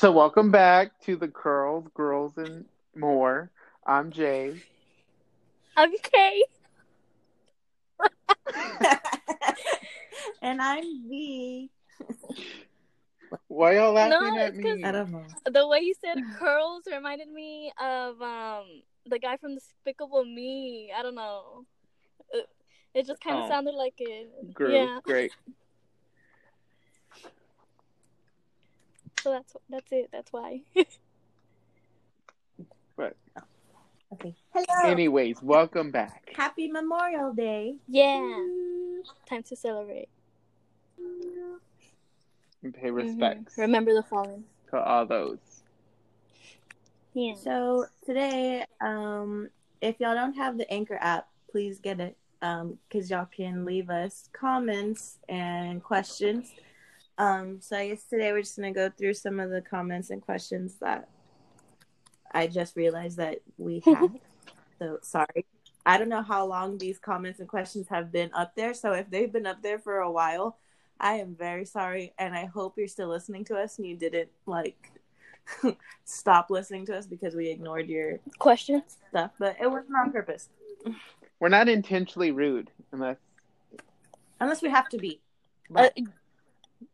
So 0.00 0.10
welcome 0.10 0.50
back 0.50 0.98
to 1.02 1.14
the 1.14 1.28
Curls, 1.28 1.86
Girls, 1.94 2.32
and 2.38 2.64
More. 2.96 3.50
I'm 3.86 4.10
Jay. 4.10 4.54
I'm 5.76 5.92
Kay. 6.02 6.42
and 10.40 10.62
I'm 10.62 11.06
V. 11.06 11.68
Why 13.48 13.74
y'all 13.74 13.92
laughing 13.92 14.10
No, 14.10 14.38
at 14.38 14.56
me? 14.56 14.82
I 14.82 14.90
don't 14.90 15.12
know. 15.12 15.26
The 15.44 15.68
way 15.68 15.80
you 15.80 15.92
said 16.02 16.16
curls 16.38 16.84
reminded 16.90 17.28
me 17.28 17.70
of 17.78 18.22
um 18.22 18.80
the 19.04 19.18
guy 19.18 19.36
from 19.36 19.54
Despicable 19.54 20.24
Me. 20.24 20.90
I 20.96 21.02
don't 21.02 21.14
know. 21.14 21.66
It, 22.32 22.46
it 22.94 23.06
just 23.06 23.20
kind 23.22 23.36
of 23.36 23.44
Oh. 23.44 23.48
sounded 23.50 23.74
like 23.74 23.96
it. 23.98 24.54
Great, 24.54 24.72
Yeah. 24.72 25.00
great. 25.04 25.32
So 29.22 29.30
that's 29.32 29.54
that's 29.68 29.92
it. 29.92 30.08
That's 30.12 30.32
why. 30.32 30.60
But 32.96 33.16
Okay. 34.12 34.34
Hello. 34.52 34.90
anyways, 34.90 35.42
welcome 35.42 35.90
back. 35.90 36.30
Happy 36.36 36.68
Memorial 36.68 37.32
Day. 37.32 37.76
yeah. 37.88 38.46
Time 39.26 39.42
to 39.44 39.56
celebrate. 39.56 40.08
And 42.62 42.74
pay 42.74 42.88
Mhm. 42.88 42.94
respects 42.94 43.56
Remember 43.56 43.94
the 43.94 44.02
fallen. 44.02 44.44
to 44.70 44.78
all 44.78 45.06
those. 45.06 45.62
Yeah. 47.14 47.34
So 47.36 47.86
today, 48.04 48.66
um, 48.82 49.48
if 49.80 49.98
y'all 49.98 50.14
don't 50.14 50.34
have 50.34 50.58
the 50.58 50.70
Anchor 50.70 50.98
app, 51.00 51.28
please 51.50 51.78
get 51.78 52.00
it. 52.00 52.16
Um, 52.42 52.78
because 52.88 53.10
y'all 53.10 53.26
can 53.26 53.64
leave 53.64 53.88
us 53.88 54.28
comments 54.34 55.18
and 55.28 55.82
questions. 55.82 56.52
Um, 57.20 57.58
so 57.60 57.76
I 57.76 57.88
guess 57.88 58.04
today 58.04 58.32
we're 58.32 58.40
just 58.40 58.56
gonna 58.56 58.72
go 58.72 58.88
through 58.88 59.12
some 59.12 59.40
of 59.40 59.50
the 59.50 59.60
comments 59.60 60.08
and 60.08 60.22
questions 60.22 60.76
that 60.80 61.06
I 62.32 62.46
just 62.46 62.76
realized 62.76 63.18
that 63.18 63.40
we 63.58 63.80
had. 63.84 64.18
so 64.78 64.98
sorry. 65.02 65.44
I 65.84 65.98
don't 65.98 66.08
know 66.08 66.22
how 66.22 66.46
long 66.46 66.78
these 66.78 66.98
comments 66.98 67.38
and 67.38 67.46
questions 67.48 67.88
have 67.88 68.10
been 68.10 68.30
up 68.32 68.54
there. 68.54 68.72
So 68.72 68.92
if 68.94 69.10
they've 69.10 69.30
been 69.30 69.44
up 69.46 69.62
there 69.62 69.78
for 69.78 69.98
a 69.98 70.10
while, 70.10 70.56
I 70.98 71.14
am 71.14 71.34
very 71.34 71.66
sorry, 71.66 72.14
and 72.18 72.34
I 72.34 72.46
hope 72.46 72.78
you're 72.78 72.88
still 72.88 73.08
listening 73.08 73.44
to 73.46 73.56
us 73.58 73.76
and 73.76 73.86
you 73.86 73.96
didn't 73.98 74.30
like 74.46 74.90
stop 76.06 76.48
listening 76.50 76.86
to 76.86 76.96
us 76.96 77.06
because 77.06 77.34
we 77.34 77.48
ignored 77.50 77.88
your 77.88 78.18
Questions? 78.38 78.96
stuff. 79.10 79.32
But 79.38 79.56
it 79.60 79.70
wasn't 79.70 79.96
on 79.96 80.10
purpose, 80.10 80.48
We're 81.38 81.48
not 81.50 81.68
intentionally 81.68 82.30
rude, 82.30 82.70
unless, 82.92 83.16
unless 84.40 84.62
we 84.62 84.70
have 84.70 84.88
to 84.90 84.98
be. 84.98 85.20
Uh, 85.74 85.88
But 85.94 85.98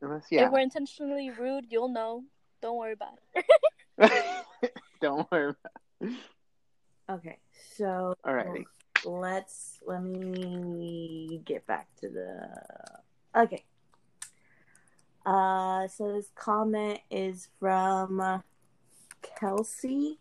unless 0.00 0.26
yeah. 0.30 0.46
If 0.46 0.52
we're 0.52 0.60
intentionally 0.60 1.30
rude, 1.30 1.66
you'll 1.70 1.88
know. 1.88 2.24
Don't 2.62 2.76
worry 2.76 2.92
about 2.92 3.18
it. 3.34 3.44
Don't 5.00 5.30
worry. 5.30 5.54
okay, 7.10 7.38
so 7.76 8.14
Alrighty. 8.24 8.64
let's 9.04 9.78
let 9.86 10.02
me 10.02 11.40
get 11.44 11.66
back 11.66 11.88
to 12.00 12.08
the 12.08 13.40
okay. 13.40 13.64
Uh, 15.24 15.88
so 15.88 16.12
this 16.12 16.30
comment 16.36 17.00
is 17.10 17.48
from 17.58 18.20
uh, 18.20 18.38
Kelsey 19.38 20.18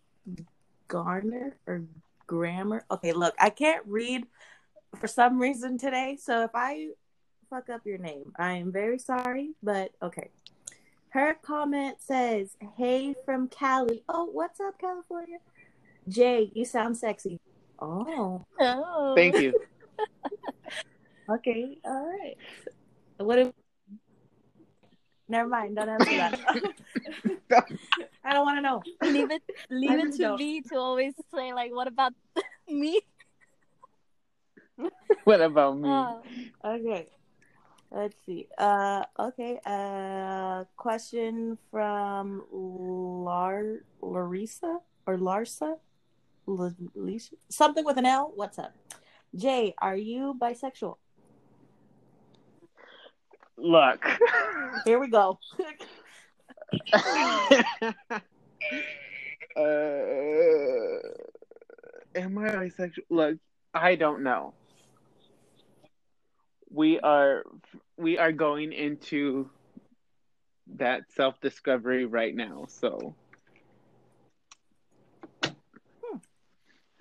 Garner 0.88 1.58
or 1.68 1.84
Grammar. 2.26 2.86
Okay, 2.90 3.14
look, 3.14 3.36
I 3.40 3.52
can't 3.52 3.84
read 3.86 4.26
for 5.00 5.08
some 5.08 5.40
reason 5.40 5.78
today, 5.78 6.18
so 6.20 6.44
if 6.44 6.52
I 6.56 6.90
fuck 7.56 7.70
up 7.70 7.82
your 7.86 7.98
name, 7.98 8.34
I 8.38 8.54
am 8.54 8.72
very 8.72 9.00
sorry, 9.00 9.52
but 9.64 9.92
okay. 10.02 10.30
Her 11.10 11.36
comment 11.42 11.98
says, 12.02 12.58
"Hey 12.76 13.16
from 13.24 13.48
Cali. 13.48 14.04
Oh, 14.10 14.26
what's 14.26 14.60
up, 14.60 14.78
California? 14.80 15.38
Jay, 16.10 16.52
you 16.54 16.66
sound 16.66 16.98
sexy. 16.98 17.40
Oh, 17.80 18.44
Oh. 18.60 19.14
Thank 19.16 19.40
you. 19.40 19.54
okay, 21.30 21.78
all 21.86 22.06
right. 22.20 22.36
What 23.18 23.40
if? 23.40 23.54
Never 25.30 25.48
mind. 25.48 25.78
Don't 25.78 25.90
answer 25.90 26.12
that. 26.12 26.36
I 28.26 28.34
don't 28.34 28.46
want 28.46 28.58
to 28.58 28.62
know. 28.62 28.84
leave 29.02 29.32
it 29.32 29.42
leave 29.70 29.92
I 29.92 29.96
it 29.96 30.12
to 30.14 30.18
don't. 30.18 30.40
me 30.40 30.62
to 30.62 30.76
always 30.76 31.14
say 31.34 31.54
like 31.54 31.72
what 31.74 31.88
about 31.88 32.12
me 32.68 33.00
what 35.24 35.40
about 35.42 35.78
me? 35.78 35.88
Oh. 35.90 36.22
Okay. 36.66 37.08
Let's 37.96 38.18
see. 38.26 38.48
Uh, 38.58 39.06
okay. 39.18 39.58
Uh, 39.66 40.66
question 40.76 41.58
from 41.72 42.44
Lar 42.52 43.80
Larissa 44.02 44.80
or 45.08 45.18
Larsa, 45.18 45.78
L- 46.46 46.76
Lisa? 46.94 47.36
something 47.48 47.86
with 47.86 47.98
an 47.98 48.06
L. 48.06 48.34
What's 48.36 48.60
up, 48.60 48.76
Jay? 49.34 49.74
Are 49.78 49.96
you 49.96 50.36
bisexual? 50.38 50.98
Look. 53.58 54.06
Here 54.84 55.00
we 55.00 55.08
go. 55.08 55.40
uh, 56.94 57.00
am 62.14 62.38
I 62.38 62.50
bisexual? 62.60 63.06
Look, 63.10 63.38
I 63.74 63.96
don't 63.96 64.22
know. 64.22 64.54
We 66.76 67.00
are 67.00 67.44
we 67.96 68.18
are 68.18 68.34
going 68.34 68.74
into 68.74 69.50
that 70.76 71.04
self 71.14 71.40
discovery 71.40 72.04
right 72.04 72.36
now. 72.36 72.66
So 72.68 73.16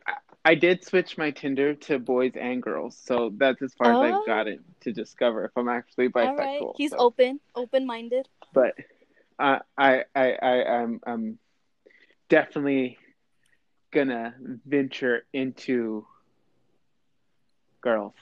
I, 0.07 0.13
I 0.45 0.55
did 0.55 0.85
switch 0.85 1.19
my 1.19 1.33
Tinder 1.33 1.75
to 1.75 1.99
boys 1.99 2.35
and 2.41 2.63
girls, 2.63 2.97
so 2.97 3.33
that's 3.37 3.63
as 3.63 3.75
far 3.75 3.91
as 3.91 3.97
Oh. 3.99 4.21
I've 4.21 4.27
gotten 4.27 4.61
to 4.83 4.93
discover 4.93 5.45
if 5.47 5.51
I'm 5.57 5.69
actually 5.69 6.09
bisexual. 6.09 6.39
right 6.39 6.63
he's 6.77 6.93
so. 6.93 6.99
open 6.99 7.41
open 7.57 7.85
minded 7.85 8.29
but 8.53 8.75
uh, 9.41 9.59
I 9.77 10.05
I 10.15 10.33
I 10.41 10.65
I'm 10.83 11.01
I'm 11.05 11.39
definitely 12.29 12.97
gonna 13.93 14.35
venture 14.65 15.25
into 15.33 16.07
girls 17.81 18.15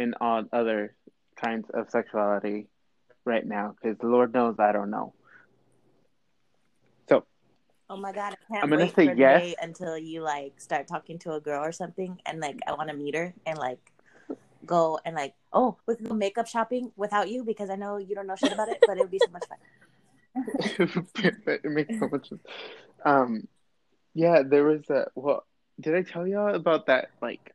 and 0.00 0.14
all 0.20 0.44
other 0.52 0.94
kinds 1.36 1.68
of 1.74 1.90
sexuality 1.90 2.66
right 3.24 3.46
now 3.46 3.74
because 3.80 3.98
the 3.98 4.06
Lord 4.06 4.32
knows 4.32 4.56
I 4.58 4.72
don't 4.72 4.90
know. 4.90 5.12
So 7.08 7.24
Oh 7.88 7.96
my 7.96 8.12
god, 8.12 8.32
I 8.32 8.52
can't 8.52 8.64
I'm 8.64 8.70
gonna 8.70 8.84
wait 8.84 8.94
say 8.94 9.14
yes. 9.16 9.54
until 9.60 9.96
you 9.96 10.22
like 10.22 10.60
start 10.60 10.88
talking 10.88 11.18
to 11.20 11.34
a 11.34 11.40
girl 11.40 11.64
or 11.64 11.72
something 11.72 12.18
and 12.26 12.40
like 12.40 12.58
I 12.66 12.72
want 12.72 12.88
to 12.90 12.96
meet 12.96 13.14
her 13.14 13.34
and 13.46 13.58
like 13.58 13.78
go 14.66 14.98
and 15.04 15.14
like 15.14 15.34
oh 15.52 15.76
we 15.86 15.96
can 15.96 16.06
go 16.06 16.14
makeup 16.14 16.46
shopping 16.46 16.92
without 16.96 17.30
you 17.30 17.44
because 17.44 17.70
I 17.70 17.76
know 17.76 17.96
you 17.98 18.14
don't 18.14 18.26
know 18.26 18.36
shit 18.36 18.52
about 18.52 18.68
it 18.68 18.78
but 18.86 18.96
it 18.96 19.00
would 19.00 19.10
be 19.10 19.18
so 19.18 19.30
much 19.32 19.44
fun. 19.48 19.58
it 21.46 21.64
makes 21.64 21.98
so 21.98 22.08
much 22.08 22.28
sense. 22.28 22.42
Um, 23.04 23.48
yeah, 24.14 24.42
there 24.46 24.64
was 24.64 24.88
a 24.90 25.06
well. 25.14 25.44
Did 25.80 25.94
I 25.94 26.02
tell 26.02 26.26
y'all 26.26 26.54
about 26.54 26.86
that? 26.86 27.10
Like 27.22 27.54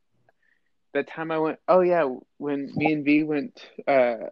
that 0.95 1.07
time 1.07 1.31
I 1.31 1.37
went. 1.37 1.59
Oh 1.67 1.81
yeah, 1.81 2.09
when 2.37 2.71
me 2.75 2.93
and 2.93 3.05
V 3.05 3.23
went. 3.23 3.61
Uh, 3.87 4.29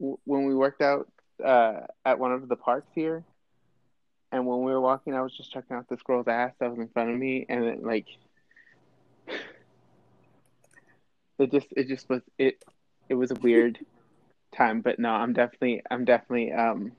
w- 0.00 0.18
when 0.24 0.44
we 0.46 0.54
worked 0.54 0.82
out 0.82 1.08
uh 1.44 1.80
at 2.04 2.18
one 2.18 2.32
of 2.32 2.48
the 2.48 2.56
parks 2.56 2.88
here, 2.94 3.24
and 4.32 4.46
when 4.46 4.60
we 4.62 4.72
were 4.72 4.80
walking, 4.80 5.14
I 5.14 5.22
was 5.22 5.36
just 5.36 5.52
checking 5.52 5.76
out 5.76 5.88
this 5.88 6.02
girl's 6.02 6.28
ass 6.28 6.52
that 6.60 6.70
was 6.70 6.78
in 6.78 6.88
front 6.88 7.10
of 7.10 7.16
me, 7.18 7.46
and 7.48 7.64
it 7.64 7.82
like. 7.84 8.06
It 11.38 11.52
just 11.52 11.66
it 11.76 11.86
just 11.88 12.08
was 12.08 12.22
it 12.38 12.64
it 13.10 13.14
was 13.14 13.30
a 13.30 13.34
weird 13.34 13.78
time, 14.56 14.80
but 14.80 14.98
no, 14.98 15.10
I'm 15.10 15.34
definitely 15.34 15.82
I'm 15.90 16.06
definitely 16.06 16.50
um 16.52 16.92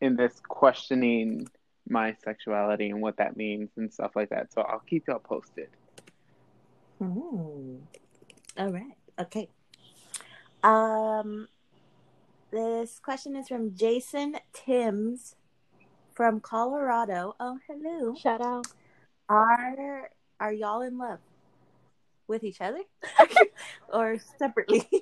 in 0.00 0.16
this 0.16 0.40
questioning 0.48 1.46
my 1.88 2.16
sexuality 2.24 2.90
and 2.90 3.00
what 3.00 3.18
that 3.18 3.36
means 3.36 3.70
and 3.76 3.92
stuff 3.92 4.16
like 4.16 4.30
that. 4.30 4.52
So 4.52 4.62
I'll 4.62 4.80
keep 4.80 5.06
y'all 5.06 5.20
posted. 5.20 5.68
Mm. 7.00 7.78
All 8.58 8.70
right. 8.70 8.94
Okay. 9.18 9.48
Um, 10.62 11.48
this 12.50 12.98
question 12.98 13.36
is 13.36 13.48
from 13.48 13.74
Jason 13.74 14.36
Timms 14.52 15.34
from 16.14 16.40
Colorado. 16.40 17.34
Oh, 17.40 17.58
hello. 17.66 18.14
shout 18.14 18.42
out 18.42 18.66
Are 19.28 20.10
are 20.38 20.52
y'all 20.52 20.82
in 20.82 20.98
love 20.98 21.20
with 22.26 22.44
each 22.44 22.60
other 22.60 22.82
or 23.92 24.18
separately? 24.38 24.86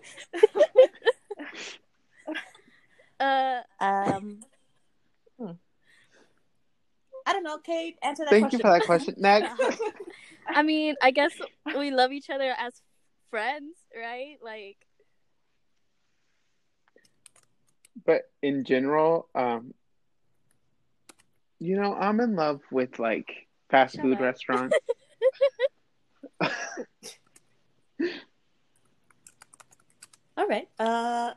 uh 3.20 3.60
um, 3.80 4.40
hmm. 5.38 5.50
I 7.26 7.32
don't 7.32 7.42
know. 7.42 7.58
Kate, 7.58 7.96
answer 8.02 8.24
that 8.24 8.30
Thank 8.30 8.52
you 8.52 8.60
for 8.60 8.70
that 8.70 8.84
question. 8.84 9.14
Next. 9.18 9.52
i 10.48 10.62
mean 10.62 10.94
i 11.02 11.10
guess 11.10 11.32
we 11.76 11.90
love 11.90 12.12
each 12.12 12.30
other 12.30 12.54
as 12.58 12.80
friends 13.30 13.76
right 13.94 14.38
like 14.42 14.78
but 18.04 18.22
in 18.42 18.64
general, 18.64 19.28
um, 19.34 19.74
you 21.58 21.76
know, 21.76 21.94
I'm 21.94 22.20
in 22.20 22.36
love 22.36 22.60
with 22.70 22.98
like 22.98 23.48
fast 23.70 23.96
Shut 23.96 24.04
food 24.04 24.14
up. 24.14 24.20
restaurants. 24.20 24.76
All 30.36 30.46
right. 30.46 30.68
Uh, 30.78 31.32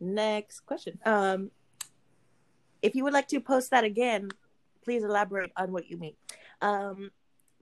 next 0.00 0.60
question. 0.60 0.98
Um, 1.04 1.50
if 2.82 2.94
you 2.94 3.02
would 3.04 3.12
like 3.12 3.28
to 3.28 3.40
post 3.40 3.72
that 3.72 3.82
again, 3.84 4.28
please 4.84 5.02
elaborate 5.02 5.50
on 5.56 5.72
what 5.72 5.90
you 5.90 5.96
mean. 5.96 6.14
Um, 6.62 7.10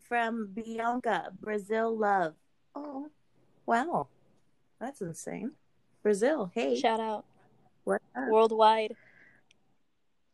from 0.08 0.48
Bianca, 0.52 1.30
Brazil 1.40 1.96
love. 1.96 2.34
Oh, 2.74 3.08
wow, 3.66 4.08
that's 4.80 5.00
insane. 5.00 5.52
Brazil, 6.02 6.50
hey, 6.54 6.78
Shout 6.78 7.00
out 7.00 7.24
what 7.84 8.02
up? 8.16 8.28
worldwide. 8.28 8.94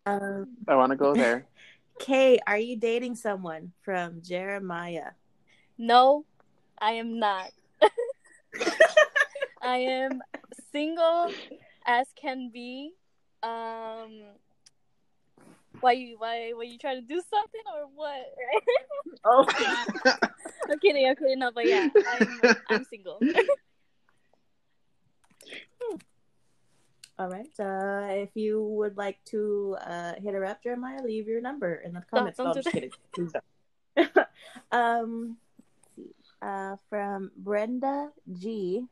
Um, 0.06 0.48
I 0.66 0.74
want 0.74 0.90
to 0.90 0.96
go 0.96 1.14
there. 1.14 1.46
Kay, 1.98 2.38
are 2.46 2.58
you 2.58 2.76
dating 2.76 3.14
someone? 3.16 3.72
From 3.82 4.22
Jeremiah. 4.22 5.12
No, 5.76 6.24
I 6.80 6.92
am 6.92 7.18
not. 7.18 7.50
I 9.62 9.76
am 9.76 10.22
single 10.72 11.30
as 11.86 12.06
can 12.16 12.50
be. 12.52 12.92
Um, 13.42 14.22
why 15.80 15.92
you 15.92 16.16
why 16.18 16.52
were 16.54 16.64
you 16.64 16.78
trying 16.78 17.00
to 17.00 17.06
do 17.06 17.22
something 17.30 17.62
or 17.74 17.86
what? 17.94 18.26
Oh, 19.22 19.46
I'm 20.70 20.78
kidding. 20.80 21.06
I'm 21.06 21.14
kidding. 21.16 21.38
No, 21.38 21.50
but 21.52 21.66
yeah, 21.66 21.90
I'm 22.08 22.40
I'm 22.70 22.84
single. 22.84 23.20
all 27.18 27.28
right. 27.28 27.50
Uh, 27.58 28.06
if 28.22 28.30
you 28.34 28.62
would 28.62 28.96
like 28.96 29.22
to 29.26 29.76
uh, 29.84 30.14
hit 30.16 30.32
her 30.32 30.46
up, 30.46 30.62
Jeremiah, 30.62 31.02
leave 31.02 31.28
your 31.28 31.42
number 31.42 31.74
in 31.74 31.92
the 31.92 32.02
comments. 32.10 32.38
don't 32.38 32.46
no, 32.46 32.54
do 32.54 32.60
I'm 32.60 32.64
just 32.64 32.74
that. 33.94 33.94
kidding. 33.94 34.24
Um. 34.72 35.36
Uh, 36.40 36.76
from 36.88 37.30
Brenda 37.36 38.08
G. 38.32 38.86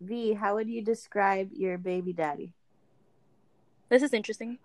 V. 0.00 0.32
How 0.32 0.54
would 0.54 0.70
you 0.70 0.80
describe 0.82 1.50
your 1.52 1.76
baby 1.76 2.14
daddy? 2.14 2.54
This 3.90 4.02
is 4.02 4.12
interesting. 4.12 4.58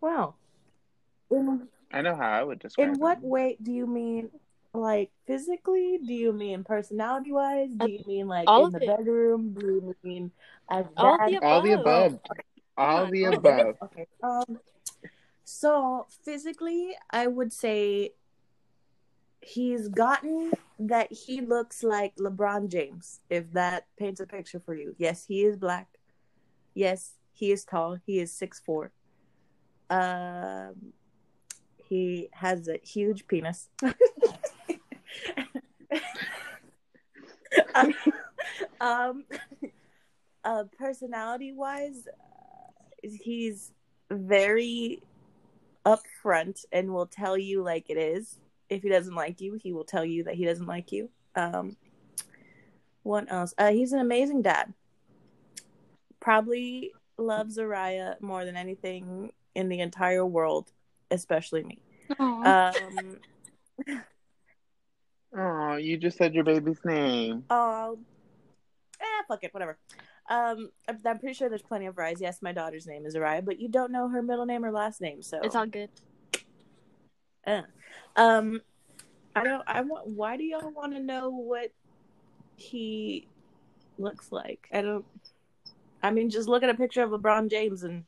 Wow. 0.00 0.34
In 1.30 1.68
I 1.92 2.02
know 2.02 2.14
how 2.14 2.30
I 2.30 2.42
would 2.42 2.58
describe. 2.58 2.94
in 2.94 2.98
what 3.00 3.18
him. 3.18 3.28
way 3.28 3.56
do 3.62 3.72
you 3.72 3.86
mean? 3.86 4.30
Like 4.74 5.10
physically? 5.26 5.98
Do 6.04 6.12
you 6.12 6.32
mean 6.32 6.62
personality 6.62 7.32
wise? 7.32 7.70
Do 7.76 7.90
you 7.90 8.04
mean 8.06 8.28
like 8.28 8.48
all 8.48 8.66
in 8.66 8.72
the 8.72 8.82
it. 8.82 8.86
bedroom? 8.86 9.54
Do 9.58 9.66
you 9.66 9.96
mean 10.02 10.30
as 10.70 10.84
All 10.96 11.14
of 11.14 11.20
dad? 11.20 11.30
the 11.30 11.46
All 11.46 11.62
the 11.62 11.72
above. 11.72 12.12
above. 12.12 12.20
All 12.76 13.06
the 13.10 13.26
all 13.26 13.34
of 13.38 13.44
it. 13.44 13.50
above. 13.60 13.76
Okay. 13.84 14.06
Um. 14.22 14.60
So 15.44 16.06
physically, 16.24 16.90
I 17.10 17.26
would 17.26 17.52
say 17.52 18.12
he's 19.40 19.88
gotten 19.88 20.52
that 20.78 21.10
he 21.12 21.40
looks 21.40 21.82
like 21.82 22.16
LeBron 22.16 22.68
James. 22.68 23.20
If 23.30 23.52
that 23.52 23.86
paints 23.98 24.20
a 24.20 24.26
picture 24.26 24.60
for 24.60 24.74
you, 24.74 24.94
yes, 24.98 25.24
he 25.26 25.44
is 25.44 25.56
black. 25.56 25.88
Yes, 26.74 27.12
he 27.32 27.50
is 27.50 27.64
tall. 27.64 27.96
He 28.04 28.18
is 28.18 28.30
six 28.32 28.60
four. 28.60 28.92
Um, 29.90 30.92
he 31.88 32.28
has 32.32 32.68
a 32.68 32.78
huge 32.82 33.26
penis. 33.26 33.68
um, 38.80 39.24
uh, 40.44 40.64
personality 40.78 41.52
wise, 41.52 42.08
he's 43.02 43.72
very 44.10 45.02
upfront 45.84 46.64
and 46.72 46.92
will 46.92 47.06
tell 47.06 47.38
you 47.38 47.62
like 47.62 47.88
it 47.88 47.98
is. 47.98 48.40
If 48.68 48.82
he 48.82 48.88
doesn't 48.88 49.14
like 49.14 49.40
you, 49.40 49.54
he 49.54 49.72
will 49.72 49.84
tell 49.84 50.04
you 50.04 50.24
that 50.24 50.34
he 50.34 50.44
doesn't 50.44 50.66
like 50.66 50.90
you. 50.90 51.08
Um, 51.36 51.76
what 53.04 53.30
else? 53.30 53.54
Uh, 53.56 53.70
he's 53.70 53.92
an 53.92 54.00
amazing 54.00 54.42
dad. 54.42 54.74
Probably 56.18 56.92
loves 57.16 57.56
Araya 57.58 58.20
more 58.20 58.44
than 58.44 58.56
anything 58.56 59.30
in 59.56 59.68
the 59.68 59.80
entire 59.80 60.24
world, 60.24 60.70
especially 61.10 61.64
me. 61.64 61.78
Aw. 62.18 62.72
Um, 62.72 63.16
Oh, 65.38 65.76
you 65.76 65.98
just 65.98 66.16
said 66.16 66.34
your 66.34 66.44
baby's 66.44 66.82
name. 66.84 67.44
oh, 67.50 67.98
eh, 68.98 69.22
fuck 69.28 69.44
it, 69.44 69.52
whatever. 69.52 69.76
Um, 70.30 70.70
I'm, 70.88 70.98
I'm 71.04 71.18
pretty 71.18 71.34
sure 71.34 71.50
there's 71.50 71.60
plenty 71.62 71.84
of 71.86 71.96
Arayas. 71.96 72.20
Yes, 72.20 72.40
my 72.40 72.52
daughter's 72.52 72.86
name 72.86 73.04
is 73.04 73.14
Araya, 73.14 73.44
but 73.44 73.60
you 73.60 73.68
don't 73.68 73.92
know 73.92 74.08
her 74.08 74.22
middle 74.22 74.46
name 74.46 74.64
or 74.64 74.72
last 74.72 75.02
name, 75.02 75.20
so 75.22 75.38
it's 75.42 75.54
all 75.54 75.66
good. 75.66 75.90
Eh. 77.46 77.62
Um, 78.16 78.62
I 79.34 79.44
don't. 79.44 79.62
I 79.66 79.82
want. 79.82 80.06
Why 80.06 80.38
do 80.38 80.44
y'all 80.44 80.70
want 80.70 80.94
to 80.94 81.00
know 81.00 81.28
what 81.28 81.70
he 82.56 83.28
looks 83.98 84.32
like? 84.32 84.68
I 84.72 84.80
don't. 84.80 85.04
I 86.02 86.12
mean, 86.12 86.30
just 86.30 86.48
look 86.48 86.62
at 86.62 86.70
a 86.70 86.74
picture 86.74 87.02
of 87.02 87.10
LeBron 87.10 87.50
James, 87.50 87.82
and 87.82 88.04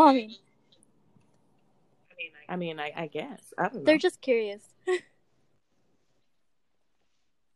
Well, 0.00 0.08
I 0.08 0.14
mean, 0.14 0.30
I 2.48 2.56
mean, 2.56 2.80
I, 2.80 2.90
I 2.96 3.06
guess 3.06 3.52
I 3.58 3.64
don't 3.64 3.74
know. 3.74 3.82
they're 3.84 3.98
just 3.98 4.22
curious. 4.22 4.62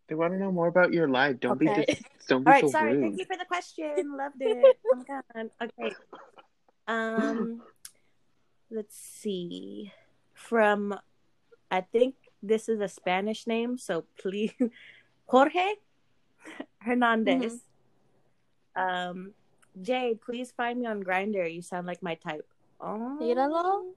They 0.06 0.14
want 0.14 0.34
to 0.34 0.38
know 0.38 0.52
more 0.52 0.66
about 0.68 0.92
your 0.92 1.08
life. 1.08 1.40
Don't 1.40 1.58
be 1.58 1.66
Okay. 1.66 1.86
dis- 1.86 2.02
don't 2.28 2.44
be 2.44 2.48
All 2.48 2.52
right, 2.52 2.60
so 2.60 2.68
sorry. 2.68 2.92
rude. 2.92 3.00
Thank 3.00 3.18
you 3.20 3.24
for 3.24 3.38
the 3.38 3.46
question. 3.46 4.14
Loved 4.18 4.36
it. 4.40 4.76
Oh 4.92 4.96
my 4.98 5.04
god. 5.08 5.50
Okay. 5.62 5.94
Um, 6.86 7.62
let's 8.70 8.94
see. 8.94 9.90
From, 10.34 10.94
I 11.70 11.80
think 11.80 12.16
this 12.42 12.68
is 12.68 12.80
a 12.80 12.88
Spanish 12.88 13.46
name, 13.46 13.78
so 13.78 14.04
please, 14.20 14.52
Jorge 15.26 15.72
Hernandez. 16.82 17.62
Um, 18.76 19.32
Jay, 19.80 20.18
please 20.24 20.52
find 20.52 20.80
me 20.80 20.86
on 20.86 21.02
Grindr. 21.02 21.52
You 21.52 21.62
sound 21.62 21.86
like 21.86 22.02
my 22.02 22.14
type. 22.14 22.46
Oh, 22.80 23.18
Míralo. 23.20 23.92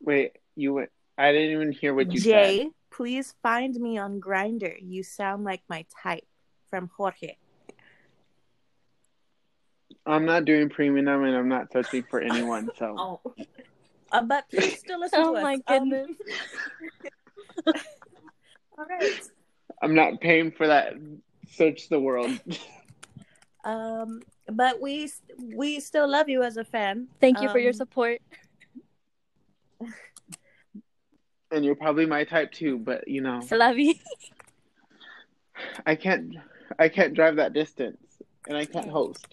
Wait, 0.00 0.38
you 0.56 0.74
went. 0.74 0.90
I 1.18 1.32
didn't 1.32 1.50
even 1.50 1.72
hear 1.72 1.94
what 1.94 2.10
you 2.12 2.20
Jay, 2.20 2.30
said. 2.30 2.64
Jay, 2.66 2.70
please 2.90 3.34
find 3.42 3.74
me 3.74 3.98
on 3.98 4.20
Grindr. 4.20 4.74
You 4.80 5.02
sound 5.02 5.44
like 5.44 5.62
my 5.68 5.84
type. 6.02 6.24
From 6.70 6.88
Jorge. 6.96 7.36
I'm 10.06 10.24
not 10.24 10.46
doing 10.46 10.70
premium 10.70 11.06
and 11.06 11.36
I'm 11.36 11.48
not 11.50 11.70
searching 11.70 12.02
for 12.08 12.18
anyone. 12.18 12.70
So 12.78 13.20
Oh. 13.26 13.34
Uh, 14.10 14.22
but 14.22 14.48
please 14.48 14.78
still 14.78 15.00
listen 15.00 15.18
Oh 15.20 15.32
to 15.32 15.38
us. 15.38 15.42
my 15.42 15.54
Um, 15.66 15.90
goodness. 15.90 16.10
all 18.78 18.84
right. 18.88 19.20
I'm 19.82 19.94
not 19.94 20.20
paying 20.22 20.50
for 20.50 20.66
that. 20.66 20.94
Search 21.50 21.88
the 21.90 22.00
world. 22.00 22.30
Um, 23.64 24.22
but 24.50 24.80
we 24.80 25.10
we 25.54 25.80
still 25.80 26.08
love 26.08 26.28
you 26.28 26.42
as 26.42 26.56
a 26.56 26.64
fan. 26.64 27.08
Thank 27.20 27.40
you 27.40 27.48
for 27.48 27.58
your 27.58 27.70
Um, 27.70 27.74
support. 27.74 28.20
and 31.50 31.64
you're 31.64 31.76
probably 31.76 32.06
my 32.06 32.24
type 32.24 32.52
too. 32.52 32.78
But 32.78 33.06
you 33.08 33.20
know, 33.20 33.40
Slavi. 33.42 34.00
I 35.86 35.94
can't. 35.94 36.34
I 36.78 36.88
can't 36.88 37.14
drive 37.14 37.36
that 37.36 37.52
distance, 37.52 38.00
and 38.48 38.56
I 38.56 38.64
can't 38.64 38.88
host. 38.88 39.26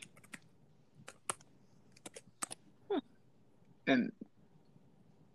And 3.87 4.11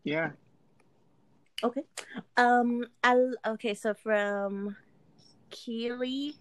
yeah, 0.04 0.31
Okay. 1.64 1.83
Um. 2.37 2.87
I'll, 3.02 3.35
okay. 3.47 3.75
So 3.75 3.95
from 3.95 4.76
Keely, 5.50 6.37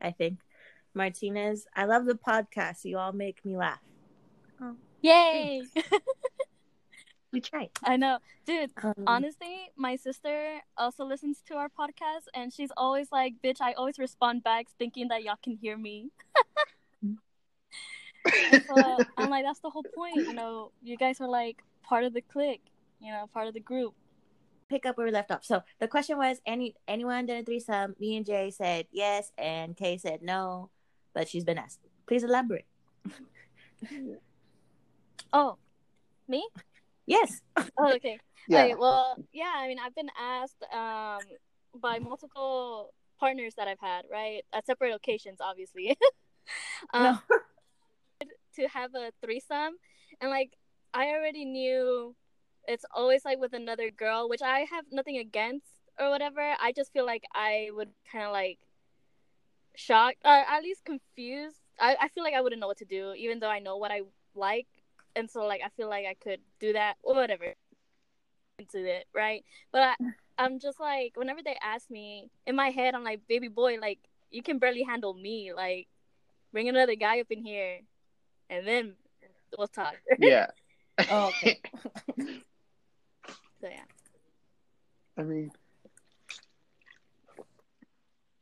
I 0.00 0.10
think 0.10 0.38
Martinez. 0.96 1.66
I 1.76 1.84
love 1.84 2.06
the 2.06 2.14
podcast. 2.14 2.84
You 2.84 2.98
all 2.98 3.12
make 3.12 3.44
me 3.44 3.56
laugh. 3.56 3.80
Yay! 5.02 5.62
We 7.32 7.40
try. 7.40 7.68
I 7.84 7.96
know. 7.98 8.18
Dude, 8.46 8.70
Um, 8.82 8.94
honestly, 9.06 9.68
my 9.76 9.96
sister 9.96 10.60
also 10.78 11.04
listens 11.04 11.42
to 11.48 11.54
our 11.56 11.68
podcast 11.68 12.28
and 12.32 12.50
she's 12.52 12.70
always 12.78 13.12
like, 13.12 13.34
bitch, 13.44 13.60
I 13.60 13.72
always 13.74 13.98
respond 13.98 14.42
back 14.42 14.66
thinking 14.78 15.08
that 15.08 15.22
y'all 15.22 15.36
can 15.42 15.58
hear 15.60 15.76
me. 15.76 16.08
And 17.02 18.64
so 18.66 18.98
I'm 19.18 19.28
like, 19.28 19.44
that's 19.44 19.60
the 19.60 19.70
whole 19.70 19.84
point. 19.94 20.16
You 20.16 20.32
know, 20.32 20.72
you 20.82 20.96
guys 20.96 21.20
are 21.20 21.28
like 21.28 21.62
part 21.82 22.04
of 22.04 22.14
the 22.14 22.22
clique, 22.22 22.62
you 23.00 23.12
know, 23.12 23.26
part 23.34 23.48
of 23.48 23.54
the 23.54 23.60
group. 23.60 23.94
pick 24.68 24.86
up 24.86 24.96
where 24.96 25.06
we 25.06 25.12
left 25.12 25.30
off. 25.30 25.44
So 25.44 25.62
the 25.78 25.88
question 25.88 26.16
was, 26.18 26.40
any 26.46 26.74
anyone 26.88 27.26
did 27.26 27.42
a 27.42 27.44
threesome? 27.44 27.96
Me 28.00 28.16
and 28.16 28.24
Jay 28.24 28.50
said 28.50 28.86
yes, 28.90 29.30
and 29.36 29.76
Kay 29.76 29.98
said 29.98 30.22
no, 30.22 30.70
but 31.16 31.26
she's 31.26 31.44
been 31.44 31.56
asked. 31.56 31.80
Please 32.06 32.22
elaborate. 32.22 32.66
Oh, 35.32 35.56
me? 36.28 36.46
Yes. 37.06 37.40
Oh, 37.78 37.92
okay. 37.94 38.18
Okay, 38.48 38.74
well, 38.74 39.16
yeah, 39.32 39.52
I 39.56 39.66
mean, 39.66 39.78
I've 39.84 39.94
been 39.94 40.10
asked 40.18 40.62
um, 40.72 41.20
by 41.80 41.98
multiple 41.98 42.94
partners 43.18 43.54
that 43.56 43.66
I've 43.66 43.80
had, 43.80 44.04
right? 44.10 44.44
At 44.52 44.66
separate 44.66 44.94
occasions, 44.94 45.38
obviously. 45.40 45.96
um, 46.94 47.02
No. 47.02 48.28
to 48.56 48.68
have 48.68 48.94
a 48.94 49.10
threesome, 49.20 49.74
and 50.20 50.30
like 50.30 50.52
I 50.94 51.08
already 51.08 51.44
knew 51.44 52.14
it's 52.68 52.84
always 52.94 53.24
like 53.24 53.40
with 53.40 53.52
another 53.52 53.90
girl, 53.90 54.28
which 54.28 54.42
I 54.42 54.60
have 54.60 54.84
nothing 54.92 55.18
against 55.18 55.66
or 55.98 56.08
whatever. 56.10 56.54
I 56.60 56.72
just 56.72 56.92
feel 56.92 57.04
like 57.04 57.24
I 57.34 57.70
would 57.74 57.90
kind 58.10 58.24
of 58.24 58.32
like 58.32 58.58
shocked 59.76 60.18
or 60.24 60.30
at 60.30 60.62
least 60.62 60.84
confused. 60.84 61.56
I, 61.78 61.96
I 62.00 62.08
feel 62.08 62.24
like 62.24 62.34
I 62.34 62.40
wouldn't 62.40 62.60
know 62.60 62.66
what 62.66 62.78
to 62.78 62.84
do, 62.84 63.12
even 63.16 63.38
though 63.38 63.50
I 63.50 63.58
know 63.58 63.76
what 63.76 63.90
I 63.90 64.00
like, 64.34 64.66
and 65.14 65.30
so 65.30 65.44
like 65.46 65.60
I 65.64 65.68
feel 65.76 65.88
like 65.88 66.06
I 66.06 66.14
could 66.14 66.40
do 66.60 66.72
that 66.72 66.96
or 67.02 67.14
whatever 67.14 67.54
into 68.58 68.84
it, 68.84 69.06
right? 69.14 69.44
But 69.72 69.82
I, 69.82 69.94
I'm 70.38 70.58
just 70.58 70.80
like 70.80 71.12
whenever 71.16 71.40
they 71.42 71.56
ask 71.62 71.90
me 71.90 72.30
in 72.46 72.56
my 72.56 72.70
head, 72.70 72.94
I'm 72.94 73.04
like, 73.04 73.20
baby 73.28 73.48
boy, 73.48 73.78
like 73.80 73.98
you 74.30 74.42
can 74.42 74.58
barely 74.58 74.82
handle 74.82 75.14
me, 75.14 75.52
like 75.54 75.88
bring 76.52 76.68
another 76.68 76.94
guy 76.94 77.20
up 77.20 77.30
in 77.30 77.44
here, 77.44 77.80
and 78.50 78.66
then 78.66 78.94
we'll 79.56 79.68
talk. 79.68 79.96
Yeah. 80.18 80.46
Oh, 81.10 81.26
okay. 81.28 81.60
so 82.18 83.68
yeah. 83.68 83.84
I 85.18 85.22
mean, 85.22 85.50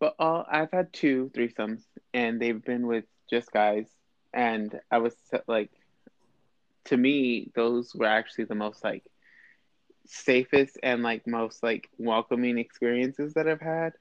but 0.05 0.17
all 0.19 0.45
I've 0.51 0.71
had 0.71 0.93
two 0.93 1.31
threesomes, 1.35 1.83
and 2.13 2.41
they've 2.41 2.63
been 2.63 2.87
with 2.87 3.05
just 3.31 3.51
guys, 3.53 3.89
and 4.35 4.79
I 4.91 4.99
was 4.99 5.17
like, 5.47 5.71
to 6.87 6.97
me, 6.97 7.51
those 7.55 7.95
were 7.95 8.07
actually 8.07 8.45
the 8.45 8.55
most 8.55 8.85
like 8.85 9.05
safest 10.07 10.79
and 10.83 11.03
like 11.03 11.27
most 11.27 11.63
like 11.63 11.89
welcoming 11.99 12.59
experiences 12.59 13.35
that 13.35 13.49
I've 13.49 13.61
had, 13.61 13.95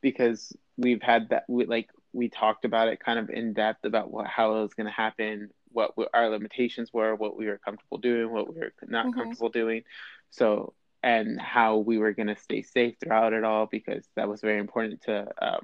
because 0.00 0.56
we've 0.78 1.02
had 1.02 1.28
that 1.30 1.44
we 1.48 1.66
like 1.66 1.90
we 2.14 2.28
talked 2.30 2.64
about 2.64 2.88
it 2.88 3.00
kind 3.00 3.18
of 3.18 3.28
in 3.30 3.52
depth 3.52 3.84
about 3.84 4.10
what 4.10 4.26
how 4.26 4.56
it 4.56 4.62
was 4.62 4.74
going 4.74 4.86
to 4.86 4.92
happen, 4.92 5.50
what 5.70 5.92
our 6.14 6.30
limitations 6.30 6.92
were, 6.92 7.14
what 7.14 7.36
we 7.36 7.46
were 7.46 7.58
comfortable 7.58 7.98
doing, 7.98 8.32
what 8.32 8.52
we 8.52 8.58
were 8.60 8.72
not 8.88 9.12
Mhm. 9.12 9.16
comfortable 9.16 9.50
doing. 9.50 9.82
So 10.30 10.74
and 11.02 11.40
how 11.40 11.78
we 11.78 11.98
were 11.98 12.12
going 12.12 12.28
to 12.28 12.36
stay 12.36 12.62
safe 12.62 12.96
throughout 13.00 13.32
it 13.32 13.44
all 13.44 13.66
because 13.66 14.04
that 14.16 14.28
was 14.28 14.40
very 14.40 14.58
important 14.58 15.02
to 15.02 15.26
um, 15.40 15.62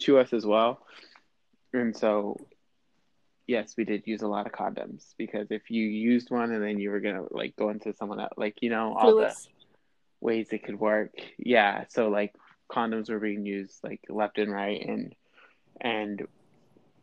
to 0.00 0.18
us 0.18 0.32
as 0.32 0.46
well. 0.46 0.80
And 1.72 1.96
so, 1.96 2.36
yes, 3.46 3.74
we 3.76 3.84
did 3.84 4.06
use 4.06 4.22
a 4.22 4.28
lot 4.28 4.46
of 4.46 4.52
condoms 4.52 5.14
because 5.18 5.50
if 5.50 5.70
you 5.70 5.84
used 5.84 6.30
one 6.30 6.52
and 6.52 6.62
then 6.62 6.78
you 6.78 6.90
were 6.90 7.00
gonna 7.00 7.24
like 7.30 7.56
go 7.56 7.70
into 7.70 7.94
someone 7.94 8.20
else, 8.20 8.32
like 8.36 8.56
you 8.62 8.70
know 8.70 8.94
all 8.96 9.16
the 9.16 9.34
ways 10.20 10.48
it 10.52 10.64
could 10.64 10.78
work. 10.78 11.12
Yeah, 11.38 11.84
so 11.88 12.08
like 12.08 12.34
condoms 12.70 13.10
were 13.10 13.20
being 13.20 13.44
used 13.44 13.78
like 13.82 14.00
left 14.08 14.38
and 14.38 14.50
right, 14.50 14.82
and 14.86 15.14
and 15.80 16.26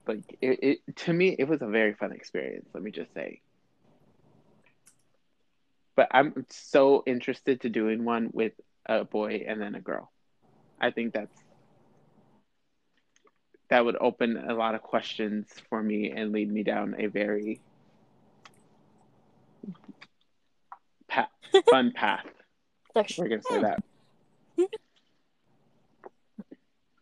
like 0.07 0.37
it, 0.41 0.79
it 0.87 0.95
to 0.97 1.13
me 1.13 1.35
it 1.37 1.47
was 1.47 1.61
a 1.61 1.67
very 1.67 1.93
fun 1.93 2.11
experience. 2.11 2.67
Let 2.73 2.83
me 2.83 2.91
just 2.91 3.13
say. 3.13 3.41
But 5.99 6.07
I'm 6.11 6.45
so 6.47 7.03
interested 7.05 7.59
to 7.59 7.69
doing 7.69 8.05
one 8.05 8.29
with 8.31 8.53
a 8.85 9.03
boy 9.03 9.43
and 9.45 9.59
then 9.59 9.75
a 9.75 9.81
girl. 9.81 10.09
I 10.79 10.91
think 10.91 11.13
that's 11.13 11.37
that 13.69 13.83
would 13.83 13.97
open 13.99 14.37
a 14.37 14.53
lot 14.53 14.75
of 14.75 14.81
questions 14.81 15.49
for 15.69 15.83
me 15.83 16.09
and 16.11 16.31
lead 16.31 16.49
me 16.49 16.63
down 16.63 16.95
a 16.97 17.07
very 17.07 17.59
pa- 21.09 21.27
fun 21.69 21.91
path. 21.95 22.25
We're 22.95 23.27
gonna 23.27 23.41
say 23.41 23.59
that. 23.59 23.83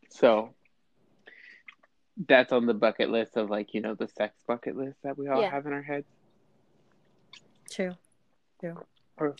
So 0.09 0.55
that's 2.27 2.51
on 2.51 2.65
the 2.65 2.73
bucket 2.73 3.11
list 3.11 3.37
of 3.37 3.51
like 3.51 3.75
you 3.75 3.81
know 3.81 3.93
the 3.93 4.07
sex 4.07 4.33
bucket 4.47 4.75
list 4.75 4.97
that 5.03 5.19
we 5.19 5.27
all 5.27 5.39
Yeah. 5.39 5.51
have 5.51 5.67
in 5.67 5.73
our 5.73 5.83
heads. 5.83 6.07
True. 7.69 7.93
True. 8.59 8.77
Or- 9.17 9.35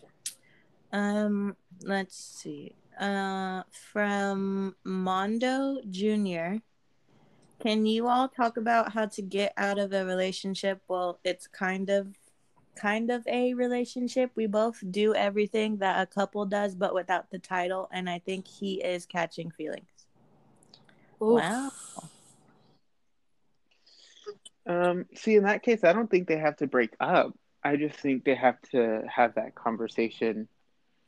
Um, 0.91 1.55
let's 1.83 2.15
see. 2.15 2.75
Uh, 2.99 3.63
from 3.91 4.75
Mondo 4.83 5.81
Jr. 5.89 6.57
Can 7.59 7.85
you 7.85 8.07
all 8.07 8.27
talk 8.27 8.57
about 8.57 8.93
how 8.93 9.05
to 9.07 9.21
get 9.21 9.53
out 9.57 9.79
of 9.79 9.91
a 9.93 10.05
relationship? 10.05 10.81
Well, 10.87 11.19
it's 11.23 11.47
kind 11.47 11.89
of 11.89 12.15
kind 12.75 13.09
of 13.09 13.25
a 13.27 13.55
relationship. 13.55 14.31
We 14.35 14.45
both 14.45 14.83
do 14.91 15.15
everything 15.15 15.77
that 15.77 15.99
a 15.99 16.05
couple 16.05 16.45
does, 16.45 16.75
but 16.75 16.93
without 16.93 17.29
the 17.31 17.39
title, 17.39 17.89
and 17.91 18.07
I 18.07 18.19
think 18.19 18.47
he 18.47 18.75
is 18.83 19.05
catching 19.07 19.49
feelings. 19.51 19.89
oof. 21.21 21.41
Wow. 21.41 21.71
Um, 24.67 25.05
see, 25.15 25.35
in 25.35 25.43
that 25.43 25.63
case, 25.63 25.83
I 25.83 25.93
don't 25.93 26.09
think 26.09 26.27
they 26.27 26.37
have 26.37 26.57
to 26.57 26.67
break 26.67 26.91
up. 26.99 27.33
I 27.67 27.75
just 27.75 27.99
think 27.99 28.23
they 28.23 28.35
have 28.35 28.61
to 28.71 29.01
have 29.13 29.35
that 29.35 29.53
conversation. 29.53 30.47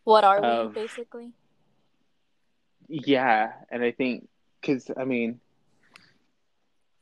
What 0.03 0.25
are 0.25 0.39
Of- 0.39 0.75
we 0.75 0.81
basically? 0.81 1.31
Yeah, 2.89 3.53
and 3.71 3.81
I 3.81 3.91
think 3.91 4.27
because 4.59 4.91
I 4.97 5.05
mean, 5.05 5.39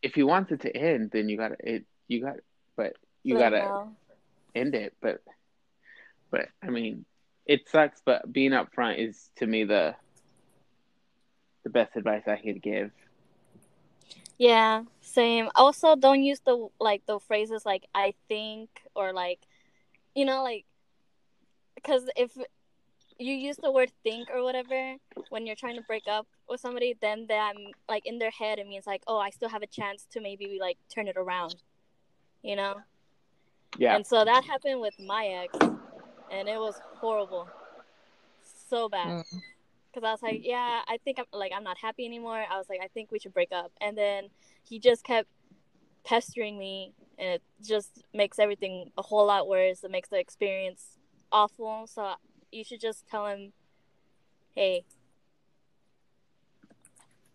if 0.04 0.16
you 0.16 0.28
want 0.28 0.52
it 0.52 0.62
to 0.62 0.78
end, 0.78 1.10
then 1.12 1.28
you 1.28 1.38
got 1.38 1.50
to 1.50 1.58
it. 1.60 1.86
You 2.08 2.22
got, 2.22 2.36
but 2.76 2.94
you 3.24 3.38
gotta 3.38 3.88
end 4.54 4.76
it. 4.76 4.94
But, 5.02 5.22
but 6.30 6.50
I 6.62 6.70
mean, 6.70 7.06
it 7.46 7.68
sucks. 7.68 8.02
But 8.06 8.32
being 8.32 8.52
upfront 8.52 9.00
is 9.00 9.30
to 9.38 9.48
me 9.48 9.64
the 9.64 9.96
the 11.64 11.70
best 11.72 11.96
advice 11.96 12.28
I 12.28 12.38
could 12.38 12.62
give. 12.62 12.92
Yeah, 14.38 14.84
same. 15.02 15.50
Also, 15.56 15.96
don't 15.96 16.24
use 16.24 16.40
the 16.42 16.68
like 16.80 17.06
the 17.08 17.20
phrases 17.20 17.66
like 17.66 17.88
"I 17.96 18.14
think" 18.28 18.70
or 18.96 19.12
like, 19.12 19.40
you 20.14 20.26
know, 20.26 20.44
like, 20.44 20.66
because 21.76 22.08
if 22.16 22.32
you 23.18 23.34
use 23.34 23.58
the 23.58 23.72
word 23.72 23.92
"think" 24.04 24.30
or 24.30 24.44
whatever 24.44 24.98
when 25.30 25.48
you're 25.48 25.56
trying 25.56 25.76
to 25.76 25.82
break 25.84 26.08
up 26.08 26.28
with 26.48 26.60
somebody, 26.60 26.96
then 27.02 27.26
that 27.30 27.54
like 27.90 28.06
in 28.06 28.20
their 28.20 28.30
head 28.32 28.60
it 28.60 28.68
means 28.68 28.86
like, 28.86 29.02
oh, 29.08 29.18
I 29.18 29.32
still 29.32 29.50
have 29.50 29.64
a 29.64 29.68
chance 29.68 30.06
to 30.12 30.22
maybe 30.22 30.60
like 30.62 30.78
turn 30.94 31.08
it 31.08 31.18
around, 31.18 31.56
you 32.44 32.56
know. 32.56 32.76
Yeah, 33.78 33.96
And 33.96 34.06
so 34.06 34.24
that 34.24 34.44
happened 34.46 34.82
with 34.82 35.00
my 35.00 35.26
ex, 35.26 35.58
and 36.32 36.48
it 36.48 36.60
was 36.60 36.80
horrible, 37.00 37.48
so 38.70 38.88
bad. 38.88 39.26
Mm. 39.34 39.42
Cause 39.98 40.04
I 40.04 40.12
was 40.12 40.22
like, 40.22 40.42
yeah, 40.44 40.84
I 40.88 40.98
think 41.04 41.18
I'm 41.18 41.26
like 41.34 41.52
I'm 41.56 41.64
not 41.64 41.80
happy 41.80 42.06
anymore. 42.06 42.46
I 42.48 42.56
was 42.60 42.70
like, 42.70 42.82
I 42.84 42.88
think 42.88 43.12
we 43.12 43.18
should 43.18 43.34
break 43.34 43.52
up. 43.52 43.72
And 43.82 43.98
then 43.98 44.26
he 44.62 44.78
just 44.78 45.04
kept 45.04 45.28
pestering 46.04 46.56
me, 46.56 46.94
and 47.18 47.30
it 47.30 47.42
just 47.66 48.04
makes 48.14 48.38
everything 48.38 48.92
a 48.96 49.02
whole 49.02 49.26
lot 49.26 49.48
worse. 49.48 49.84
It 49.84 49.90
makes 49.90 50.10
the 50.10 50.20
experience 50.20 51.00
awful. 51.32 51.88
So 51.88 52.14
you 52.52 52.64
should 52.64 52.80
just 52.80 53.08
tell 53.08 53.26
him, 53.26 53.54
hey, 54.54 54.86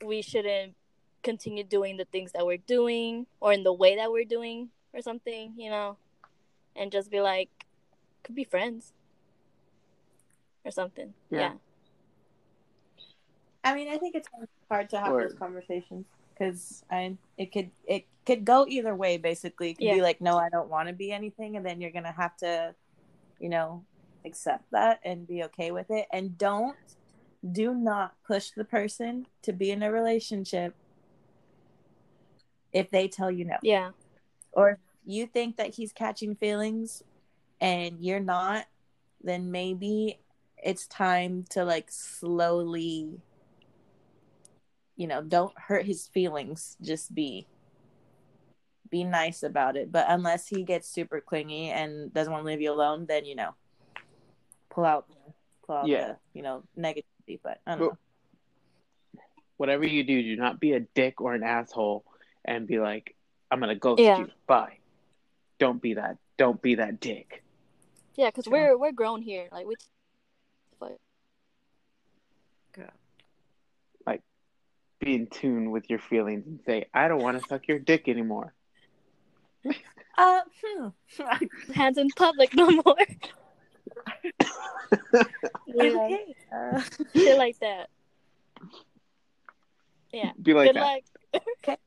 we 0.04 0.22
shouldn't 0.22 0.76
continue 1.24 1.64
doing 1.64 1.96
the 1.96 2.04
things 2.04 2.30
that 2.30 2.46
we're 2.46 2.58
doing 2.58 3.26
or 3.40 3.52
in 3.52 3.64
the 3.64 3.72
way 3.72 3.96
that 3.96 4.12
we're 4.12 4.24
doing 4.24 4.68
or 4.92 5.02
something, 5.02 5.54
you 5.56 5.68
know, 5.68 5.96
and 6.76 6.92
just 6.92 7.10
be 7.10 7.20
like, 7.20 7.48
could 8.22 8.36
be 8.36 8.44
friends 8.44 8.92
or 10.64 10.70
something. 10.70 11.12
Yeah. 11.28 11.40
yeah. 11.40 11.52
I 13.64 13.74
mean, 13.74 13.88
I 13.88 13.96
think 13.98 14.14
it's 14.14 14.28
hard 14.68 14.90
to 14.90 14.98
have 14.98 15.12
Or- 15.12 15.22
those 15.22 15.34
conversations 15.34 16.06
because 16.34 16.84
I 16.90 17.16
it 17.36 17.52
could 17.52 17.70
it 17.86 18.06
could 18.26 18.44
go 18.44 18.66
either 18.68 18.94
way. 18.94 19.16
Basically, 19.18 19.70
it 19.70 19.74
could 19.74 19.94
be 19.94 20.02
like, 20.02 20.20
no, 20.20 20.36
I 20.38 20.48
don't 20.48 20.68
want 20.68 20.88
to 20.88 20.94
be 20.94 21.12
anything, 21.12 21.56
and 21.56 21.64
then 21.64 21.80
you're 21.80 21.90
gonna 21.90 22.12
have 22.12 22.36
to, 22.38 22.74
you 23.38 23.48
know, 23.48 23.84
accept 24.24 24.64
that 24.72 25.00
and 25.04 25.26
be 25.26 25.44
okay 25.44 25.70
with 25.70 25.90
it, 25.90 26.06
and 26.12 26.36
don't 26.38 26.76
do 27.52 27.74
not 27.74 28.14
push 28.24 28.50
the 28.50 28.64
person 28.64 29.26
to 29.42 29.52
be 29.52 29.70
in 29.72 29.82
a 29.82 29.90
relationship 29.90 30.74
if 32.72 32.90
they 32.90 33.08
tell 33.08 33.30
you 33.30 33.44
no, 33.44 33.56
Yeah. 33.62 33.90
or 34.52 34.70
if 34.70 34.78
you 35.04 35.26
think 35.26 35.56
that 35.56 35.74
he's 35.74 35.92
catching 35.92 36.36
feelings 36.36 37.02
and 37.60 37.98
you're 38.00 38.20
not, 38.20 38.66
then 39.20 39.50
maybe 39.50 40.20
it's 40.62 40.86
time 40.86 41.44
to 41.50 41.64
like 41.64 41.90
slowly 41.90 43.20
you 44.96 45.06
know 45.06 45.22
don't 45.22 45.56
hurt 45.58 45.84
his 45.86 46.06
feelings 46.08 46.76
just 46.82 47.14
be 47.14 47.46
be 48.90 49.04
nice 49.04 49.42
about 49.42 49.76
it 49.76 49.90
but 49.90 50.04
unless 50.08 50.48
he 50.48 50.62
gets 50.62 50.86
super 50.88 51.20
clingy 51.20 51.70
and 51.70 52.12
doesn't 52.12 52.32
want 52.32 52.42
to 52.44 52.46
leave 52.46 52.60
you 52.60 52.70
alone 52.72 53.06
then 53.06 53.24
you 53.24 53.34
know 53.34 53.54
pull 54.70 54.84
out 54.84 55.06
pull 55.66 55.76
out 55.76 55.86
Yeah. 55.88 56.08
the 56.08 56.16
you 56.34 56.42
know 56.42 56.62
negativity 56.78 57.40
but 57.42 57.60
i 57.66 57.70
don't 57.72 57.80
Well- 57.80 57.90
know 57.90 57.98
whatever 59.58 59.86
you 59.86 60.02
do, 60.02 60.20
do 60.22 60.34
not 60.36 60.58
be 60.58 60.72
a 60.72 60.80
dick 60.80 61.20
or 61.20 61.34
an 61.34 61.44
asshole 61.44 62.04
and 62.44 62.66
be 62.66 62.80
like, 62.80 63.14
"I'm 63.48 63.60
gonna 63.60 63.76
ghost 63.76 64.00
Yeah. 64.00 64.18
you." 64.18 64.30
Bye. 64.48 64.78
Don't 65.58 65.80
be 65.80 65.94
that. 65.94 66.18
Don't 66.36 66.60
be 66.60 66.74
that 66.74 66.98
dick. 66.98 67.44
Yeah, 68.16 68.30
because 68.30 68.48
we're 68.48 68.76
we're 68.76 68.90
grown 68.90 69.22
here. 69.22 69.48
Like 69.52 69.66
we. 69.66 69.76
But 74.04 74.20
be 75.02 75.14
in 75.14 75.26
tune 75.26 75.70
with 75.70 75.90
your 75.90 75.98
feelings 75.98 76.46
and 76.46 76.60
say, 76.64 76.86
I 76.94 77.08
don't 77.08 77.22
want 77.22 77.40
to 77.40 77.48
suck 77.48 77.66
your 77.68 77.78
dick 77.78 78.08
anymore. 78.08 78.52
Uh, 80.18 80.40
hmm. 80.62 80.88
Hands 81.72 81.96
in 81.96 82.10
public 82.10 82.54
no 82.54 82.70
more. 82.70 82.96
yeah, 85.14 85.22
okay. 85.74 86.34
Uh, 86.54 86.82
shit 87.14 87.38
like 87.38 87.58
that. 87.60 87.88
Yeah. 90.12 90.32
Be 90.40 90.52
like 90.52 90.68
Good 90.68 90.76
that. 90.76 91.00
luck. 91.64 91.78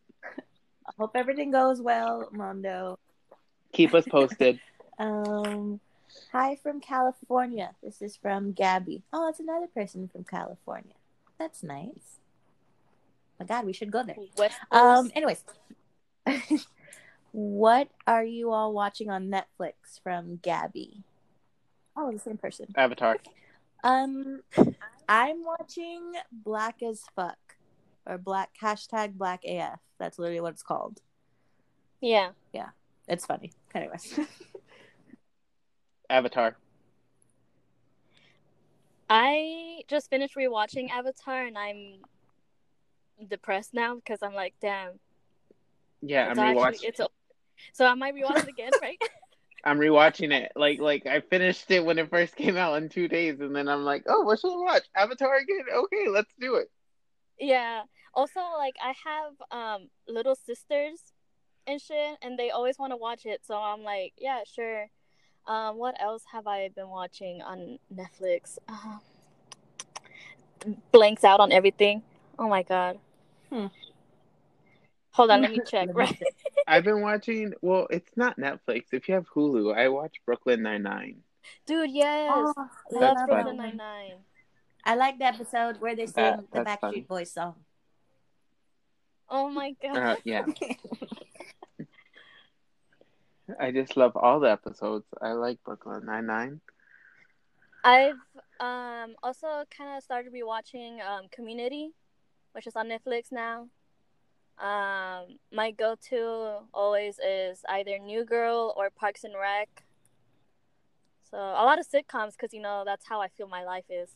I 0.87 0.91
hope 0.97 1.11
everything 1.13 1.51
goes 1.51 1.81
well, 1.81 2.27
Mondo. 2.31 2.97
Keep 3.73 3.93
us 3.93 4.05
posted. 4.09 4.59
Um, 4.97 5.81
hi 6.31 6.55
from 6.55 6.79
California. 6.79 7.71
This 7.83 8.01
is 8.01 8.15
from 8.15 8.53
Gabby. 8.53 9.03
Oh, 9.11 9.27
it's 9.27 9.41
another 9.41 9.67
person 9.67 10.07
from 10.07 10.23
California. 10.23 10.95
That's 11.37 11.61
nice. 11.63 12.21
My 13.39 13.45
God, 13.45 13.65
we 13.65 13.73
should 13.73 13.91
go 13.91 14.03
there. 14.03 14.15
West 14.37 14.57
Um, 14.71 15.11
anyways, 15.15 15.43
what 17.31 17.89
are 18.07 18.23
you 18.23 18.51
all 18.51 18.73
watching 18.73 19.09
on 19.09 19.29
Netflix 19.29 19.73
from 20.01 20.37
Gabby? 20.37 21.03
Oh, 21.97 22.11
the 22.11 22.19
same 22.19 22.37
person. 22.37 22.67
Avatar. 22.75 23.17
Um, 23.83 24.41
I'm 25.07 25.43
watching 25.43 26.13
Black 26.31 26.81
as 26.81 27.03
Fuck 27.15 27.37
or 28.05 28.17
Black 28.17 28.51
hashtag 28.61 29.13
Black 29.13 29.43
AF. 29.45 29.79
That's 29.99 30.17
literally 30.19 30.41
what 30.41 30.53
it's 30.53 30.63
called. 30.63 31.01
Yeah. 32.01 32.29
Yeah. 32.53 32.69
It's 33.07 33.25
funny. 33.25 33.51
Anyways, 33.73 34.19
Avatar. 36.09 36.57
I 39.09 39.81
just 39.87 40.09
finished 40.09 40.35
rewatching 40.35 40.89
Avatar 40.89 41.45
and 41.45 41.57
I'm 41.57 41.99
depressed 43.29 43.73
now 43.73 43.95
because 43.95 44.19
I'm 44.21 44.33
like, 44.33 44.53
damn. 44.61 44.99
Yeah, 46.01 46.27
I'm 46.29 46.37
actually 46.39 46.55
rewatching. 46.77 46.83
it's 46.83 46.99
o- 46.99 47.11
so 47.73 47.85
I 47.85 47.93
might 47.95 48.13
rewatch 48.15 48.43
it 48.43 48.49
again, 48.49 48.71
right? 48.81 49.01
I'm 49.63 49.79
rewatching 49.79 50.31
it. 50.31 50.51
Like, 50.55 50.79
like 50.79 51.07
I 51.07 51.21
finished 51.21 51.71
it 51.71 51.83
when 51.83 51.97
it 51.97 52.09
first 52.09 52.35
came 52.35 52.55
out 52.57 52.75
in 52.81 52.89
two 52.89 53.07
days, 53.07 53.39
and 53.39 53.55
then 53.55 53.67
I'm 53.67 53.83
like, 53.83 54.03
oh, 54.07 54.21
what 54.21 54.39
should 54.39 54.53
I 54.53 54.57
watch? 54.57 54.83
Avatar 54.95 55.35
again? 55.37 55.65
Okay, 55.73 56.07
let's 56.09 56.29
do 56.39 56.55
it. 56.55 56.69
yeah. 57.39 57.83
Also, 58.13 58.39
like 58.57 58.75
I 58.81 58.93
have 59.03 59.33
um 59.51 59.89
little 60.07 60.35
sisters 60.35 60.99
and 61.67 61.81
shit, 61.81 62.17
and 62.21 62.37
they 62.37 62.51
always 62.51 62.77
want 62.77 62.91
to 62.93 62.97
watch 62.97 63.25
it. 63.25 63.41
So 63.45 63.55
I'm 63.55 63.83
like, 63.83 64.13
yeah, 64.17 64.41
sure. 64.45 64.87
Um, 65.47 65.77
what 65.77 65.95
else 66.01 66.23
have 66.31 66.47
I 66.47 66.69
been 66.69 66.89
watching 66.89 67.41
on 67.41 67.77
Netflix? 67.93 68.57
Um, 68.67 69.01
blanks 70.91 71.23
out 71.23 71.39
on 71.39 71.51
everything. 71.51 72.03
Oh 72.39 72.47
my 72.47 72.63
god. 72.63 72.99
Hmm. 73.55 73.67
Hold 75.11 75.31
on, 75.31 75.41
let 75.43 75.51
me 75.51 75.61
check. 75.65 75.87
Right. 75.93 76.21
I've 76.67 76.83
been 76.83 77.01
watching. 77.01 77.53
Well, 77.61 77.87
it's 77.89 78.11
not 78.17 78.37
Netflix. 78.37 78.85
If 78.91 79.07
you 79.07 79.15
have 79.15 79.29
Hulu, 79.29 79.73
I 79.73 79.87
watch 79.87 80.15
Brooklyn 80.25 80.61
Nine 80.61 80.83
Nine. 80.83 81.17
Dude, 81.65 81.91
yes. 81.91 82.31
Oh, 82.35 82.53
I 82.57 82.99
Love 82.99 83.17
Brooklyn 83.27 83.55
Nine. 83.57 83.77
Nine. 83.77 84.11
I 84.83 84.95
like 84.95 85.17
the 85.17 85.25
episode 85.25 85.79
where 85.79 85.95
they 85.95 86.05
sing 86.05 86.15
That- 86.15 86.51
the 86.51 86.59
Backstreet 86.59 86.79
funny. 86.81 87.01
Boys 87.01 87.31
song. 87.31 87.55
Oh 89.29 89.49
my 89.49 89.73
god. 89.81 89.97
Uh, 89.97 90.15
yeah, 90.23 90.45
I 93.59 93.71
just 93.71 93.95
love 93.95 94.15
all 94.15 94.39
the 94.39 94.51
episodes. 94.51 95.05
I 95.21 95.31
like 95.31 95.63
Brooklyn 95.63 96.05
Nine 96.05 96.25
Nine. 96.25 96.61
I've 97.83 98.17
um 98.59 99.15
also 99.23 99.63
kind 99.75 99.97
of 99.97 100.03
started 100.03 100.33
rewatching 100.33 100.99
um 101.07 101.27
Community, 101.31 101.91
which 102.55 102.65
is 102.65 102.75
on 102.77 102.87
Netflix 102.87 103.33
now. 103.33 103.67
Um, 104.57 105.39
my 105.51 105.71
go-to 105.71 106.59
always 106.73 107.19
is 107.19 107.65
either 107.67 107.99
New 107.99 108.23
Girl 108.23 108.73
or 108.77 108.89
Parks 108.89 109.25
and 109.25 109.33
Rec. 109.37 109.83
So 111.29 111.37
a 111.37 111.65
lot 111.65 111.79
of 111.79 111.85
sitcoms 111.85 112.31
because 112.31 112.53
you 112.53 112.61
know 112.61 112.83
that's 112.85 113.05
how 113.09 113.19
I 113.19 113.27
feel 113.27 113.49
my 113.49 113.65
life 113.65 113.83
is. 113.89 114.09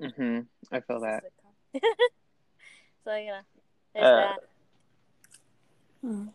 hmm 0.00 0.40
I 0.72 0.80
feel 0.80 0.96
It's 0.96 1.04
that. 1.04 1.24
sitcom. 1.24 1.80
so 3.04 3.14
yeah, 3.14 3.40
there's 3.94 4.06
Uh, 4.06 4.16
that. 4.16 4.38
Hmm. 6.00 6.26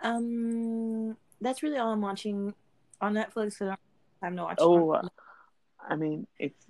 Um, 0.00 1.16
that's 1.40 1.62
really 1.62 1.78
all 1.78 1.92
I'm 1.92 2.02
watching 2.02 2.52
on 3.00 3.14
Netflix. 3.14 3.62
I 3.62 3.64
don't 3.64 3.70
have 3.70 3.78
time 4.22 4.36
to 4.36 4.42
watch. 4.42 4.58
Oh, 4.60 4.90
uh, 4.90 5.08
I 5.88 5.96
mean, 5.96 6.26
it's. 6.38 6.66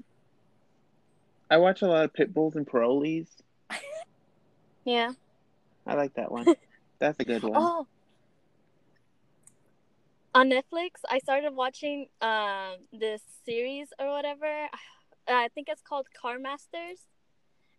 I 1.54 1.56
watch 1.58 1.82
a 1.82 1.86
lot 1.86 2.04
of 2.04 2.12
pit 2.12 2.34
bulls 2.34 2.56
and 2.56 2.66
parolees. 2.66 3.28
Yeah. 4.86 5.12
I 5.86 5.94
like 5.94 6.12
that 6.14 6.30
one. 6.30 6.44
That's 6.98 7.18
a 7.18 7.24
good 7.24 7.42
one. 7.42 7.52
Oh. 7.54 7.86
On 10.34 10.50
Netflix, 10.50 11.00
I 11.08 11.20
started 11.20 11.54
watching 11.54 12.08
um 12.20 12.74
this 12.92 13.22
series 13.46 13.88
or 13.98 14.08
whatever. 14.08 14.66
I 15.28 15.48
think 15.54 15.68
it's 15.70 15.80
called 15.80 16.08
Car 16.20 16.38
Masters, 16.38 17.06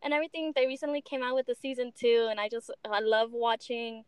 and 0.01 0.15
everything. 0.15 0.53
They 0.55 0.65
recently 0.65 1.01
came 1.01 1.21
out 1.21 1.35
with 1.35 1.45
the 1.45 1.53
season 1.53 1.91
two, 1.95 2.27
and 2.31 2.39
I 2.39 2.49
just 2.49 2.71
I 2.89 3.01
love 3.01 3.29
watching 3.31 4.05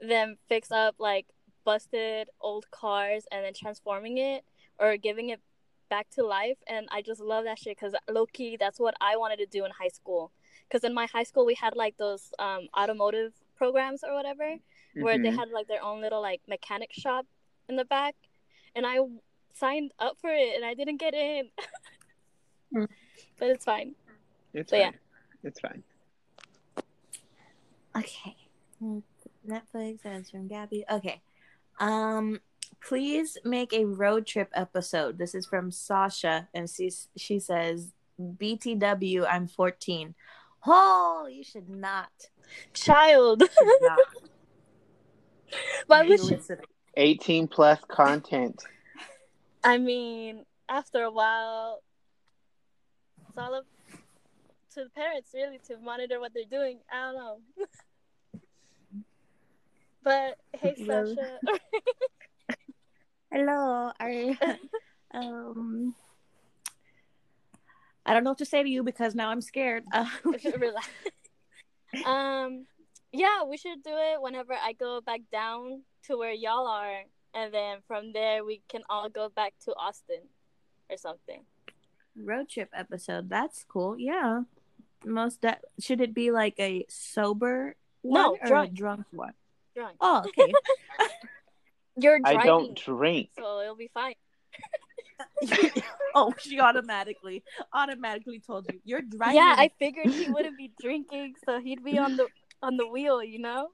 them 0.00 0.36
fix 0.48 0.70
up 0.70 0.94
like 1.00 1.26
busted 1.64 2.28
old 2.40 2.70
cars 2.70 3.24
and 3.32 3.44
then 3.44 3.54
transforming 3.54 4.18
it 4.18 4.44
or 4.78 4.96
giving 4.96 5.30
it 5.30 5.40
back 5.88 6.08
to 6.10 6.24
life. 6.24 6.58
And 6.66 6.86
I 6.90 7.02
just 7.02 7.20
love 7.20 7.44
that 7.44 7.58
shit 7.58 7.76
because 7.76 7.94
low 8.08 8.26
key, 8.26 8.56
that's 8.58 8.78
what 8.80 8.94
I 9.00 9.16
wanted 9.16 9.38
to 9.38 9.46
do 9.46 9.64
in 9.64 9.70
high 9.70 9.88
school. 9.88 10.32
Because 10.68 10.84
in 10.84 10.92
my 10.94 11.06
high 11.06 11.22
school, 11.22 11.46
we 11.46 11.54
had 11.54 11.76
like 11.76 11.96
those 11.96 12.32
um 12.38 12.68
automotive 12.76 13.32
programs 13.56 14.02
or 14.04 14.14
whatever 14.14 14.56
where 14.94 15.16
they 15.18 15.30
Mhm. 15.30 15.36
had 15.38 15.48
like 15.50 15.66
their 15.68 15.82
own 15.82 16.00
little 16.00 16.20
like 16.20 16.40
mechanic 16.48 16.92
shop 16.92 17.26
in 17.68 17.76
the 17.76 17.84
back 17.86 18.14
and 18.74 18.86
i 18.86 18.98
signed 19.54 19.92
up 19.98 20.18
for 20.20 20.28
it 20.30 20.54
and 20.56 20.62
i 20.64 20.74
didn't 20.74 20.98
get 20.98 21.14
in 21.14 21.48
Hmm. 22.72 22.84
but 23.38 23.48
it's 23.48 23.64
fine 23.64 23.94
It's 24.52 24.70
so, 24.70 24.76
yeah. 24.76 24.90
fine. 24.90 24.98
It's 25.42 25.60
fine. 25.60 25.82
Okay. 27.96 28.36
Netflix 29.48 30.04
and 30.04 30.26
from 30.28 30.48
Gabby. 30.48 30.84
Okay. 30.90 31.20
Um 31.80 32.40
please 32.80 33.38
make 33.44 33.72
a 33.72 33.84
road 33.84 34.26
trip 34.26 34.48
episode. 34.54 35.18
This 35.18 35.34
is 35.34 35.46
from 35.46 35.70
Sasha 35.70 36.48
and 36.54 36.68
she 36.68 36.90
she 37.16 37.38
says 37.38 37.92
BTW 38.20 39.26
I'm 39.28 39.46
14. 39.46 40.14
Oh, 40.66 41.28
you 41.30 41.44
should 41.44 41.68
not. 41.68 42.10
child 42.72 43.42
Should 43.42 43.80
not 43.82 43.98
why 45.86 46.02
would 46.02 46.20
you 46.20 46.40
18 46.96 47.48
plus 47.48 47.78
content. 47.88 48.62
i 49.62 49.78
mean 49.78 50.44
after 50.68 51.02
a 51.02 51.10
while 51.10 51.82
it's 53.28 53.38
all 53.38 53.54
up 53.54 53.66
to 54.74 54.84
the 54.84 54.90
parents 54.90 55.30
really 55.34 55.60
to 55.66 55.76
monitor 55.78 56.20
what 56.20 56.32
they're 56.34 56.44
doing 56.50 56.78
i 56.92 57.12
don't 57.12 57.14
know 57.14 57.38
but 60.02 60.38
hey 60.58 60.74
sasha 60.76 61.38
Hello. 63.30 63.90
Are 63.98 64.10
um 65.14 65.94
I 68.04 68.14
don't 68.14 68.22
know 68.22 68.30
what 68.30 68.38
to 68.38 68.44
say 68.46 68.62
to 68.62 68.68
you 68.68 68.82
because 68.84 69.14
now 69.14 69.30
I'm 69.30 69.40
scared. 69.40 69.84
Uh, 69.92 70.06
Relax. 70.24 70.88
um, 72.06 72.66
yeah, 73.12 73.42
we 73.42 73.56
should 73.56 73.82
do 73.82 73.90
it 73.92 74.22
whenever 74.22 74.52
I 74.54 74.74
go 74.74 75.00
back 75.00 75.22
down 75.32 75.82
to 76.04 76.16
where 76.16 76.32
y'all 76.32 76.68
are, 76.68 77.02
and 77.34 77.52
then 77.52 77.78
from 77.88 78.12
there 78.12 78.44
we 78.44 78.62
can 78.68 78.82
all 78.88 79.08
go 79.08 79.28
back 79.28 79.54
to 79.64 79.72
Austin 79.74 80.22
or 80.88 80.96
something. 80.96 81.42
road 82.16 82.48
trip 82.48 82.70
episode. 82.72 83.28
That's 83.28 83.64
cool. 83.68 83.98
Yeah. 83.98 84.42
Most 85.04 85.42
that 85.42 85.62
should 85.80 86.00
it 86.00 86.14
be 86.14 86.30
like 86.30 86.54
a 86.60 86.84
sober 86.88 87.74
one 88.02 88.22
No, 88.22 88.36
or 88.40 88.46
drunk. 88.46 88.70
a 88.70 88.74
drunk 88.74 89.06
one? 89.10 89.32
Drunk. 89.74 89.96
Oh, 90.00 90.22
okay. 90.28 90.52
You're 91.96 92.18
driving, 92.18 92.40
I 92.40 92.44
driving, 92.44 92.46
don't 92.46 92.78
drink. 92.78 93.30
so 93.38 93.60
it'll 93.60 93.76
be 93.76 93.90
fine. 93.92 94.14
oh, 96.14 96.34
she 96.38 96.60
automatically 96.60 97.42
automatically 97.72 98.40
told 98.40 98.66
you 98.70 98.80
you're 98.84 99.02
driving. 99.02 99.36
Yeah, 99.36 99.54
I 99.56 99.70
figured 99.78 100.10
he 100.10 100.30
wouldn't 100.30 100.56
be 100.56 100.72
drinking, 100.80 101.34
so 101.44 101.60
he'd 101.60 101.84
be 101.84 101.98
on 101.98 102.16
the 102.16 102.28
on 102.62 102.76
the 102.76 102.86
wheel, 102.86 103.22
you 103.22 103.38
know. 103.38 103.68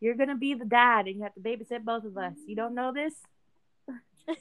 You're 0.00 0.14
gonna 0.14 0.36
be 0.36 0.54
the 0.54 0.64
dad, 0.64 1.06
and 1.06 1.16
you 1.16 1.22
have 1.22 1.34
to 1.34 1.40
babysit 1.40 1.84
both 1.84 2.04
of 2.04 2.16
us. 2.16 2.34
You 2.46 2.56
don't 2.56 2.74
know 2.74 2.92
this? 2.92 3.14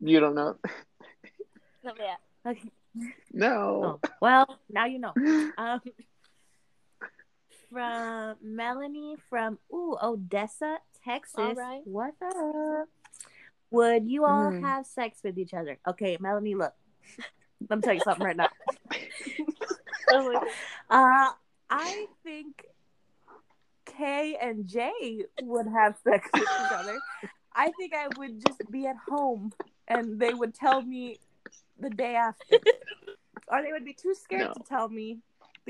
You 0.00 0.20
don't 0.20 0.34
know? 0.34 0.56
So, 1.82 1.92
yeah. 1.98 2.16
Okay. 2.46 2.70
No. 3.32 3.98
Oh, 4.04 4.08
well, 4.20 4.58
now 4.68 4.84
you 4.86 4.98
know. 4.98 5.14
Um, 5.56 5.80
from 7.70 8.36
Melanie 8.42 9.16
from 9.28 9.58
ooh 9.72 9.96
Odessa, 10.02 10.78
Texas. 11.04 11.34
All 11.38 11.54
right. 11.54 11.82
What's 11.84 12.20
up? 12.22 12.88
Would 13.70 14.08
you 14.08 14.24
all 14.24 14.50
Mm. 14.50 14.62
have 14.62 14.86
sex 14.86 15.20
with 15.22 15.38
each 15.38 15.54
other? 15.54 15.78
Okay, 15.86 16.16
Melanie, 16.20 16.54
look. 16.56 16.74
Let 17.68 17.78
me 17.78 17.82
tell 17.82 17.94
you 17.94 18.00
something 18.00 18.24
right 18.24 18.36
now. 18.36 18.48
Oh 20.12 20.34
Uh, 20.90 21.30
I 21.70 22.06
think 22.24 22.66
Kay 23.86 24.36
and 24.40 24.66
Jay 24.66 25.24
would 25.40 25.68
have 25.68 25.96
sex 26.02 26.28
with 26.34 26.42
each 26.42 26.72
other. 26.72 26.98
I 27.54 27.70
think 27.78 27.94
I 27.94 28.08
would 28.18 28.44
just 28.44 28.68
be 28.72 28.86
at 28.88 28.96
home 28.96 29.52
and 29.86 30.18
they 30.18 30.34
would 30.34 30.52
tell 30.52 30.82
me 30.82 31.20
the 31.78 31.90
day 31.90 32.16
after. 32.16 32.56
or 33.46 33.62
they 33.62 33.70
would 33.70 33.84
be 33.84 33.92
too 33.92 34.14
scared 34.14 34.48
No. 34.48 34.54
to 34.54 34.60
tell 34.68 34.88
me 34.88 35.18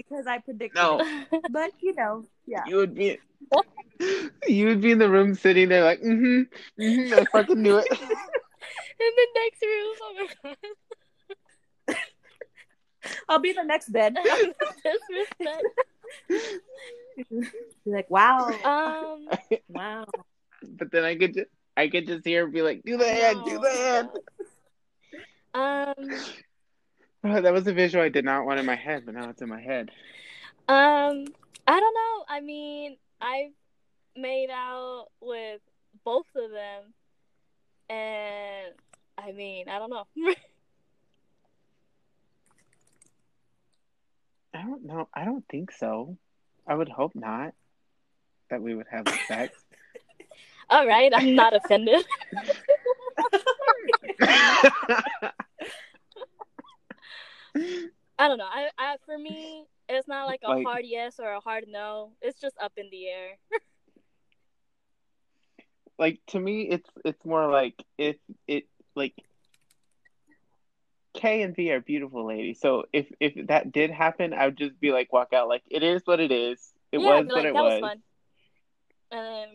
because 0.09 0.27
I 0.27 0.39
predicted 0.39 0.81
No. 0.81 1.01
it. 1.01 1.43
But, 1.51 1.71
you 1.81 1.95
know, 1.95 2.25
yeah. 2.47 2.65
You 2.67 2.77
would 2.77 2.95
be 2.95 3.19
you 4.49 4.67
would 4.67 4.81
be 4.81 4.93
in 4.93 4.99
the 4.99 5.09
room 5.11 5.35
sitting 5.35 5.69
there 5.69 5.85
like, 5.85 6.01
mm-hmm, 6.01 6.43
mm-hmm, 6.81 7.15
I 7.15 7.25
fucking 7.33 7.61
knew 7.61 7.77
it. 7.79 7.87
in 7.91 9.13
the 9.17 9.27
next 9.37 9.63
room. 9.63 9.97
Oh 10.03 10.15
my 10.17 10.27
god. 10.43 10.57
I'll 13.29 13.39
be 13.39 13.51
in 13.51 13.57
the 13.57 13.65
next 13.65 13.89
bed. 13.91 14.17
Be 16.29 16.39
like, 17.87 18.11
wow. 18.11 18.47
Um. 18.65 19.29
Wow. 19.69 20.07
but 20.79 20.91
then 20.93 21.05
I 21.05 21.17
could 21.17 21.35
just 21.35 21.49
I 21.77 21.89
could 21.89 22.07
just 22.07 22.25
hear 22.27 22.45
her 22.45 22.51
be 22.51 22.63
like, 22.63 22.83
do 22.85 22.97
the 22.97 23.09
hand, 23.09 23.41
do 23.45 23.59
the 23.59 23.71
hand. 23.71 24.09
Um. 25.55 26.11
Oh, 27.25 27.39
that 27.39 27.53
was 27.53 27.67
a 27.67 27.75
visual 27.75 28.03
I 28.03 28.09
did 28.09 28.25
not 28.25 28.47
want 28.47 28.61
in 28.61 28.65
my 28.65 28.77
head, 28.77 29.03
but 29.05 29.15
now 29.15 29.29
it's 29.29 29.43
in 29.43 29.49
my 29.49 29.61
head. 29.61 29.91
Um. 30.69 31.27
I 31.71 31.79
don't 31.79 31.95
know. 31.95 32.25
I 32.29 32.41
mean, 32.41 32.97
I've 33.21 33.53
made 34.17 34.51
out 34.51 35.07
with 35.21 35.61
both 36.05 36.27
of 36.35 36.51
them, 36.51 36.95
and 37.89 38.75
I 39.17 39.31
mean, 39.31 39.69
I 39.69 39.79
don't 39.79 39.91
know. 39.91 40.05
I 44.53 44.63
don't 44.63 44.85
know. 44.85 45.09
I 45.15 45.25
don't 45.25 45.47
think 45.49 45.71
so. 45.71 46.17
I 46.67 46.75
would 46.75 46.89
hope 46.89 47.15
not 47.15 47.55
that 48.51 48.61
we 48.61 48.75
would 48.75 48.87
have 48.91 49.07
sex. 49.29 49.57
All 50.71 50.89
right, 50.89 51.13
I'm 51.15 51.37
not 51.37 51.55
offended. 51.55 52.05
I 57.57 58.29
don't 58.29 58.39
know. 58.39 58.49
I, 58.51 58.69
I 58.79 58.97
for 59.07 59.17
me, 59.19 59.65
it's 59.89 60.07
not 60.09 60.27
like 60.27 60.41
a 60.45 60.51
Like- 60.51 60.67
hard 60.67 60.85
yes 60.85 61.19
or 61.19 61.33
a 61.33 61.41
hard 61.41 61.65
no. 61.69 62.13
It's 62.21 62.41
just 62.41 62.57
up 62.61 62.73
in 62.77 62.89
the 62.91 63.09
air. 63.09 63.39
like 65.99 66.21
to 66.29 66.41
me, 66.41 66.63
it's 66.69 66.89
it's 67.05 67.25
more 67.25 67.51
like 67.51 67.75
if 67.99 68.17
it 68.47 68.65
like 68.95 69.15
K 71.15 71.43
and 71.43 71.55
V 71.57 71.71
are 71.73 71.81
beautiful 71.81 72.27
ladies. 72.27 72.61
So 72.61 72.85
if 72.93 73.07
if 73.21 73.47
that 73.49 73.73
did 73.73 73.91
happen, 73.91 74.33
I 74.33 74.47
would 74.47 74.57
just 74.59 74.79
be 74.81 74.93
like 74.93 75.13
walk 75.13 75.33
out 75.33 75.49
like 75.49 75.63
it 75.71 75.83
is 75.83 76.03
what 76.05 76.21
it 76.21 76.31
is. 76.33 76.59
It 76.93 77.01
yeah, 77.01 77.21
was 77.21 77.27
be 77.27 77.33
what 77.33 77.45
it 77.47 77.55
that 77.55 77.63
was. 77.63 77.73
was 77.73 77.81
fun. 77.81 78.03
And 79.13 79.27
then 79.27 79.49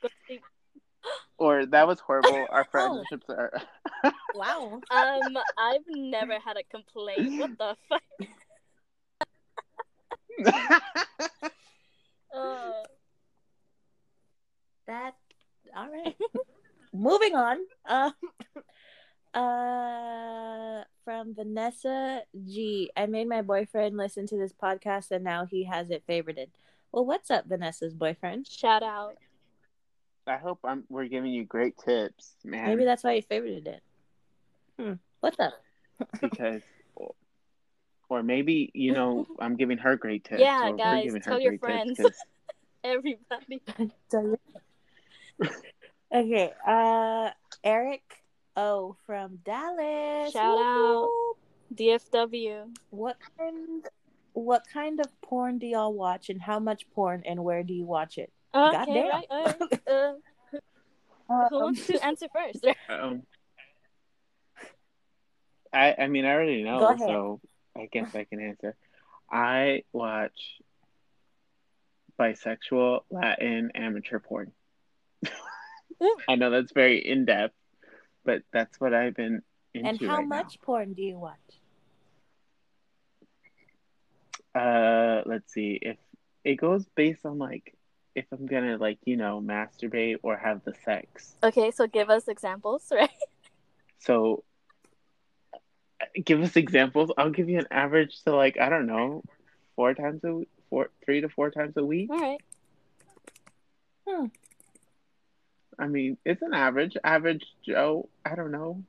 go 0.00 0.08
to 0.08 0.14
sleep. 0.26 0.42
Or 1.38 1.64
that 1.66 1.86
was 1.86 2.00
horrible. 2.00 2.46
Our 2.50 2.64
friendships 2.64 3.26
are 3.30 3.52
Wow. 4.34 4.80
Um, 4.90 5.38
I've 5.58 5.84
never 5.88 6.38
had 6.38 6.56
a 6.56 6.62
complaint. 6.64 7.38
What 7.38 7.58
the 7.58 7.76
fuck? 7.88 8.02
Uh, 12.32 12.84
That 14.86 15.14
all 15.76 15.88
right. 15.90 16.14
Moving 16.92 17.34
on. 17.34 17.58
Um, 17.88 18.14
uh, 19.34 20.84
from 21.04 21.34
Vanessa 21.34 22.22
G. 22.46 22.90
I 22.96 23.06
made 23.06 23.28
my 23.28 23.42
boyfriend 23.42 23.96
listen 23.96 24.26
to 24.28 24.36
this 24.36 24.52
podcast, 24.52 25.10
and 25.10 25.24
now 25.24 25.44
he 25.44 25.64
has 25.64 25.90
it 25.90 26.04
favorited. 26.08 26.48
Well, 26.92 27.04
what's 27.04 27.30
up, 27.30 27.46
Vanessa's 27.46 27.94
boyfriend? 27.94 28.46
shout 28.46 28.82
out. 28.82 29.16
I 30.30 30.36
hope 30.38 30.60
I'm 30.64 30.84
we're 30.88 31.06
giving 31.06 31.32
you 31.32 31.44
great 31.44 31.76
tips, 31.78 32.34
man. 32.44 32.66
Maybe 32.68 32.84
that's 32.84 33.02
why 33.02 33.12
you 33.14 33.22
favorited 33.22 33.66
it. 33.66 33.82
Hmm. 34.78 34.92
What's 35.20 35.38
up? 35.40 35.52
because 36.20 36.62
or 38.08 38.22
maybe 38.22 38.70
you 38.74 38.92
know 38.92 39.26
I'm 39.38 39.56
giving 39.56 39.78
her 39.78 39.96
great 39.96 40.24
tips. 40.24 40.40
Yeah, 40.40 40.70
guys, 40.72 41.12
tell 41.22 41.40
your 41.40 41.56
great 41.56 41.88
tips 41.88 41.96
friends. 41.96 41.98
'cause- 41.98 42.24
Everybody. 42.84 43.62
Okay. 46.12 46.52
Uh, 46.66 47.30
Eric 47.62 48.02
O 48.56 48.96
from 49.06 49.36
Dallas. 49.44 50.32
Shout 50.32 50.56
Whoop, 50.56 50.64
out. 50.66 51.76
DFW. 51.76 52.74
What 52.90 53.16
kind? 53.38 53.86
What 54.32 54.64
kind 54.72 54.98
of 55.00 55.06
porn 55.20 55.58
do 55.58 55.66
y'all 55.66 55.92
watch, 55.92 56.30
and 56.30 56.40
how 56.42 56.58
much 56.58 56.88
porn, 56.90 57.22
and 57.26 57.44
where 57.44 57.62
do 57.62 57.74
you 57.74 57.84
watch 57.84 58.18
it? 58.18 58.32
Okay, 58.54 58.76
Goddamn. 58.76 59.08
right. 59.08 59.26
Uh, 59.30 59.52
uh, 59.90 60.12
who 61.48 61.56
Um, 61.56 61.62
wants 61.62 61.86
to 61.86 62.04
answer 62.04 62.26
first? 62.34 62.66
um, 62.88 63.22
I 65.72 65.94
I 65.98 66.06
mean 66.08 66.24
I 66.24 66.32
already 66.32 66.62
know, 66.64 66.96
so 66.98 67.40
I 67.76 67.88
guess 67.92 68.14
I 68.14 68.24
can 68.24 68.40
answer. 68.40 68.74
I 69.30 69.84
watch 69.92 70.60
bisexual 72.18 73.02
Latin 73.10 73.70
amateur 73.74 74.18
porn. 74.18 74.52
I 76.28 76.34
know 76.34 76.50
that's 76.50 76.72
very 76.72 76.98
in 76.98 77.24
depth, 77.26 77.54
but 78.24 78.42
that's 78.52 78.80
what 78.80 78.94
I've 78.94 79.14
been 79.14 79.42
into 79.74 79.88
and 79.88 80.00
how 80.10 80.16
right 80.16 80.28
now. 80.28 80.36
much 80.36 80.60
porn 80.62 80.94
do 80.94 81.02
you 81.02 81.18
watch? 81.18 81.36
Uh, 84.54 85.22
let's 85.26 85.52
see. 85.52 85.78
If 85.80 85.96
it 86.44 86.56
goes 86.56 86.84
based 86.96 87.24
on 87.24 87.38
like 87.38 87.74
if 88.14 88.26
I'm 88.32 88.46
gonna 88.46 88.76
like 88.76 88.98
you 89.04 89.16
know 89.16 89.40
masturbate 89.40 90.18
or 90.22 90.36
have 90.36 90.62
the 90.64 90.74
sex. 90.84 91.34
okay, 91.42 91.70
so 91.70 91.86
give 91.86 92.10
us 92.10 92.28
examples, 92.28 92.84
right? 92.92 93.10
So, 94.00 94.44
uh, 95.54 95.58
give 96.24 96.40
us 96.42 96.56
examples. 96.56 97.12
I'll 97.16 97.30
give 97.30 97.48
you 97.48 97.58
an 97.58 97.68
average 97.70 98.22
to 98.24 98.34
like 98.34 98.58
I 98.58 98.68
don't 98.68 98.86
know, 98.86 99.22
four 99.76 99.94
times 99.94 100.22
a 100.24 100.32
week, 100.32 100.48
four, 100.68 100.90
three 101.04 101.20
to 101.20 101.28
four 101.28 101.50
times 101.50 101.76
a 101.76 101.84
week. 101.84 102.10
All 102.10 102.18
right. 102.18 102.40
Hmm. 104.08 104.26
I 105.78 105.86
mean, 105.86 106.18
it's 106.24 106.42
an 106.42 106.52
average. 106.52 106.96
Average 107.02 107.46
Joe. 107.66 108.08
I 108.24 108.34
don't 108.34 108.50
know. 108.50 108.82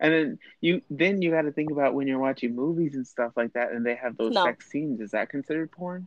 And 0.00 0.12
then 0.12 0.38
you 0.60 0.82
then 0.90 1.22
you 1.22 1.30
got 1.32 1.42
to 1.42 1.52
think 1.52 1.70
about 1.72 1.94
when 1.94 2.06
you're 2.06 2.18
watching 2.20 2.54
movies 2.54 2.94
and 2.94 3.06
stuff 3.06 3.32
like 3.36 3.54
that, 3.54 3.72
and 3.72 3.84
they 3.84 3.96
have 3.96 4.16
those 4.16 4.32
No. 4.34 4.44
sex 4.44 4.70
scenes. 4.70 5.00
Is 5.00 5.10
that 5.10 5.28
considered 5.28 5.72
porn? 5.72 6.06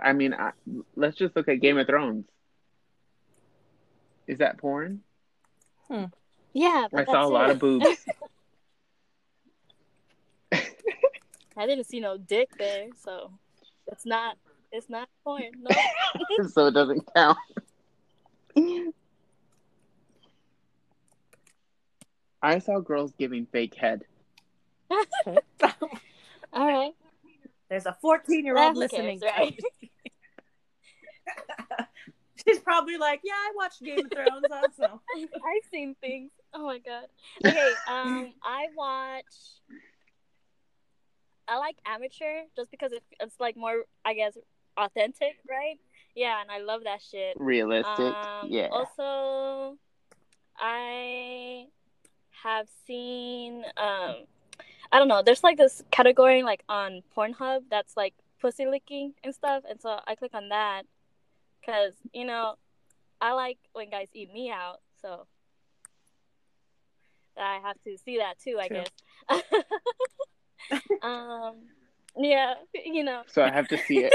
I 0.00 0.12
mean, 0.12 0.32
I, 0.32 0.52
let's 0.96 1.16
just 1.16 1.36
look 1.36 1.48
at 1.48 1.60
Game 1.60 1.76
of 1.78 1.86
Thrones. 1.86 2.24
Is 4.26 4.38
that 4.38 4.56
porn? 4.58 5.02
Hmm. 5.88 6.04
Yeah. 6.54 6.86
but 6.90 7.00
I 7.08 7.12
saw 7.12 7.26
a 7.26 7.28
lot 7.28 7.50
it. 7.50 7.54
of 7.54 7.58
boobs. 7.58 7.86
I 11.56 11.66
didn't 11.66 11.84
see 11.84 12.00
no 12.00 12.16
dick 12.16 12.48
there, 12.58 12.86
so 13.04 13.32
it's 13.88 14.06
not. 14.06 14.36
It's 14.70 14.88
not 14.88 15.08
porn. 15.24 15.50
No. 15.60 15.76
so 16.48 16.66
it 16.68 16.72
doesn't 16.72 17.06
count. 17.14 17.36
I 22.42 22.58
saw 22.58 22.80
girls 22.80 23.12
giving 23.18 23.46
fake 23.46 23.74
head. 23.74 24.04
All 24.90 26.66
right. 26.66 26.92
There's 27.68 27.86
a 27.86 27.96
14 28.02 28.44
year 28.44 28.58
old 28.58 28.76
listening. 28.76 29.20
cares, 29.20 29.32
right? 29.38 29.58
She's 32.46 32.58
probably 32.58 32.98
like, 32.98 33.20
"Yeah, 33.22 33.32
I 33.32 33.52
watched 33.54 33.82
Game 33.82 34.04
of 34.04 34.12
Thrones 34.12 34.46
also." 34.50 35.00
I've 35.16 35.70
seen 35.70 35.94
things. 36.00 36.32
Oh 36.52 36.66
my 36.66 36.78
god. 36.78 37.04
Okay, 37.46 37.72
um, 37.88 38.32
I 38.42 38.66
watch. 38.76 39.24
I 41.46 41.58
like 41.58 41.76
amateur 41.86 42.42
just 42.56 42.70
because 42.70 42.92
it, 42.92 43.02
it's 43.20 43.38
like 43.38 43.56
more, 43.56 43.84
I 44.04 44.14
guess, 44.14 44.36
authentic, 44.76 45.36
right? 45.48 45.78
Yeah, 46.14 46.40
and 46.40 46.50
I 46.50 46.58
love 46.58 46.82
that 46.84 47.00
shit. 47.00 47.36
Realistic. 47.38 48.14
Um, 48.14 48.48
yeah. 48.50 48.68
Also, 48.70 49.78
I 50.58 51.66
have 52.42 52.68
seen. 52.86 53.64
Um, 53.76 54.24
I 54.90 54.98
don't 54.98 55.08
know. 55.08 55.22
There's 55.22 55.42
like 55.42 55.56
this 55.56 55.82
category 55.90 56.42
like 56.42 56.62
on 56.68 57.02
Pornhub 57.16 57.62
that's 57.70 57.96
like 57.96 58.14
pussy 58.40 58.66
licking 58.66 59.14
and 59.24 59.34
stuff, 59.34 59.64
and 59.68 59.80
so 59.80 59.98
I 60.06 60.14
click 60.14 60.34
on 60.34 60.48
that 60.50 60.82
because 61.60 61.94
you 62.12 62.24
know 62.24 62.56
I 63.20 63.32
like 63.32 63.58
when 63.72 63.90
guys 63.90 64.08
eat 64.12 64.32
me 64.32 64.50
out, 64.50 64.80
so 65.00 65.26
I 67.38 67.60
have 67.62 67.76
to 67.84 67.96
see 67.98 68.18
that 68.18 68.38
too. 68.38 68.58
I 68.60 68.68
True. 68.68 68.84
guess. 69.30 69.42
um, 71.02 71.54
yeah, 72.16 72.54
you 72.84 73.04
know. 73.04 73.22
so 73.26 73.42
I 73.42 73.50
have 73.50 73.68
to 73.68 73.78
see 73.78 74.04
it. 74.04 74.12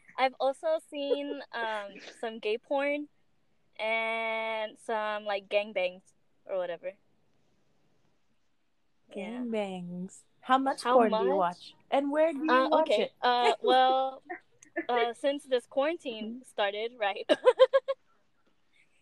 I've 0.18 0.34
also 0.38 0.66
seen 0.90 1.40
um 1.52 1.94
some 2.20 2.38
gay 2.40 2.58
porn 2.58 3.08
and 3.78 4.72
some 4.84 5.24
like 5.24 5.48
gangbangs 5.48 6.02
or 6.46 6.58
whatever. 6.58 6.92
Yeah. 9.14 9.40
Gangbangs. 9.42 10.18
How 10.40 10.58
much 10.58 10.82
How 10.82 10.94
porn 10.94 11.10
do 11.10 11.16
you 11.16 11.36
watch? 11.36 11.74
And 11.90 12.10
where 12.10 12.32
do 12.32 12.38
you 12.44 12.50
Uh, 12.50 12.68
watch 12.70 12.90
okay. 12.90 13.02
it? 13.02 13.12
Uh, 13.22 13.52
well, 13.62 14.22
uh, 14.88 15.12
since 15.20 15.44
this 15.44 15.66
quarantine 15.66 16.42
started, 16.46 16.92
right? 16.98 17.28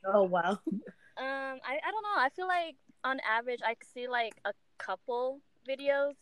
Oh 0.04 0.22
wow. 0.22 0.60
Um, 0.70 1.58
I, 1.66 1.78
I 1.84 1.90
don't 1.90 2.02
know. 2.02 2.16
I 2.18 2.28
feel 2.34 2.46
like 2.46 2.76
on 3.04 3.18
average, 3.28 3.58
I 3.66 3.74
see 3.92 4.06
like 4.08 4.34
a 4.44 4.52
couple 4.78 5.40
videos, 5.68 6.14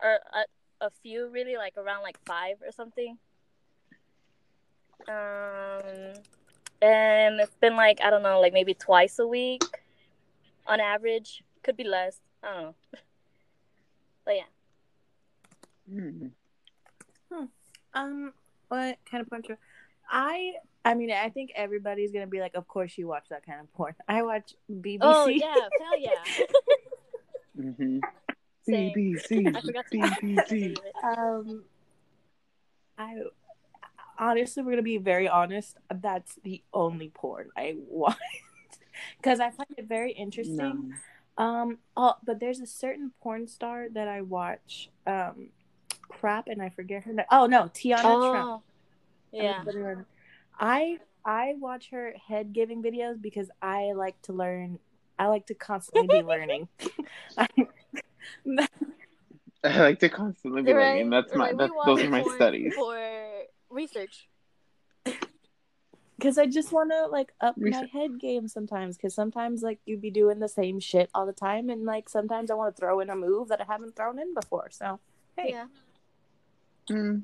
or 0.00 0.20
a, 0.34 0.86
a 0.86 0.90
few 1.02 1.28
really, 1.28 1.56
like 1.56 1.76
around 1.78 2.02
like 2.02 2.18
five 2.26 2.56
or 2.64 2.70
something. 2.70 3.18
Um, 5.08 6.22
and 6.82 7.40
it's 7.40 7.56
been 7.56 7.76
like 7.76 8.00
I 8.04 8.10
don't 8.10 8.22
know, 8.22 8.40
like 8.40 8.52
maybe 8.52 8.74
twice 8.74 9.18
a 9.18 9.26
week, 9.26 9.64
on 10.66 10.80
average. 10.80 11.42
Could 11.64 11.76
be 11.78 11.84
less. 11.84 12.20
I 12.42 12.52
don't 12.54 12.62
know. 12.62 12.74
But 14.28 14.36
yeah. 14.36 14.42
Mm. 15.90 16.30
Um, 17.94 18.32
what 18.68 18.98
kind 19.10 19.22
of 19.22 19.30
porn 19.30 19.42
show? 19.42 19.56
I 20.10 20.52
I 20.84 20.92
mean, 20.92 21.10
I 21.10 21.30
think 21.30 21.52
everybody's 21.56 22.12
gonna 22.12 22.26
be 22.26 22.38
like, 22.38 22.54
of 22.54 22.68
course 22.68 22.98
you 22.98 23.08
watch 23.08 23.24
that 23.30 23.46
kind 23.46 23.58
of 23.58 23.72
porn. 23.72 23.94
I 24.08 24.20
watch 24.20 24.52
BBC. 24.70 24.98
Oh 25.00 25.28
yeah, 25.28 25.54
hell 25.54 25.98
yeah. 25.98 26.46
Mm-hmm. 27.58 27.98
Same. 28.68 28.94
BBC. 28.94 29.56
I 29.56 29.60
forgot 29.62 29.86
to. 29.90 30.00
I 30.00 30.14
forgot 30.14 30.48
to 30.48 30.54
BBC. 30.54 30.76
Um, 31.02 31.64
I 32.98 33.14
honestly, 34.18 34.62
we're 34.62 34.72
gonna 34.72 34.82
be 34.82 34.98
very 34.98 35.26
honest. 35.26 35.78
That's 35.90 36.38
the 36.44 36.62
only 36.74 37.08
porn 37.08 37.48
I 37.56 37.76
watch 37.88 38.18
because 39.16 39.40
I 39.40 39.50
find 39.50 39.70
it 39.78 39.86
very 39.88 40.12
interesting. 40.12 40.90
No. 40.90 40.96
Um, 41.38 41.78
oh, 41.96 42.14
but 42.24 42.40
there's 42.40 42.60
a 42.60 42.66
certain 42.66 43.12
porn 43.22 43.46
star 43.46 43.86
that 43.92 44.08
I 44.08 44.20
watch. 44.22 44.90
Um, 45.06 45.50
crap, 46.02 46.48
and 46.48 46.60
I 46.60 46.68
forget 46.68 47.04
her 47.04 47.12
name. 47.12 47.26
Oh 47.30 47.46
no, 47.46 47.64
Tiana 47.64 48.02
Trump. 48.02 48.50
Oh, 48.50 48.62
yeah. 49.32 49.62
I 50.58 50.98
I 51.24 51.54
watch 51.58 51.90
her 51.90 52.12
head 52.28 52.52
giving 52.52 52.82
videos 52.82 53.20
because 53.22 53.50
I 53.62 53.92
like 53.92 54.20
to 54.22 54.32
learn. 54.32 54.78
I 55.18 55.26
like 55.28 55.46
to 55.46 55.54
constantly 55.54 56.08
be 56.08 56.22
learning. 56.22 56.68
I 59.64 59.80
like 59.80 59.98
to 60.00 60.08
constantly 60.08 60.62
be 60.62 60.72
Right? 60.72 60.94
learning. 60.94 61.10
That's 61.10 61.34
my 61.34 61.50
Like, 61.50 61.52
we 61.52 61.58
that's 61.58 61.72
those 61.84 62.00
are 62.02 62.10
my 62.10 62.22
porn 62.22 62.36
studies. 62.36 62.74
for 62.74 62.98
research. 63.70 64.28
Because 66.18 66.36
I 66.36 66.46
just 66.46 66.72
want 66.72 66.90
to 66.90 67.06
like 67.06 67.32
up 67.40 67.56
my 67.56 67.88
head 67.92 68.18
game 68.18 68.48
sometimes. 68.48 68.96
Because 68.96 69.14
sometimes 69.14 69.62
like 69.62 69.78
you 69.86 69.96
be 69.96 70.10
doing 70.10 70.40
the 70.40 70.48
same 70.48 70.80
shit 70.80 71.10
all 71.14 71.26
the 71.26 71.32
time, 71.32 71.70
and 71.70 71.84
like 71.84 72.08
sometimes 72.08 72.50
I 72.50 72.54
want 72.54 72.74
to 72.74 72.80
throw 72.80 73.00
in 73.00 73.08
a 73.08 73.16
move 73.16 73.48
that 73.48 73.60
I 73.60 73.64
haven't 73.64 73.94
thrown 73.94 74.18
in 74.18 74.34
before. 74.34 74.68
So 74.70 74.98
hey, 75.36 75.50
Yeah. 75.50 75.66
Mm, 76.90 77.22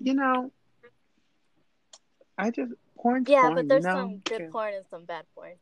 you 0.00 0.14
know, 0.14 0.50
I 2.36 2.50
just 2.50 2.72
porn. 2.96 3.24
Yeah, 3.28 3.42
porn, 3.42 3.54
but 3.54 3.68
there's 3.68 3.84
you 3.84 3.90
know? 3.90 3.96
some 3.96 4.18
good 4.18 4.38
True. 4.38 4.48
porn 4.50 4.74
and 4.74 4.86
some 4.90 5.04
bad 5.04 5.24
porn. 5.34 5.54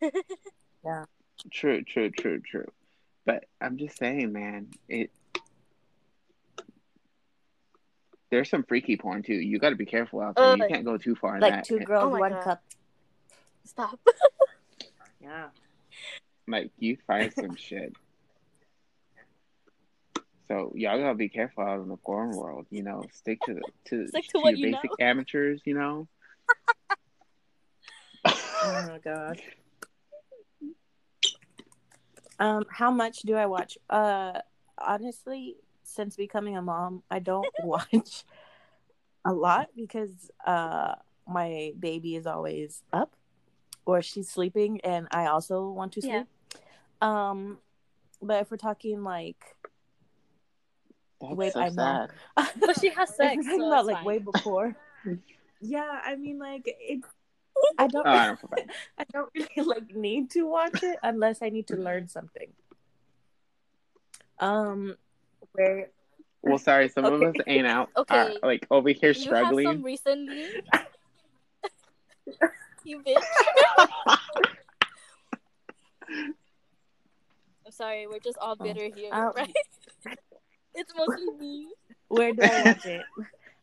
Yeah. 0.84 1.04
True, 1.50 1.82
true, 1.82 2.10
true, 2.10 2.40
true. 2.40 2.70
But 3.24 3.46
I'm 3.60 3.76
just 3.76 3.98
saying, 3.98 4.32
man, 4.32 4.68
it. 4.88 5.10
There's 8.36 8.50
some 8.50 8.64
freaky 8.64 8.98
porn 8.98 9.22
too. 9.22 9.32
You 9.32 9.58
got 9.58 9.70
to 9.70 9.76
be 9.76 9.86
careful 9.86 10.20
out 10.20 10.36
there. 10.36 10.44
Oh, 10.44 10.52
you 10.56 10.60
like- 10.60 10.68
can't 10.68 10.84
go 10.84 10.98
too 10.98 11.14
far 11.14 11.36
in 11.36 11.40
like 11.40 11.54
that. 11.54 11.64
two 11.64 11.78
girls, 11.78 12.04
Oh 12.04 12.10
my 12.10 12.20
one 12.20 12.32
God. 12.32 12.44
cup. 12.44 12.62
Stop. 13.64 13.98
Yeah. 15.22 15.46
Like 16.46 16.70
you 16.78 16.98
find 17.06 17.32
some 17.32 17.56
shit. 17.56 17.94
So 20.48 20.72
y'all 20.76 20.98
gotta 21.00 21.14
be 21.14 21.30
careful 21.30 21.64
out 21.64 21.80
in 21.80 21.88
the 21.88 21.96
porn 21.96 22.30
world. 22.36 22.66
You 22.70 22.82
know, 22.84 23.02
stick 23.12 23.40
to 23.46 23.54
the 23.54 23.62
to, 23.86 24.06
Stick 24.08 24.28
to 24.28 24.38
what 24.40 24.56
your 24.58 24.68
you 24.68 24.74
basic 24.76 24.90
know. 24.90 25.04
amateurs. 25.06 25.62
You 25.64 25.74
know. 25.74 26.08
Oh 28.26 28.88
my 28.92 28.98
god. 29.02 29.40
Um, 32.38 32.64
how 32.70 32.90
much 32.90 33.20
do 33.22 33.34
I 33.34 33.46
watch? 33.46 33.78
Uh, 33.88 34.40
honestly, 34.76 35.56
since 35.86 36.16
becoming 36.16 36.56
a 36.56 36.62
mom, 36.62 37.02
I 37.10 37.18
don't 37.20 37.48
watch 37.58 38.24
a 39.24 39.32
lot 39.32 39.68
because 39.76 40.30
uh 40.46 40.94
my 41.26 41.72
baby 41.80 42.14
is 42.14 42.26
always 42.26 42.82
up 42.92 43.16
or 43.84 44.02
she's 44.02 44.28
sleeping, 44.28 44.80
and 44.82 45.06
I 45.10 45.26
also 45.26 45.70
want 45.70 45.92
to 45.92 46.00
Yeah. 46.02 46.22
sleep. 46.22 46.26
Um, 47.00 47.58
but 48.20 48.42
if 48.42 48.50
we're 48.50 48.56
talking 48.56 49.02
like, 49.02 49.56
That's 51.20 51.34
Wait, 51.34 51.52
so 51.52 51.60
I 51.60 51.68
know. 51.70 51.72
sad. 51.72 52.10
But 52.66 52.78
she 52.80 52.90
has 52.90 53.14
sex. 53.16 53.46
so 53.46 53.66
about 53.66 53.86
like 53.86 53.98
fine. 53.98 54.04
way 54.04 54.18
before. 54.18 54.76
yeah, 55.60 56.00
I 56.04 56.16
mean, 56.16 56.38
like 56.38 56.62
it. 56.66 57.04
I 57.78 57.86
don't. 57.86 58.06
Oh, 58.06 58.10
I 58.10 58.26
don't. 58.26 58.70
I 58.98 59.04
don't 59.12 59.30
really 59.34 59.66
like 59.68 59.94
need 59.94 60.30
to 60.30 60.42
watch 60.46 60.82
it 60.82 60.98
unless 61.02 61.42
I 61.42 61.48
need 61.48 61.66
to 61.68 61.76
learn 61.76 62.08
something. 62.08 62.48
Um, 64.38 64.96
where 65.52 65.88
Well, 66.42 66.58
sorry, 66.58 66.88
some 66.88 67.04
of 67.04 67.22
us 67.22 67.34
ain't 67.46 67.66
out. 67.66 67.90
Okay. 67.96 68.16
Are, 68.16 68.32
like 68.42 68.66
over 68.70 68.88
here 68.90 69.12
You 69.12 69.14
have 69.14 69.16
some 69.16 69.20
struggling. 69.20 69.82
recently. 69.82 70.48
you 72.84 73.02
bitch. 73.06 73.22
I'm 77.66 77.72
sorry, 77.72 78.06
we're 78.06 78.20
just 78.20 78.38
all 78.38 78.54
bitter 78.54 78.88
here, 78.94 79.12
Um, 79.12 79.32
right? 79.34 79.52
it's 80.74 80.92
mostly 80.96 81.26
me. 81.38 81.68
where 82.08 82.32
do 82.32 82.42
I 82.42 82.56
watch 82.58 82.86
it? 82.86 83.04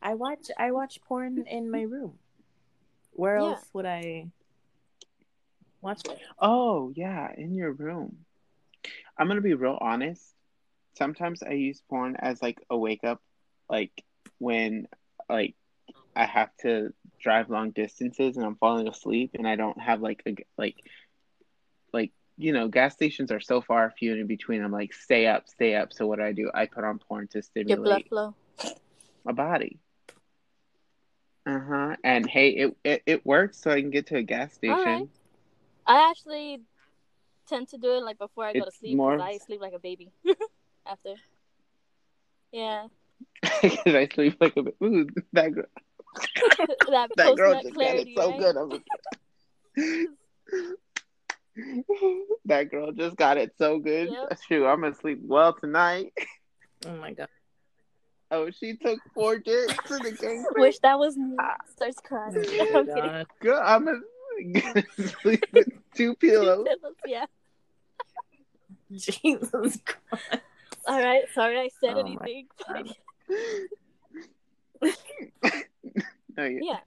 I 0.01 0.15
watch 0.15 0.51
I 0.57 0.71
watch 0.71 0.99
porn 1.07 1.45
in 1.47 1.71
my 1.71 1.83
room. 1.83 2.13
Where 3.13 3.37
Yeah. 3.37 3.43
else 3.43 3.65
would 3.73 3.85
I 3.85 4.27
watch 5.81 6.01
it? 6.05 6.19
Oh 6.39 6.91
yeah, 6.95 7.31
in 7.37 7.53
your 7.55 7.71
room. 7.71 8.25
I'm 9.17 9.27
gonna 9.27 9.39
be 9.41 9.53
real 9.53 9.77
honest. 9.79 10.32
Sometimes 10.95 11.41
I 11.43 11.51
use 11.53 11.81
porn 11.89 12.15
as 12.17 12.41
like 12.41 12.63
a 12.69 12.77
wake 12.77 13.03
up, 13.03 13.21
like 13.69 13.91
when 14.39 14.87
like 15.29 15.55
I 16.15 16.25
have 16.25 16.49
to 16.61 16.93
drive 17.19 17.49
long 17.49 17.71
distances 17.71 18.37
and 18.37 18.45
I'm 18.45 18.55
falling 18.55 18.87
asleep 18.87 19.31
and 19.33 19.47
I 19.47 19.55
don't 19.55 19.79
have 19.81 20.01
like 20.01 20.21
a 20.27 20.35
like 20.57 20.75
like 21.91 22.11
you 22.37 22.53
know 22.53 22.67
gas 22.67 22.93
stations 22.93 23.31
are 23.31 23.39
so 23.39 23.61
far 23.61 23.91
few 23.97 24.11
and 24.11 24.21
in 24.21 24.27
between. 24.27 24.63
I'm 24.63 24.71
like 24.71 24.93
stay 24.93 25.25
up, 25.27 25.47
stay 25.47 25.75
up. 25.75 25.93
So 25.93 26.05
what 26.05 26.19
do 26.19 26.25
I 26.25 26.33
do? 26.33 26.51
I 26.53 26.65
put 26.67 26.83
on 26.83 26.99
porn 26.99 27.27
to 27.29 27.41
stimulate 27.41 27.69
Your 27.69 27.83
blood 27.83 28.35
flow. 28.63 28.73
my 29.23 29.31
body. 29.31 29.79
Uh 31.45 31.59
huh. 31.59 31.95
And 32.03 32.29
hey, 32.29 32.49
it, 32.49 32.77
it 32.83 33.03
it 33.05 33.25
works, 33.25 33.59
so 33.61 33.71
I 33.71 33.81
can 33.81 33.89
get 33.89 34.07
to 34.07 34.17
a 34.17 34.23
gas 34.23 34.53
station. 34.53 35.09
I 35.85 36.09
actually 36.09 36.61
tend 37.47 37.67
to 37.69 37.77
do 37.77 37.91
it 37.97 38.03
like 38.03 38.17
before 38.17 38.45
I 38.45 38.53
go 38.53 38.63
to 38.63 38.71
sleep 38.71 38.95
more- 38.95 39.19
I 39.19 39.37
sleep 39.37 39.59
like 39.59 39.73
a 39.73 39.79
baby 39.79 40.11
after. 40.85 41.15
Yeah, 42.51 42.87
Because 43.61 43.79
I 43.95 44.07
sleep 44.13 44.37
like 44.39 44.55
a 44.57 44.63
bit. 44.63 44.75
Ooh, 44.83 45.07
that 45.33 45.53
girl. 45.53 45.65
that, 46.89 47.09
that 47.15 47.35
girl 47.35 47.61
just 47.61 47.73
clarity, 47.73 48.15
got 48.15 48.23
it 48.23 48.23
so 48.23 48.29
right? 48.29 48.39
good. 48.39 48.57
I'm 48.57 48.69
that 52.45 52.71
girl 52.71 52.91
just 52.91 53.15
got 53.15 53.37
it 53.37 53.53
so 53.57 53.79
good. 53.79 54.09
Yep. 54.11 54.37
Shoot, 54.47 54.65
I'm 54.65 54.81
gonna 54.81 54.95
sleep 54.95 55.19
well 55.21 55.53
tonight. 55.53 56.13
Oh 56.85 56.95
my 56.95 57.13
god. 57.13 57.29
Oh, 58.31 58.49
she 58.49 58.75
took 58.75 58.99
four 59.13 59.37
dicks 59.37 59.75
to 59.87 59.99
the 59.99 60.11
gang. 60.11 60.45
Wish 60.55 60.79
that 60.79 60.97
was 60.97 61.17
me. 61.17 61.35
Ah. 61.39 61.55
Starts 61.75 61.99
crying. 62.03 62.35
Oh 62.37 62.77
I'm 62.79 62.85
kidding. 62.85 63.03
god. 63.03 63.27
Girl, 63.39 63.61
I'm 63.63 63.85
gonna 63.85 64.83
sleep 65.21 65.45
with 65.51 65.67
two 65.95 66.15
pillows. 66.15 66.67
yeah. 67.05 67.25
Jesus 68.91 69.79
Christ. 69.85 70.41
All 70.87 70.99
right. 71.01 71.23
Sorry, 71.33 71.59
I 71.59 71.69
said 71.79 71.95
Oh 71.95 71.99
anything. 71.99 72.47
No, 76.35 76.45
yeah. 76.45 76.59
yeah. 76.63 76.79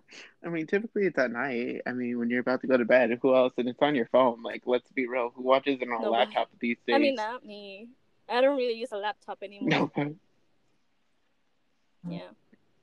I 0.45 0.49
mean, 0.49 0.67
typically 0.67 1.05
it's 1.05 1.17
at 1.19 1.31
night. 1.31 1.83
I 1.87 1.93
mean, 1.93 2.19
when 2.19 2.29
you're 2.31 2.41
about 2.41 2.63
to 2.63 2.67
go 2.67 2.77
to 2.77 2.85
bed, 2.85 3.17
who 3.23 3.33
else? 3.37 3.53
And 3.59 3.69
it's 3.69 3.81
on 3.81 3.95
your 3.95 4.07
phone. 4.07 4.43
Like, 4.43 4.63
let's 4.67 4.91
be 4.91 5.07
real. 5.07 5.31
Who 5.37 5.43
watches 5.45 5.79
it 5.81 5.85
on 5.89 6.01
a 6.01 6.03
Nobody. 6.03 6.11
laptop 6.11 6.49
these 6.59 6.79
days? 6.85 6.97
I 6.97 6.99
mean, 6.99 7.15
not 7.15 7.47
me. 7.47 7.87
I 8.29 8.41
don't 8.41 8.57
really 8.57 8.73
use 8.77 8.91
a 8.91 8.97
laptop 8.97 9.39
anymore. 9.45 9.89
no, 9.97 10.15
Yeah. 12.09 12.23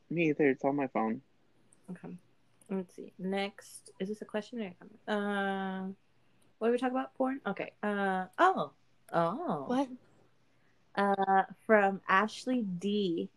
me 0.09 0.29
either. 0.29 0.47
It's 0.51 0.63
on 0.63 0.77
my 0.77 0.87
phone. 0.87 1.19
Okay. 1.91 2.15
Let's 2.69 2.95
see. 2.95 3.11
Next, 3.19 3.91
is 3.99 4.07
this 4.07 4.21
a 4.21 4.25
question 4.25 4.61
or 4.61 4.67
a 4.67 4.73
comment? 4.79 4.99
Uh, 5.05 5.93
what 6.59 6.67
did 6.69 6.71
we 6.71 6.77
talk 6.77 6.91
about? 6.91 7.13
Porn. 7.15 7.41
Okay. 7.45 7.73
Uh 7.83 8.27
oh. 8.39 8.71
Oh. 9.11 9.65
What? 9.67 9.89
Uh, 10.95 11.43
from 11.65 12.01
Ashley 12.07 12.61
D. 12.61 13.29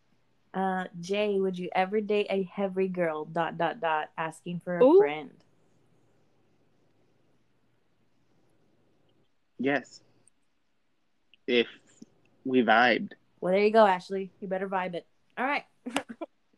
Uh, 0.52 0.84
Jay, 1.00 1.38
would 1.38 1.58
you 1.58 1.68
ever 1.74 2.00
date 2.00 2.26
a 2.30 2.42
heavy 2.44 2.88
girl? 2.88 3.24
Dot 3.26 3.58
dot 3.58 3.80
dot. 3.80 4.10
Asking 4.16 4.60
for 4.60 4.78
a 4.78 4.84
Ooh. 4.84 4.98
friend. 4.98 5.30
Yes. 9.58 10.00
if 11.46 11.66
we 12.44 12.62
vibed. 12.62 13.12
Well, 13.40 13.52
there 13.52 13.64
you 13.64 13.72
go, 13.72 13.86
Ashley. 13.86 14.30
You 14.40 14.48
better 14.48 14.68
vibe 14.68 14.94
it. 14.94 15.06
All 15.38 15.46
right. 15.46 15.64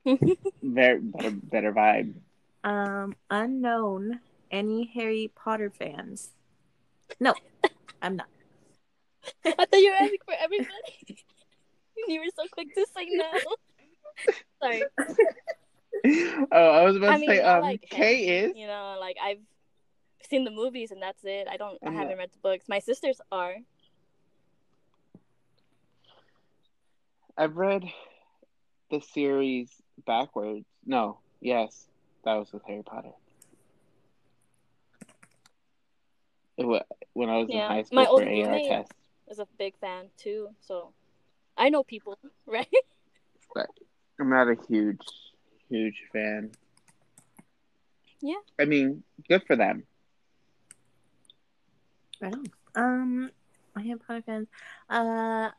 Very 0.62 1.00
better, 1.00 1.30
better 1.30 1.72
vibe. 1.72 2.14
Um, 2.64 3.14
unknown. 3.30 4.20
Any 4.50 4.90
Harry 4.94 5.30
Potter 5.34 5.70
fans? 5.70 6.30
No, 7.20 7.34
I'm 8.00 8.16
not. 8.16 8.28
I 9.44 9.50
thought 9.52 9.68
you 9.72 9.90
were 9.90 9.96
asking 9.96 10.18
for 10.24 10.34
everybody. 10.38 10.70
you 12.08 12.20
were 12.20 12.26
so 12.36 12.44
quick 12.52 12.74
to 12.74 12.86
say 12.96 13.06
no. 13.10 13.30
Sorry. 14.62 14.82
Oh, 16.52 16.70
I 16.70 16.84
was 16.84 16.96
about 16.96 17.10
I 17.10 17.14
to 17.14 17.18
mean, 17.20 17.28
say, 17.30 17.40
um, 17.40 17.62
like 17.62 17.82
Kay 17.88 18.44
is. 18.44 18.52
You 18.56 18.66
know, 18.66 18.96
like 19.00 19.16
I've 19.22 19.38
seen 20.28 20.44
the 20.44 20.50
movies 20.50 20.90
and 20.90 21.02
that's 21.02 21.22
it. 21.24 21.48
I 21.50 21.56
don't. 21.56 21.78
I 21.82 21.86
I'm 21.88 21.94
haven't 21.94 22.10
not- 22.10 22.18
read 22.18 22.30
the 22.32 22.38
books. 22.42 22.64
My 22.68 22.78
sisters 22.78 23.20
are. 23.32 23.54
I've 27.36 27.56
read 27.56 27.84
the 28.90 29.00
series 29.00 29.70
backwards. 30.06 30.64
No, 30.84 31.18
yes, 31.40 31.86
that 32.24 32.34
was 32.34 32.52
with 32.52 32.62
Harry 32.66 32.82
Potter. 32.82 33.12
It 36.56 36.66
when 37.12 37.28
I 37.30 37.38
was 37.38 37.46
Yeah, 37.48 37.66
in 37.66 37.70
high 37.70 37.82
school 37.84 37.96
my 37.96 38.04
for 38.06 38.22
AR 38.22 38.26
roommate- 38.26 38.68
test. 38.68 38.92
Was 39.28 39.38
a 39.38 39.46
big 39.58 39.74
fan 39.78 40.06
too, 40.16 40.48
so 40.60 40.92
I 41.56 41.68
know 41.68 41.82
people, 41.82 42.18
right? 42.46 42.66
But 43.54 43.68
I'm 44.18 44.30
not 44.30 44.48
a 44.48 44.56
huge, 44.68 45.02
huge 45.68 46.02
fan. 46.12 46.50
Yeah. 48.20 48.40
I 48.58 48.64
mean, 48.64 49.02
good 49.28 49.42
for 49.46 49.56
them. 49.56 49.84
Right 52.20 52.34
on. 52.34 52.46
Um, 52.74 53.30
I 53.76 53.82
am 53.82 53.98
Potter 53.98 54.22
fans. 54.24 54.48
Uh, 54.88 55.50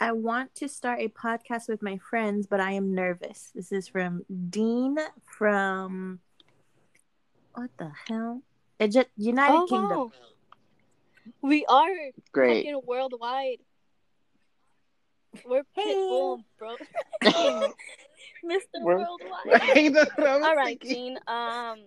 I 0.00 0.12
want 0.12 0.54
to 0.56 0.68
start 0.68 1.00
a 1.00 1.08
podcast 1.08 1.68
with 1.68 1.82
my 1.82 1.98
friends, 1.98 2.46
but 2.46 2.60
I 2.60 2.72
am 2.72 2.94
nervous. 2.94 3.52
This 3.54 3.70
is 3.70 3.86
from 3.86 4.24
Dean 4.50 4.98
from 5.24 6.20
what 7.54 7.70
the 7.78 7.92
hell? 8.08 8.42
It 8.78 9.08
United 9.16 9.56
oh 9.56 9.66
Kingdom. 9.68 9.98
wow, 9.98 10.10
we 11.42 11.64
are 11.66 11.88
Great. 12.32 12.64
fucking 12.64 12.80
worldwide. 12.84 13.58
We're 15.46 15.62
Hey. 15.74 15.94
pitbull, 15.94 16.44
bro. 16.58 16.76
Mr. 17.22 17.72
We're- 18.82 19.04
Worldwide. 19.04 19.94
That's 19.94 20.16
what 20.16 20.26
I 20.26 20.40
All 20.40 20.54
right, 20.54 20.78
thinking. 20.80 21.16
Jean. 21.16 21.18
Um, 21.26 21.78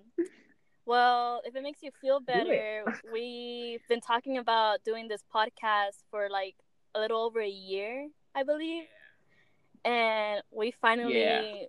well, 0.86 1.41
if 1.45 1.56
it 1.56 1.63
makes 1.63 1.82
you 1.84 1.91
feel 2.02 2.19
better, 2.19 2.84
we've 3.12 3.82
been 3.88 4.02
talking 4.02 4.38
about 4.38 4.84
doing 4.84 5.08
this 5.08 5.23
podcast 5.34 6.04
for 6.12 6.30
like 6.30 6.56
a 6.95 7.00
little 7.00 7.21
over 7.21 7.39
a 7.39 7.47
year, 7.47 8.08
I 8.36 8.43
believe, 8.43 8.84
and 9.86 10.41
we 10.52 10.71
finally, 10.71 11.19
Yeah. 11.21 11.65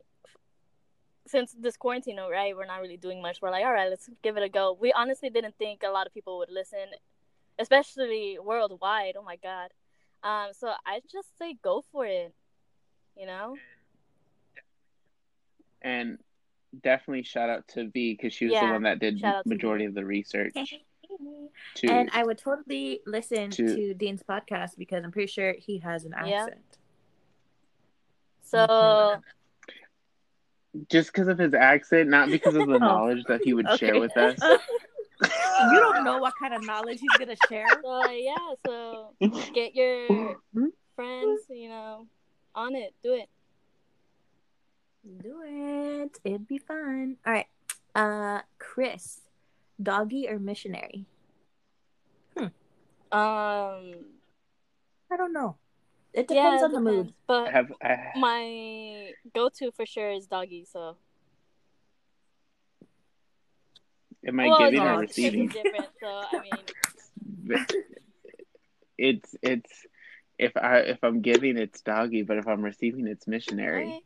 since 1.27 1.53
this 1.59 1.77
quarantine, 1.77 2.17
right, 2.19 2.57
we're 2.57 2.65
not 2.67 2.81
really 2.81 2.97
doing 2.97 3.21
much. 3.21 3.41
We're 3.43 3.51
like, 3.51 3.65
all 3.65 3.73
right, 3.73 3.91
let's 3.91 4.09
give 4.23 4.37
it 4.37 4.43
a 4.43 4.49
go. 4.49 4.73
We 4.81 4.93
honestly 4.93 5.31
didn't 5.31 5.57
think 5.59 5.83
a 5.85 5.91
lot 5.91 6.07
of 6.07 6.15
people 6.15 6.39
would 6.39 6.51
listen, 6.51 6.89
especially 7.59 8.39
worldwide. 8.43 9.17
Oh 9.19 9.23
my 9.23 9.37
god. 9.37 9.71
Um, 10.23 10.49
so 10.53 10.73
I 10.87 11.01
just 11.11 11.37
say 11.39 11.57
go 11.63 11.85
for 11.93 12.07
it. 12.07 12.33
You 13.17 13.27
know. 13.27 13.57
And 15.83 16.19
definitely 16.83 17.23
shout 17.23 17.49
out 17.51 17.67
to 17.69 17.89
V 17.91 18.15
because 18.15 18.33
she 18.33 18.47
was 18.47 18.55
the 18.59 18.67
one 18.67 18.83
that 18.83 18.99
did 18.99 19.21
shout 19.21 19.37
out 19.37 19.43
to 19.45 19.49
majority 19.49 19.85
of 19.85 19.95
the 19.95 20.05
research. 20.05 20.55
To 21.77 21.89
And 21.91 22.11
I 22.13 22.23
would 22.23 22.37
totally 22.37 23.01
listen 23.07 23.49
to- 23.53 23.75
to, 23.77 23.95
Dean's 23.95 24.23
podcast 24.23 24.77
because 24.77 25.03
I'm 25.03 25.11
pretty 25.11 25.27
sure 25.33 25.55
he 25.59 25.79
has 25.79 26.05
an 26.05 26.13
Yeah. 26.27 26.43
accent. 26.45 26.61
So. 28.43 28.59
Mhm. 28.67 29.23
just 30.91 31.11
because 31.11 31.29
of 31.29 31.39
his 31.39 31.55
accent, 31.55 32.11
not 32.11 32.29
because 32.29 32.55
of 32.55 32.69
the 32.69 32.79
knowledge 32.79 33.25
that 33.25 33.41
he 33.43 33.55
would 33.55 33.67
share 33.79 33.99
with 33.99 34.15
us. 34.19 34.39
you 35.23 35.81
don't 35.81 36.05
know 36.05 36.19
what 36.19 36.35
kind 36.41 36.55
of 36.55 36.65
knowledge 36.65 37.01
he's 37.01 37.19
gonna 37.19 37.37
share. 37.49 37.67
So 37.83 38.11
yeah, 38.11 38.35
so 38.65 39.15
get 39.55 39.75
your 39.75 40.37
friends, 40.95 41.43
you 41.51 41.69
know, 41.69 42.07
on 42.55 42.75
it. 42.75 42.95
Do 43.03 43.15
it. 43.15 43.29
Do 45.23 45.43
it. 45.45 46.19
It'd 46.25 46.47
be 46.47 46.59
fun. 46.59 47.17
All 47.27 47.33
right. 47.33 47.47
Uh, 47.95 48.41
Chris, 48.59 49.21
doggy 49.83 50.29
or 50.29 50.39
missionary? 50.39 51.07
Um, 53.11 54.05
I 55.11 55.17
don't 55.17 55.33
know. 55.33 55.57
It 56.13 56.27
yeah, 56.31 56.43
depends 56.43 56.63
it 56.63 56.65
on 56.67 56.73
the 56.73 56.81
mood. 56.81 57.07
depends. 57.07 57.15
But 57.27 57.49
I 57.49 57.51
have 57.51 57.73
I, 57.83 58.19
my 58.19 59.11
go-to 59.35 59.71
for 59.73 59.87
sure 59.87 60.11
is 60.11 60.27
doggy. 60.27 60.67
So 60.71 60.97
am 64.27 64.41
I 64.41 64.49
well, 64.49 64.59
giving 64.59 64.81
no, 64.85 64.97
or 64.97 65.03
it's 65.03 65.17
receiving? 65.17 65.49
different. 65.49 65.87
So 66.01 66.07
I 66.07 66.43
mean, 66.43 67.57
It's 68.99 69.35
it's 69.43 69.87
if 70.39 70.57
I 70.57 70.79
if 70.81 70.99
I'm 71.05 71.21
giving 71.21 71.57
it's 71.57 71.81
doggy, 71.83 72.23
but 72.23 72.39
if 72.39 72.47
I'm 72.49 72.63
receiving 72.63 73.07
it's 73.07 73.27
missionary. 73.27 73.87
okay. 73.87 74.03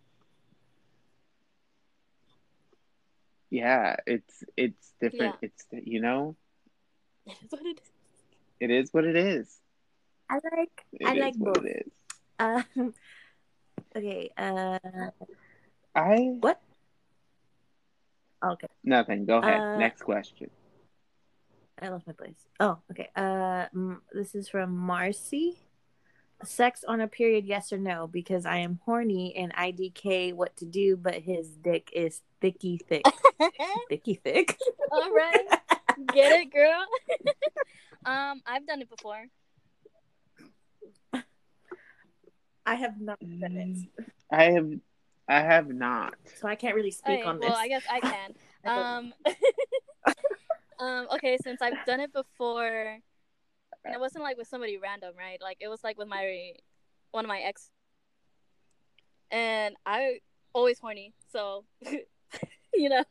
Yeah, 3.51 3.96
it's 4.07 4.44
it's 4.57 4.92
different. 5.01 5.37
It's 5.42 5.64
you 5.72 6.01
know, 6.01 6.37
It 7.27 7.33
is 7.42 7.51
what 7.51 7.62
it 7.66 7.79
is. 7.79 7.90
it 8.61 8.70
is 8.70 8.88
what 8.92 9.05
it 9.05 9.16
is. 9.16 9.59
I 10.31 10.35
like. 10.35 10.85
It 10.92 11.07
I 11.07 11.12
is 11.12 11.18
like 11.20 11.35
what 11.37 11.55
both. 11.55 11.64
it 11.64 11.87
is. 11.87 11.92
Um. 12.38 12.94
Okay. 13.94 14.31
Uh. 14.38 14.79
I 15.94 16.16
What? 16.40 16.61
Okay. 18.44 18.66
nothing. 18.83 19.24
Go 19.24 19.38
ahead. 19.38 19.61
Uh, 19.61 19.78
Next 19.78 20.02
question. 20.02 20.50
I 21.81 21.88
lost 21.88 22.07
my 22.07 22.12
place. 22.12 22.46
Oh, 22.61 22.78
okay. 22.90 23.09
Uh, 23.16 23.66
m- 23.74 24.02
this 24.12 24.35
is 24.35 24.48
from 24.48 24.76
Marcy. 24.76 25.59
Sex 26.44 26.85
on 26.87 27.00
a 27.00 27.07
period, 27.07 27.44
yes 27.44 27.72
or 27.72 27.78
no? 27.78 28.09
Because 28.09 28.46
I 28.46 28.59
am 28.59 28.81
horny 28.85 29.35
and 29.37 29.55
IDK 29.55 30.35
what 30.35 30.57
to 30.57 30.64
do, 30.64 30.96
but 30.96 31.14
his 31.14 31.48
dick 31.50 31.90
is 31.92 32.20
thicky 32.40 32.78
thick. 32.78 33.05
thicky 33.88 34.14
thick. 34.14 34.59
All 34.90 35.12
right, 35.12 35.46
get 36.12 36.33
it, 36.40 36.52
girl. 36.52 36.85
um, 38.05 38.42
I've 38.44 38.66
done 38.66 38.83
it 38.83 38.90
before. 38.90 39.24
I 42.66 42.74
have 42.74 43.00
not 43.00 43.20
done 43.20 43.57
it, 43.57 44.07
I 44.31 44.44
have 44.50 44.68
I 45.33 45.40
have 45.40 45.68
not. 45.68 46.14
so 46.40 46.49
I 46.49 46.55
can't 46.55 46.75
really 46.75 46.90
speak 46.90 47.21
Okay, 47.21 47.29
on 47.29 47.40
this. 47.40 47.49
well, 47.51 47.57
I 47.59 47.68
guess 47.68 47.83
I 47.90 48.01
can. 48.01 48.35
Um, 48.64 49.12
um, 50.79 51.07
okay, 51.14 51.38
since 51.42 51.62
I've 51.62 51.85
done 51.87 52.01
it 52.01 52.12
before, 52.12 52.99
and 53.85 53.95
it 53.95 54.01
wasn't 54.01 54.25
like 54.25 54.37
with 54.37 54.49
somebody 54.49 54.79
random, 54.79 55.14
right? 55.18 55.38
Like 55.40 55.59
it 55.61 55.68
was 55.68 55.83
like 55.85 55.99
with 55.99 56.09
my 56.09 56.53
one 57.12 57.25
of 57.25 57.29
my 57.29 57.40
ex, 57.40 57.71
and 59.31 59.75
I 59.87 60.21
always 60.53 60.79
horny, 60.79 61.14
so 61.33 61.64
you 62.75 62.88
know, 62.88 63.05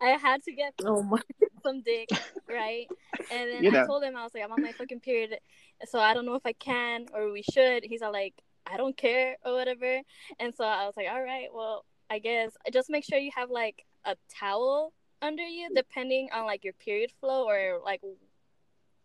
I 0.00 0.08
had 0.10 0.42
to 0.44 0.52
get 0.52 0.74
oh 0.84 1.02
my. 1.02 1.20
some 1.62 1.82
dick, 1.82 2.10
right? 2.48 2.90
And 3.30 3.50
then 3.50 3.64
You 3.64 3.70
I 3.70 3.78
told 3.86 4.04
him 4.04 4.16
I 4.16 4.22
was 4.22 4.34
like, 4.34 4.44
I'm 4.44 4.52
on 4.52 4.60
my 4.62 4.72
fucking 4.72 5.00
period, 5.00 5.38
so 5.86 5.98
I 5.98 6.14
don't 6.14 6.26
know 6.26 6.34
if 6.34 6.46
I 6.46 6.52
can 6.52 7.06
or 7.14 7.32
we 7.32 7.42
should. 7.42 7.84
He's 7.84 8.02
all 8.02 8.12
like, 8.12 8.34
I 8.66 8.76
don't 8.76 8.96
care 8.96 9.36
or 9.44 9.54
whatever. 9.54 10.00
And 10.38 10.54
so 10.54 10.64
I 10.64 10.86
was 10.86 10.96
like, 10.96 11.08
all 11.10 11.22
right, 11.22 11.48
well, 11.52 11.84
I 12.10 12.18
guess 12.18 12.52
just 12.72 12.90
make 12.90 13.04
sure 13.04 13.18
you 13.18 13.30
have 13.34 13.50
like 13.50 13.84
a 14.04 14.16
towel 14.28 14.92
under 15.22 15.42
you, 15.42 15.68
depending 15.74 16.28
on 16.32 16.46
like 16.46 16.64
your 16.64 16.74
period 16.74 17.10
flow 17.20 17.46
or 17.46 17.80
like 17.84 18.00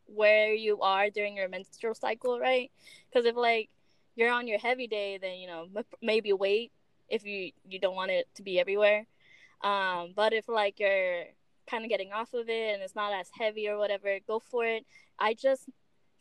where 0.05 0.53
you 0.53 0.81
are 0.81 1.09
during 1.09 1.37
your 1.37 1.49
menstrual 1.49 1.95
cycle, 1.95 2.39
right? 2.39 2.71
Because 3.09 3.25
if 3.25 3.35
like 3.35 3.69
you're 4.15 4.31
on 4.31 4.47
your 4.47 4.59
heavy 4.59 4.87
day, 4.87 5.17
then 5.17 5.37
you 5.37 5.47
know 5.47 5.67
m- 5.75 5.83
maybe 6.01 6.33
wait 6.33 6.71
if 7.09 7.25
you 7.25 7.51
you 7.67 7.79
don't 7.79 7.95
want 7.95 8.11
it 8.11 8.27
to 8.35 8.43
be 8.43 8.59
everywhere. 8.59 9.05
Um, 9.61 10.13
but 10.15 10.33
if 10.33 10.47
like 10.47 10.79
you're 10.79 11.25
kind 11.69 11.83
of 11.83 11.89
getting 11.89 12.11
off 12.11 12.33
of 12.33 12.49
it 12.49 12.73
and 12.73 12.81
it's 12.81 12.95
not 12.95 13.13
as 13.13 13.29
heavy 13.37 13.67
or 13.67 13.77
whatever, 13.77 14.17
go 14.25 14.39
for 14.39 14.65
it. 14.65 14.85
I 15.19 15.33
just, 15.33 15.69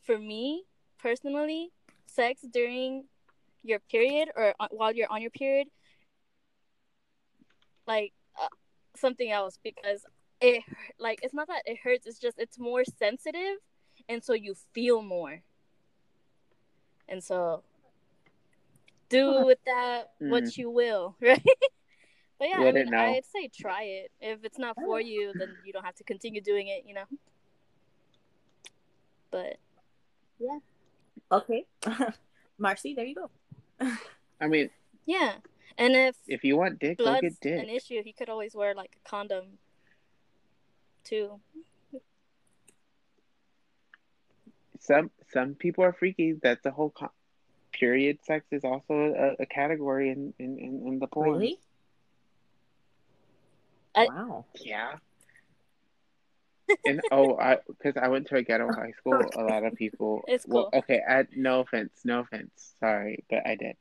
for 0.02 0.18
me 0.18 0.64
personally, 0.98 1.70
sex 2.06 2.42
during 2.52 3.04
your 3.68 3.80
period 3.80 4.30
or 4.36 4.54
while 4.70 4.92
you're 4.92 5.10
on 5.10 5.20
your 5.22 5.30
period, 5.30 5.68
like 7.86 8.12
uh, 8.40 8.48
something 8.96 9.30
else 9.30 9.58
because 9.62 10.04
it 10.40 10.62
like 10.98 11.20
it's 11.22 11.34
not 11.34 11.48
that 11.48 11.62
it 11.66 11.78
hurts. 11.82 12.06
It's 12.06 12.18
just 12.18 12.38
it's 12.38 12.58
more 12.58 12.84
sensitive, 12.84 13.58
and 14.08 14.22
so 14.22 14.32
you 14.34 14.54
feel 14.72 15.02
more. 15.02 15.42
And 17.08 17.22
so, 17.24 17.62
do 19.08 19.32
Huh. 19.32 19.44
with 19.46 19.58
that 19.66 20.10
Mm. 20.20 20.30
what 20.30 20.56
you 20.58 20.70
will, 20.70 21.16
right? 21.22 21.42
But 22.38 22.48
yeah, 22.50 22.58
I 22.58 22.64
Wouldn't 22.64 22.90
mean. 22.90 23.00
I'd 23.00 23.24
say 23.24 23.48
try 23.48 23.82
it. 23.84 24.12
If 24.20 24.44
it's 24.44 24.58
not 24.58 24.76
for 24.76 25.00
you, 25.00 25.32
then 25.38 25.48
you 25.64 25.72
don't 25.72 25.84
have 25.84 25.96
to 25.96 26.04
continue 26.04 26.40
doing 26.40 26.68
it, 26.68 26.84
you 26.86 26.94
know. 26.94 27.04
But 29.30 29.56
yeah 30.38 30.58
Okay. 31.30 31.64
Marcy, 32.58 32.94
there 32.94 33.04
you 33.04 33.14
go. 33.14 33.30
I 34.40 34.46
mean, 34.46 34.70
Yeah, 35.06 35.34
and 35.76 35.94
if 35.94 36.16
if 36.26 36.44
you 36.44 36.56
want 36.56 36.78
dick, 36.78 36.98
go 36.98 37.20
get 37.20 37.40
dick. 37.40 37.62
an 37.62 37.68
issue, 37.68 38.02
he 38.02 38.12
could 38.12 38.28
always 38.28 38.54
wear 38.54 38.74
like 38.74 38.96
a 39.04 39.08
condom 39.08 39.58
too. 41.04 41.40
Some 44.80 45.10
some 45.32 45.54
people 45.54 45.84
are 45.84 45.92
freaky. 45.92 46.32
That's 46.42 46.64
a 46.66 46.70
whole 46.70 46.90
co- 46.90 47.12
period. 47.72 48.18
Sex 48.24 48.46
is 48.52 48.64
also 48.64 48.94
a, 48.94 49.42
a 49.42 49.46
category 49.46 50.10
in 50.10 50.34
in 50.38 50.58
in, 50.58 50.86
in 50.86 50.98
the 50.98 51.06
porn. 51.06 51.32
Really? 51.32 51.58
I- 53.94 54.06
wow. 54.06 54.44
Yeah. 54.60 54.96
And 56.86 57.00
oh, 57.10 57.36
I 57.38 57.58
because 57.66 57.96
I 58.00 58.08
went 58.08 58.26
to 58.28 58.36
a 58.36 58.42
ghetto 58.42 58.68
high 58.72 58.92
school. 58.98 59.20
A 59.36 59.42
lot 59.42 59.64
of 59.64 59.74
people. 59.74 60.22
It's 60.28 60.46
Well, 60.46 60.70
cool. 60.70 60.80
okay. 60.80 61.00
I, 61.08 61.24
no 61.34 61.60
offense. 61.60 61.92
No 62.04 62.20
offense. 62.20 62.74
Sorry, 62.80 63.24
but 63.30 63.46
I 63.46 63.56
did. 63.56 63.76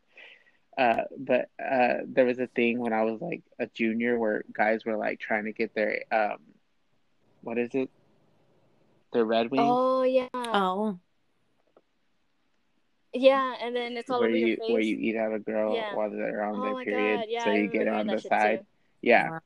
Uh, 0.77 1.03
but 1.17 1.49
uh, 1.63 2.05
there 2.05 2.25
was 2.25 2.39
a 2.39 2.47
thing 2.47 2.79
when 2.79 2.93
I 2.93 3.03
was 3.03 3.19
like 3.19 3.41
a 3.59 3.65
junior 3.67 4.17
where 4.19 4.43
guys 4.53 4.85
were 4.85 4.95
like 4.95 5.19
trying 5.19 5.45
to 5.45 5.51
get 5.51 5.73
their 5.73 6.03
um, 6.11 6.38
what 7.41 7.57
is 7.57 7.69
it? 7.73 7.89
Their 9.13 9.25
Red 9.25 9.49
Wings. 9.49 9.63
Oh 9.67 10.03
yeah, 10.03 10.27
Oh. 10.33 10.99
yeah, 13.13 13.55
and 13.61 13.75
then 13.75 13.97
it's 13.97 14.09
all 14.09 14.19
where 14.19 14.29
over 14.29 14.38
you 14.38 14.47
your 14.47 14.57
face. 14.57 14.69
where 14.71 14.81
you 14.81 14.97
eat 14.97 15.15
out 15.17 15.33
a 15.33 15.39
girl 15.39 15.73
Yeah. 15.75 15.95
while 15.95 16.09
they're 16.11 16.43
on 16.43 16.59
oh 16.59 16.75
their 16.75 16.83
period, 16.85 17.17
god, 17.21 17.25
yeah, 17.29 17.43
so 17.45 17.49
I 17.51 17.55
you 17.55 17.67
get 17.69 17.79
remember 17.79 17.99
on 17.99 18.07
the 18.17 18.21
side. 18.21 18.59
too. 18.59 18.65
Yeah, 19.01 19.39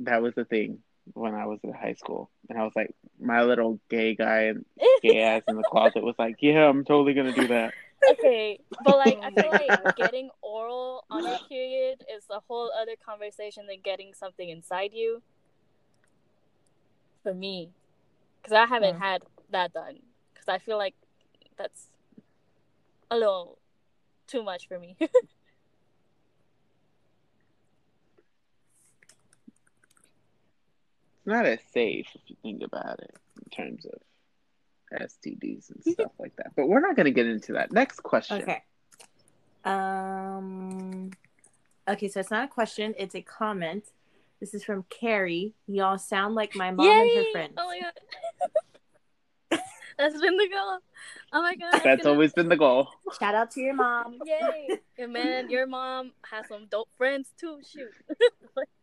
that 0.00 0.22
was 0.22 0.34
the 0.34 0.44
thing 0.44 0.78
when 1.14 1.34
I 1.34 1.46
was 1.46 1.60
in 1.62 1.72
high 1.72 1.94
school, 1.94 2.30
and 2.48 2.58
I 2.58 2.64
was 2.64 2.72
like, 2.74 2.94
my 3.20 3.42
little 3.42 3.78
gay 3.88 4.14
guy 4.14 4.42
and 4.42 4.64
gay 5.02 5.22
ass 5.22 5.42
in 5.48 5.56
the 5.56 5.62
closet 5.62 6.02
was 6.02 6.16
like, 6.18 6.36
yeah, 6.40 6.68
I'm 6.68 6.84
totally 6.84 7.14
gonna 7.14 7.32
do 7.32 7.48
that. 7.48 7.74
okay, 8.10 8.58
but 8.84 8.98
like 8.98 9.18
I 9.22 9.30
feel 9.30 9.52
like 9.52 9.72
getting 9.96 10.30
oral 10.42 11.04
on 11.10 11.26
a 11.26 11.38
period 11.48 12.04
is 12.14 12.24
a 12.30 12.40
whole 12.48 12.70
other 12.80 12.94
conversation 13.04 13.66
than 13.66 13.78
getting 13.82 14.14
something 14.14 14.48
inside 14.48 14.90
you. 14.92 15.22
For 17.22 17.34
me, 17.34 17.70
because 18.40 18.52
I 18.52 18.66
haven't 18.66 18.98
had 18.98 19.22
that 19.50 19.72
done, 19.72 19.98
because 20.32 20.48
I 20.48 20.58
feel 20.58 20.76
like 20.76 20.94
that's 21.56 21.88
a 23.10 23.16
little 23.16 23.58
too 24.26 24.42
much 24.42 24.68
for 24.68 24.78
me. 24.78 24.96
not 31.26 31.46
as 31.46 31.58
safe 31.72 32.06
if 32.14 32.20
you 32.26 32.36
think 32.42 32.62
about 32.62 33.00
it 33.00 33.14
in 33.44 33.50
terms 33.50 33.86
of 33.86 34.00
STDs 35.00 35.70
and 35.70 35.94
stuff 35.94 36.12
like 36.18 36.34
that. 36.36 36.52
But 36.56 36.68
we're 36.68 36.80
not 36.80 36.96
gonna 36.96 37.10
get 37.10 37.26
into 37.26 37.52
that. 37.54 37.72
Next 37.72 38.02
question. 38.02 38.42
Okay. 38.42 38.62
Um. 39.64 41.10
Okay, 41.88 42.08
so 42.08 42.20
it's 42.20 42.30
not 42.30 42.44
a 42.44 42.48
question; 42.48 42.94
it's 42.98 43.14
a 43.14 43.22
comment. 43.22 43.84
This 44.40 44.54
is 44.54 44.62
from 44.64 44.84
Carrie. 44.90 45.54
Y'all 45.66 45.98
sound 45.98 46.34
like 46.34 46.54
my 46.54 46.70
mom 46.70 46.86
and 46.86 47.16
her 47.16 47.24
friends. 47.32 47.54
Oh 47.56 47.66
my 47.66 47.80
god, 47.80 49.60
that's 49.98 50.20
been 50.20 50.36
the 50.36 50.48
goal. 50.48 50.78
Oh 51.32 51.42
my 51.42 51.56
god, 51.56 51.80
That's 51.82 52.02
gonna- 52.02 52.10
always 52.14 52.32
been 52.32 52.48
the 52.48 52.56
goal. 52.56 52.88
Shout 53.18 53.34
out 53.34 53.50
to 53.52 53.60
your 53.60 53.74
mom. 53.74 54.18
Yay! 54.24 54.78
And 54.98 55.12
man, 55.12 55.50
your 55.50 55.66
mom 55.66 56.12
has 56.30 56.46
some 56.48 56.66
dope 56.70 56.88
friends 56.96 57.32
too. 57.38 57.58
Shoot. 57.68 57.90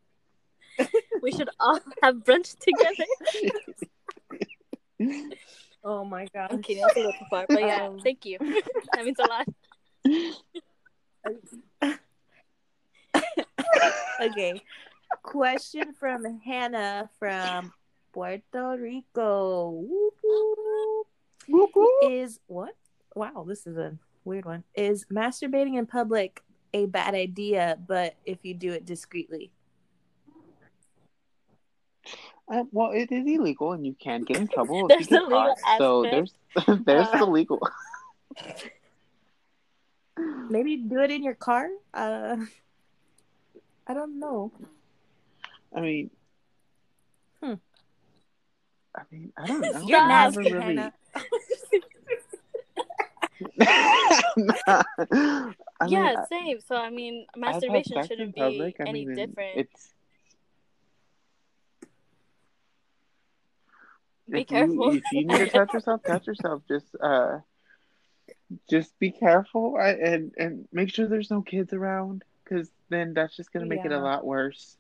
we 1.21 1.31
should 1.31 1.49
all 1.59 1.79
have 2.01 2.15
brunch 2.17 2.55
together. 2.59 3.05
Oh 5.85 6.05
my 6.05 6.27
god. 6.33 6.47
I'm 6.49 6.61
kidding, 6.61 6.81
that's 6.81 6.95
a 6.95 6.99
little 6.99 7.11
too 7.11 7.25
far. 7.29 7.45
But 7.49 7.59
yeah, 7.59 7.87
Um, 7.87 7.99
thank 7.99 8.25
you. 8.25 8.37
that 8.93 9.03
means 9.03 9.19
a 9.19 9.27
lot. 9.27 9.47
Okay. 14.21 14.61
Question 15.21 15.93
from 15.93 16.39
Hannah 16.39 17.09
from 17.19 17.73
Puerto 18.13 18.77
Rico. 18.79 19.71
Whoop, 21.47 21.71
whoop. 21.75 21.89
Is 22.09 22.39
what? 22.47 22.75
Wow, 23.15 23.45
this 23.47 23.67
is 23.67 23.75
a 23.77 23.97
weird 24.23 24.45
one. 24.45 24.63
Is 24.75 25.05
masturbating 25.11 25.77
in 25.77 25.85
public 25.85 26.41
a 26.73 26.85
bad 26.85 27.13
idea, 27.13 27.77
but 27.87 28.15
if 28.25 28.39
you 28.43 28.53
do 28.53 28.71
it 28.71 28.85
discreetly? 28.85 29.51
Uh, 32.51 32.63
well, 32.71 32.91
it 32.91 33.11
is 33.11 33.25
illegal, 33.25 33.71
and 33.71 33.85
you 33.85 33.95
can 33.97 34.23
get 34.23 34.37
in 34.37 34.47
trouble 34.47 34.85
if 34.85 34.89
There's 34.89 35.09
you 35.11 35.17
get 35.17 35.21
a 35.21 35.25
legal 35.25 35.55
caught. 35.63 35.77
So 35.77 36.03
there's 36.03 36.33
there's 36.85 37.07
Uh, 37.07 37.17
the 37.19 37.25
legal. 37.25 37.59
Maybe 40.49 40.77
do 40.77 40.99
it 40.99 41.11
in 41.11 41.23
your 41.23 41.33
car? 41.35 41.69
Uh 41.93 42.37
I 43.87 43.93
don't 43.93 44.19
know. 44.19 44.51
I 45.75 45.81
mean, 45.81 46.09
Hmm. 47.41 47.53
I 48.95 49.01
mean, 49.11 49.33
I 49.35 49.45
don't 49.47 49.61
know. 49.61 49.81
You're 49.87 49.99
Stop. 49.99 50.11
I 50.11 50.27
really. 50.37 50.61
Hannah. 50.61 50.93
I 53.59 54.83
yeah, 55.87 55.87
mean, 55.87 56.17
I- 56.17 56.25
same. 56.29 56.59
So 56.61 56.75
I 56.75 56.89
mean, 56.89 57.25
masturbation 57.35 58.01
shouldn't 58.07 58.35
in 58.37 58.43
public. 58.43 58.77
be 58.77 58.83
any 58.87 59.05
mean, 59.05 59.15
different. 59.15 59.57
It's 59.57 59.93
Be 64.29 64.41
if 64.41 64.47
careful. 64.47 64.91
You, 64.91 64.97
if 64.97 65.11
you 65.11 65.25
need 65.25 65.37
to 65.39 65.47
touch 65.47 65.73
yourself, 65.73 66.03
touch 66.05 66.27
yourself. 66.27 66.63
Just 66.67 66.95
uh, 67.01 67.39
just 68.69 68.97
be 68.99 69.11
careful 69.11 69.75
I- 69.79 69.91
and 69.91 70.33
and 70.37 70.67
make 70.71 70.93
sure 70.93 71.07
there's 71.07 71.31
no 71.31 71.41
kids 71.41 71.73
around, 71.73 72.23
because 72.43 72.71
then 72.89 73.13
that's 73.13 73.35
just 73.35 73.51
gonna 73.51 73.65
make 73.65 73.85
it 73.85 73.91
a 73.91 73.99
lot 73.99 74.25
worse. 74.25 74.77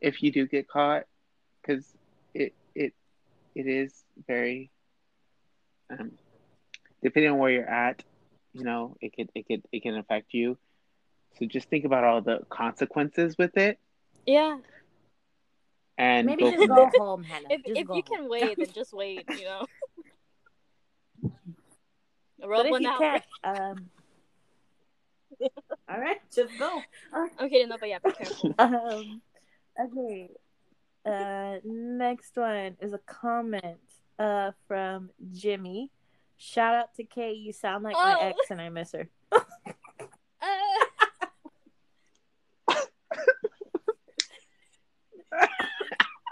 If 0.00 0.22
you 0.22 0.32
do 0.32 0.46
get 0.46 0.68
caught, 0.68 1.04
because 1.60 1.84
it 2.34 2.54
it 2.74 2.94
it 3.54 3.66
is 3.66 4.04
very 4.26 4.70
um, 5.90 6.12
depending 7.02 7.32
on 7.32 7.38
where 7.38 7.50
you're 7.50 7.68
at, 7.68 8.02
you 8.52 8.64
know, 8.64 8.96
it 9.00 9.14
could 9.14 9.30
it 9.34 9.46
could 9.46 9.62
it 9.72 9.82
can 9.82 9.96
affect 9.96 10.32
you. 10.32 10.58
So 11.38 11.46
just 11.46 11.68
think 11.68 11.84
about 11.84 12.04
all 12.04 12.20
the 12.22 12.40
consequences 12.50 13.36
with 13.38 13.56
it, 13.56 13.78
yeah. 14.26 14.58
And 16.00 16.26
Maybe 16.26 16.44
go 16.44 16.50
just 16.52 16.68
go 16.68 16.74
there. 16.76 16.90
home, 16.96 17.22
Hannah. 17.24 17.48
If 17.50 17.60
if 17.66 17.76
you 17.76 17.84
home. 17.86 18.02
can 18.02 18.28
wait, 18.28 18.56
then 18.58 18.68
just 18.74 18.92
wait. 18.94 19.24
You 19.28 19.44
know. 19.44 19.66
But 22.40 22.48
Rub 22.48 22.64
if 22.66 22.70
one 22.70 22.82
you 22.82 22.88
out. 22.88 22.98
can't, 22.98 23.24
um 23.44 23.90
all 25.88 26.00
right, 26.00 26.16
just 26.34 26.58
go. 26.58 26.80
I'm 27.12 27.28
no, 27.68 27.76
but 27.78 27.88
yeah, 27.88 27.98
be 28.02 28.12
careful. 28.12 28.54
Um, 28.58 29.20
okay. 29.78 30.30
Uh, 31.04 31.56
next 31.64 32.36
one 32.36 32.76
is 32.80 32.94
a 32.94 32.98
comment 33.06 33.78
uh 34.18 34.52
from 34.66 35.10
Jimmy. 35.32 35.90
Shout 36.38 36.74
out 36.74 36.94
to 36.94 37.04
Kay. 37.04 37.32
You 37.34 37.52
sound 37.52 37.84
like 37.84 37.92
my 37.94 38.16
Oh. 38.18 38.26
ex, 38.28 38.36
and 38.50 38.60
I 38.60 38.70
miss 38.70 38.92
her. 38.92 39.06
Uh, 39.32 39.38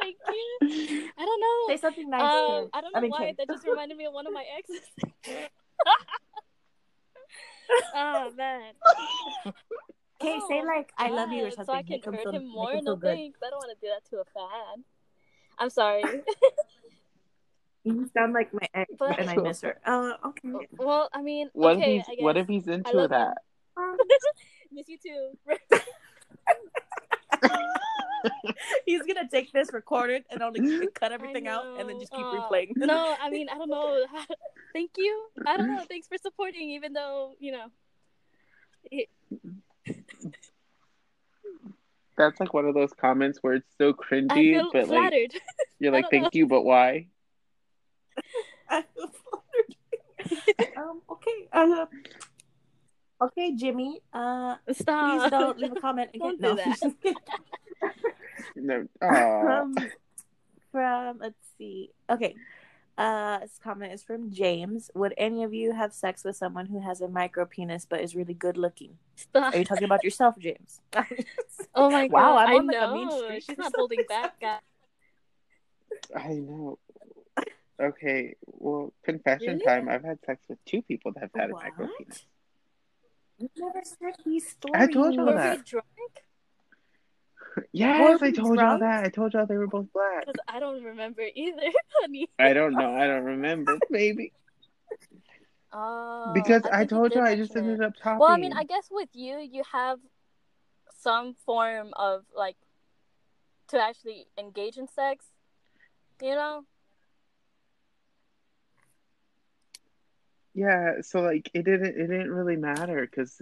Thank 0.01 0.17
you. 0.29 1.11
I 1.19 1.25
don't 1.25 1.41
know. 1.47 1.58
Say 1.69 1.77
something 1.77 2.09
nice. 2.11 2.23
Um, 2.23 2.69
I 2.73 2.81
don't 2.81 2.93
know 2.95 3.01
mean, 3.01 3.11
why 3.11 3.19
Kay. 3.19 3.35
that 3.39 3.49
just 3.49 3.67
reminded 3.67 3.97
me 3.97 4.07
of 4.07 4.13
one 4.13 4.27
of 4.27 4.33
my 4.33 4.45
exes. 4.59 4.81
oh 7.95 8.31
man. 8.37 8.73
Kay, 10.21 10.41
say 10.49 10.61
Oh, 10.63 10.65
like 10.67 10.91
"I 10.99 11.11
love 11.11 11.31
you" 11.33 11.47
or 11.47 11.51
something. 11.51 11.67
So 11.67 11.73
I 11.73 11.83
can 11.83 11.91
Make 11.93 12.07
him 12.07 12.15
hurt 12.15 12.35
him 12.35 12.49
more. 12.49 12.73
him 12.73 12.85
No 12.85 12.93
feel 12.93 12.97
good. 12.97 13.15
thanks. 13.15 13.39
I 13.45 13.51
don't 13.51 13.59
want 13.59 13.79
to 13.79 13.87
do 13.87 13.93
that 13.93 14.05
to 14.11 14.17
a 14.21 14.25
fan. 14.25 14.85
I'm 15.59 15.71
sorry. 15.71 16.03
You 17.85 18.11
sound 18.13 18.35
like 18.35 18.53
my 18.53 18.67
ex, 18.75 18.91
But- 18.99 19.19
and 19.19 19.31
I 19.31 19.37
miss 19.37 19.63
her. 19.63 19.79
Uh, 19.87 20.13
okay. 20.27 20.49
well, 20.77 21.09
I 21.15 21.23
mean, 21.23 21.49
What 21.55 21.77
okay. 21.77 21.81
if 21.81 21.87
I 21.87 22.11
he's 22.11 22.17
guess. 22.17 22.23
what 22.25 22.37
if 22.37 22.47
he's 22.49 22.69
into 22.69 23.07
that? 23.09 23.39
Miss 24.73 24.89
you 24.89 24.99
too. 24.99 25.31
He's 28.87 29.03
gonna 29.03 29.29
take 29.31 29.53
this 29.53 29.73
recorded 29.73 30.25
and 30.31 30.43
only 30.43 30.89
cut 30.95 31.13
everything 31.13 31.47
out, 31.49 31.65
and 31.79 31.89
then 31.89 31.99
just 32.01 32.13
keep 32.13 32.25
Uh, 32.25 32.49
replaying. 32.49 32.73
no, 32.77 33.17
I 33.21 33.31
mean, 33.31 33.49
I 33.49 33.59
don't 33.59 33.71
know. 33.71 34.05
Thank 34.73 34.93
you. 34.97 35.27
I 35.47 35.57
don't 35.57 35.69
know. 35.69 35.83
Thanks 35.89 36.07
for 36.09 36.17
supporting, 36.19 36.71
even 36.71 36.93
though 36.93 37.35
you 37.39 37.53
know. 37.53 37.67
it- 38.91 39.09
That's 42.17 42.41
like 42.41 42.53
one 42.53 42.65
of 42.67 42.75
those 42.75 42.93
comments 42.93 43.39
where 43.43 43.55
it's 43.55 43.69
so 43.79 43.91
I 43.91 43.93
cringy, 43.93 44.35
feel 44.55 44.71
but 44.73 44.89
like 44.89 44.99
flattered. 45.13 45.33
you're 45.79 45.93
like, 45.93 46.07
thank 46.11 46.25
know. 46.25 46.31
you, 46.33 46.47
but 46.49 46.63
why? 46.63 47.07
I 48.69 48.83
feel 48.83 49.11
flattered. 50.59 50.77
um. 50.77 51.01
Okay. 51.09 51.49
Uh, 51.53 51.87
okay, 53.21 53.55
Jimmy. 53.55 54.01
Uh, 54.13 54.57
Stop. 54.73 55.21
please 55.23 55.31
don't 55.31 55.59
leave 55.59 55.73
a 55.73 55.77
comment 55.81 56.11
again. 56.15 56.39
Don't 56.41 56.57
do 56.57 56.63
no. 56.63 56.75
that. 57.83 57.97
No. 58.57 58.87
Aw. 59.03 59.61
um, 59.61 59.75
from 60.73 61.19
let's 61.21 61.39
see. 61.57 61.91
Okay. 62.11 62.35
Uh, 62.97 63.39
this 63.39 63.61
comment 63.63 63.93
is 63.93 64.03
from 64.03 64.33
James. 64.33 64.91
Would 64.95 65.15
any 65.17 65.45
of 65.45 65.55
you 65.55 65.73
have 65.73 65.93
sex 65.93 66.25
with 66.25 66.35
someone 66.37 66.67
who 66.67 66.81
has 66.81 67.01
a 67.01 67.07
micro 67.07 67.45
penis 67.47 67.87
but 67.89 68.01
is 68.01 68.17
really 68.17 68.35
good 68.35 68.57
looking? 68.57 68.99
Stop. 69.15 69.55
Are 69.55 69.59
you 69.59 69.65
talking 69.65 69.85
about 69.85 70.03
yourself, 70.03 70.37
James? 70.39 70.81
Oh 71.75 71.91
my 71.91 72.09
Wow, 72.11 72.35
god! 72.35 72.49
I'm 72.49 72.49
I 72.49 72.59
on, 72.59 72.67
like, 72.67 72.77
a 72.77 72.93
mean 72.95 73.09
know. 73.09 73.23
streak 73.25 73.43
She's 73.45 73.59
not 73.59 73.73
holding 73.77 74.03
back, 74.09 74.41
guys. 74.41 74.61
I 76.17 76.35
know. 76.35 76.79
Okay, 77.81 78.35
well, 78.47 78.93
confession 79.05 79.55
Really? 79.55 79.65
time. 79.65 79.89
I've 79.89 80.03
had 80.03 80.19
sex 80.27 80.43
with 80.49 80.59
two 80.65 80.83
people 80.83 81.13
that 81.13 81.21
have 81.21 81.31
had 81.37 81.51
a 81.51 81.53
micro 81.55 81.89
penis. 81.99 82.25
You've 83.39 83.51
never 83.57 83.81
said 83.85 84.15
these 84.25 84.49
stories. 84.49 84.75
I 84.83 84.87
told 84.93 85.15
you 85.15 85.21
Were 85.23 85.35
that. 85.35 85.59
we 85.59 85.63
drunk? 85.65 85.87
Yes, 87.73 88.21
we 88.21 88.29
I 88.29 88.31
told 88.33 88.57
y'all 88.59 88.79
that. 88.79 89.05
I 89.05 89.09
told 89.09 89.33
y'all 89.35 89.47
they 89.47 89.57
were 89.57 89.67
both 89.67 89.93
black. 89.93 90.27
Because 90.27 90.41
I 90.47 90.61
don't 90.61 90.83
remember 90.83 91.23
either, 91.35 91.61
honey. 92.01 92.29
I 92.39 92.53
don't 92.53 92.75
know. 92.75 92.95
I 92.95 93.07
don't 93.07 93.25
remember. 93.25 93.79
Maybe 93.91 94.33
Oh, 95.71 96.31
because 96.35 96.63
I, 96.73 96.79
think 96.79 96.91
told 96.91 97.11
did 97.13 97.19
you 97.19 97.25
I 97.25 97.37
just 97.37 97.55
mention 97.55 97.71
it. 97.71 97.73
ended 97.75 97.87
up 97.89 97.95
talking. 98.03 98.19
Well, 98.21 98.31
I 98.31 98.39
mean, 98.39 98.55
I 98.55 98.65
guess 98.65 98.89
with 98.91 99.11
you, 99.13 99.37
you 99.39 99.63
have 99.71 99.99
some 100.99 101.35
form 101.45 101.91
of 101.95 102.23
like 102.35 102.57
to 103.69 103.79
actually 103.79 104.27
engage 104.39 104.79
in 104.79 104.89
sex. 104.89 105.27
You 106.23 106.35
know? 106.35 106.65
Yeah, 110.59 111.03
so 111.03 111.21
like 111.21 111.49
it 111.55 111.63
didn't 111.65 111.95
it 111.97 112.09
didn't 112.09 112.33
really 112.33 112.57
matter 112.57 113.07
because 113.07 113.41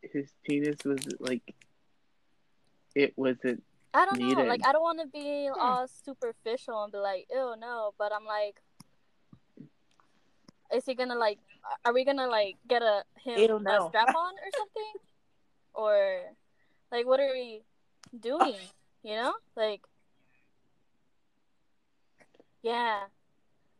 his 0.00 0.32
penis 0.44 0.78
was 0.82 1.00
like 1.18 1.54
it 2.94 3.12
wasn't 3.16 3.62
I 3.92 4.06
don't 4.06 4.18
know. 4.20 4.44
Like, 4.44 4.64
I 4.64 4.72
don't 4.72 4.80
want 4.82 5.00
to 5.00 5.08
be 5.08 5.50
all 5.52 5.86
superficial 6.06 6.82
and 6.84 6.92
be 6.92 6.98
like, 6.98 7.26
"Ew, 7.30 7.54
no," 7.60 7.92
but 7.98 8.12
I'm 8.14 8.24
like, 8.24 8.56
is 10.74 10.86
he 10.86 10.94
gonna 10.94 11.16
like? 11.16 11.38
Are 11.84 11.92
we 11.92 12.06
gonna 12.06 12.28
like 12.28 12.56
get 12.66 12.80
a 12.80 13.02
him 13.22 13.38
Ew, 13.38 13.56
a 13.58 13.88
strap 13.88 14.14
on 14.14 14.32
or 14.40 14.50
something? 14.56 14.94
or 15.74 16.20
like, 16.90 17.04
what 17.06 17.20
are 17.20 17.32
we 17.32 17.60
doing? 18.18 18.56
You 19.02 19.16
know, 19.16 19.34
like, 19.56 19.82
yeah. 22.62 23.00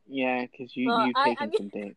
yeah 0.08 0.44
because 0.46 0.76
you 0.76 0.88
Well, 0.88 1.06
you 1.06 1.12
I- 1.14 1.20
I 1.30 1.46
taken 1.46 1.48
mean- 1.48 1.70
some 1.70 1.80
dick. 1.82 1.96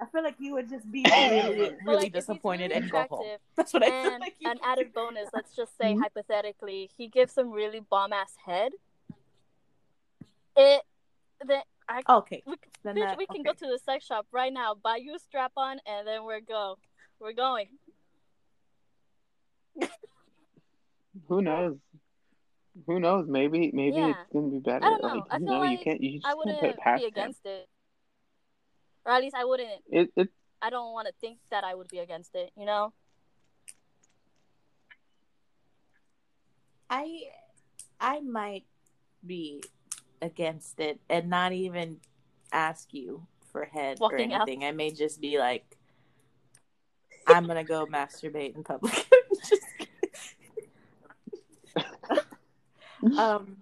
I 0.00 0.06
feel 0.06 0.22
like 0.22 0.36
you 0.38 0.54
would 0.54 0.68
just 0.68 0.90
be 0.90 1.04
really, 1.28 1.70
really 1.84 1.96
like, 2.04 2.12
disappointed 2.12 2.70
really 2.70 2.82
and 2.82 2.90
go 2.90 3.06
home. 3.10 3.26
That's 3.56 3.72
what 3.74 3.82
I 3.82 3.86
feel 3.90 4.10
And 4.10 4.20
like 4.20 4.34
you 4.38 4.50
an 4.50 4.58
added 4.64 4.92
bonus, 4.94 5.28
let's 5.32 5.54
just 5.56 5.76
say 5.76 5.94
Mhm. 5.94 6.00
hypothetically, 6.02 6.90
he 6.96 7.08
gives 7.08 7.32
some 7.32 7.50
really 7.50 7.80
bomb 7.80 8.12
ass 8.12 8.34
head. 8.44 8.72
It 10.56 10.82
then 11.44 11.62
I 11.88 12.02
Okay. 12.08 12.42
we, 12.46 12.54
Then 12.84 12.96
bitch, 12.96 13.00
that, 13.00 13.18
we 13.18 13.26
can 13.26 13.40
okay. 13.40 13.44
go 13.44 13.52
to 13.52 13.66
the 13.66 13.78
sex 13.84 14.04
shop 14.04 14.26
right 14.32 14.52
now, 14.52 14.74
buy 14.74 14.96
you 14.96 15.14
a 15.14 15.18
strap 15.18 15.52
on, 15.56 15.78
and 15.86 16.06
then 16.06 16.24
we're 16.24 16.40
go. 16.40 16.78
We're 17.20 17.32
going. 17.32 17.66
Who 21.28 21.42
knows? 21.42 21.76
Who 22.86 23.00
knows? 23.00 23.26
Maybe 23.28 23.70
maybe 23.72 23.96
Yeah. 23.96 24.10
it's 24.10 24.32
gonna 24.32 24.48
be 24.48 24.58
better. 24.58 24.84
I 24.84 24.90
don't 24.90 25.02
know. 25.02 25.08
Like, 25.08 25.24
I 25.30 25.38
you 25.38 25.46
feel 25.46 25.54
know, 25.54 25.62
you 25.64 25.78
can't 25.78 26.00
you 26.00 26.12
just 26.12 26.26
I 26.26 26.28
can't 26.30 26.38
wouldn't 26.38 26.60
put 26.60 26.70
it 26.70 26.78
past 26.78 27.00
be 27.00 27.06
him. 27.06 27.08
against 27.08 27.40
it, 27.46 27.68
or 29.04 29.12
at 29.12 29.22
least 29.22 29.36
I 29.36 29.44
wouldn't. 29.44 29.82
It 29.90 30.10
it 30.16 30.28
I 30.60 30.70
don't 30.70 30.92
want 30.92 31.06
to 31.06 31.14
think 31.20 31.38
that 31.50 31.64
I 31.64 31.74
would 31.74 31.88
be 31.88 31.98
against 31.98 32.34
it. 32.34 32.50
You 32.56 32.66
know? 32.66 32.92
I 36.90 37.22
I 38.00 38.20
might 38.20 38.64
be 39.26 39.62
against 40.22 40.80
it 40.80 41.00
and 41.08 41.28
not 41.28 41.52
even 41.52 41.98
ask 42.52 42.92
you 42.94 43.26
for 43.52 43.64
head 43.64 43.98
Walking 44.00 44.32
or 44.32 44.40
out. 44.40 44.48
anything. 44.48 44.64
I 44.64 44.72
may 44.72 44.90
just 44.90 45.20
be 45.20 45.38
like, 45.38 45.76
I'm 47.26 47.46
gonna 47.46 47.64
go 47.64 47.86
masturbate 47.86 48.56
in 48.56 48.64
public. 48.64 48.92
Just 49.48 49.62
kidding. 49.78 49.88
um, 53.18 53.56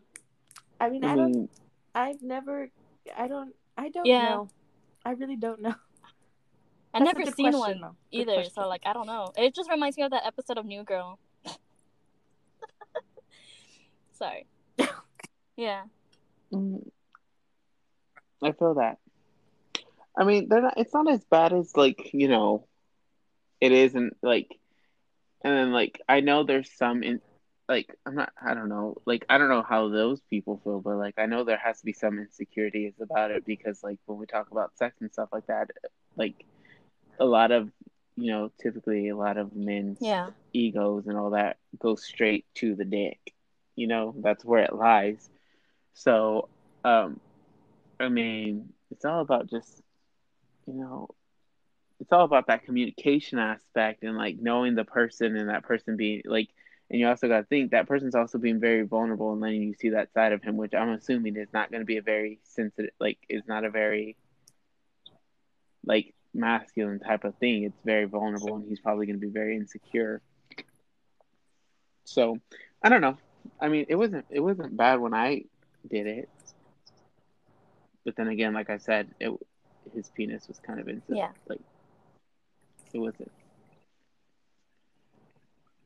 I 0.80 0.88
mean, 0.88 1.04
I 1.04 1.12
I 1.12 1.16
don't. 1.16 1.32
mean 1.32 1.48
I've 1.94 2.22
never. 2.22 2.70
I 3.16 3.28
don't. 3.28 3.54
I 3.76 3.88
don't 3.90 4.06
Yeah. 4.06 4.22
know. 4.36 4.50
I 5.06 5.12
really 5.12 5.36
don't 5.36 5.62
know. 5.62 5.72
I've 6.94 7.04
never 7.04 7.24
seen 7.26 7.52
question, 7.52 7.60
one 7.60 7.80
though. 7.80 7.96
Either, 8.10 8.34
question. 8.34 8.52
so 8.54 8.66
like 8.66 8.82
I 8.84 8.92
don't 8.92 9.06
know. 9.06 9.32
It 9.36 9.54
just 9.54 9.70
reminds 9.70 9.96
me 9.96 10.02
of 10.02 10.10
that 10.10 10.26
episode 10.26 10.58
of 10.58 10.66
New 10.66 10.82
Girl. 10.82 11.20
Sorry. 14.18 14.46
yeah. 15.56 15.84
mm, 16.52 16.88
I 18.42 18.50
feel 18.50 18.74
that. 18.74 18.98
I 20.18 20.24
mean, 20.24 20.48
they're 20.48 20.62
not. 20.62 20.74
It's 20.76 20.92
not 20.92 21.08
as 21.08 21.24
bad 21.30 21.52
as 21.52 21.76
like 21.76 22.10
you 22.12 22.26
know, 22.26 22.66
it 23.60 23.70
isn't 23.70 24.16
like, 24.24 24.58
and 25.44 25.56
then 25.56 25.70
like 25.70 26.00
I 26.08 26.18
know 26.18 26.42
there's 26.42 26.70
some 26.76 27.04
in, 27.04 27.20
like 27.68 27.94
I'm 28.06 28.14
not. 28.14 28.32
I 28.40 28.54
don't 28.54 28.68
know. 28.68 28.96
Like 29.06 29.24
I 29.28 29.38
don't 29.38 29.48
know 29.48 29.62
how 29.62 29.88
those 29.88 30.20
people 30.30 30.60
feel, 30.64 30.80
but 30.80 30.96
like 30.96 31.14
I 31.18 31.26
know 31.26 31.44
there 31.44 31.58
has 31.58 31.78
to 31.80 31.84
be 31.84 31.92
some 31.92 32.18
insecurities 32.18 32.94
about 33.00 33.30
it 33.30 33.44
because 33.44 33.82
like 33.82 33.98
when 34.06 34.18
we 34.18 34.26
talk 34.26 34.50
about 34.50 34.76
sex 34.76 34.96
and 35.00 35.12
stuff 35.12 35.28
like 35.32 35.46
that, 35.46 35.70
like 36.16 36.34
a 37.18 37.24
lot 37.24 37.50
of 37.52 37.70
you 38.16 38.30
know 38.32 38.50
typically 38.60 39.08
a 39.08 39.16
lot 39.16 39.36
of 39.36 39.54
men's 39.54 40.00
Yeah. 40.00 40.30
egos 40.52 41.06
and 41.06 41.16
all 41.18 41.30
that 41.30 41.56
go 41.78 41.94
straight 41.96 42.44
to 42.56 42.74
the 42.74 42.84
dick. 42.84 43.18
You 43.76 43.86
know, 43.88 44.14
that's 44.22 44.44
where 44.44 44.62
it 44.64 44.74
lies. 44.74 45.28
So, 45.94 46.48
um, 46.84 47.20
I 48.00 48.08
mean, 48.08 48.72
it's 48.90 49.04
all 49.04 49.20
about 49.20 49.48
just, 49.48 49.82
you 50.66 50.74
know, 50.74 51.08
it's 52.00 52.12
all 52.12 52.24
about 52.24 52.46
that 52.48 52.64
communication 52.64 53.38
aspect 53.38 54.02
and 54.02 54.16
like 54.16 54.36
knowing 54.40 54.74
the 54.74 54.84
person 54.84 55.36
and 55.36 55.48
that 55.48 55.62
person 55.64 55.96
being 55.96 56.22
like, 56.24 56.48
and 56.90 57.00
you 57.00 57.08
also 57.08 57.28
got 57.28 57.38
to 57.38 57.44
think 57.44 57.72
that 57.72 57.88
person's 57.88 58.14
also 58.14 58.38
being 58.38 58.60
very 58.60 58.82
vulnerable 58.82 59.32
and 59.32 59.40
letting 59.40 59.62
you 59.62 59.74
see 59.74 59.90
that 59.90 60.12
side 60.12 60.32
of 60.32 60.42
him, 60.42 60.56
which 60.56 60.74
I'm 60.74 60.90
assuming 60.90 61.36
is 61.36 61.52
not 61.52 61.70
going 61.70 61.80
to 61.80 61.86
be 61.86 61.96
a 61.96 62.02
very 62.02 62.38
sensitive, 62.44 62.92
like, 63.00 63.18
is 63.28 63.42
not 63.46 63.64
a 63.64 63.70
very, 63.70 64.16
like, 65.84 66.14
masculine 66.32 67.00
type 67.00 67.24
of 67.24 67.34
thing. 67.36 67.64
It's 67.64 67.80
very 67.84 68.04
vulnerable 68.04 68.54
and 68.56 68.68
he's 68.68 68.80
probably 68.80 69.06
going 69.06 69.18
to 69.18 69.26
be 69.26 69.32
very 69.32 69.56
insecure. 69.56 70.20
So, 72.04 72.38
I 72.82 72.88
don't 72.88 73.00
know. 73.00 73.16
I 73.60 73.68
mean, 73.68 73.86
it 73.88 73.96
wasn't 73.96 74.26
it 74.30 74.40
wasn't 74.40 74.76
bad 74.76 75.00
when 75.00 75.14
I 75.14 75.44
did 75.88 76.06
it, 76.06 76.28
but 78.04 78.16
then 78.16 78.28
again, 78.28 78.52
like 78.54 78.70
I 78.70 78.78
said, 78.78 79.08
it 79.20 79.32
his 79.94 80.08
penis 80.10 80.48
was 80.48 80.58
kind 80.58 80.80
of 80.80 80.88
into 80.88 81.14
Yeah. 81.14 81.30
like 81.48 81.60
it 82.92 82.98
wasn't 82.98 83.30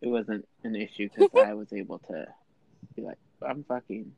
it 0.00 0.08
wasn't 0.08 0.46
an 0.64 0.76
issue 0.76 1.08
because 1.16 1.46
I 1.46 1.54
was 1.54 1.72
able 1.72 1.98
to 1.98 2.26
be 2.94 3.02
like 3.02 3.18
I'm 3.46 3.64
fucking 3.64 4.12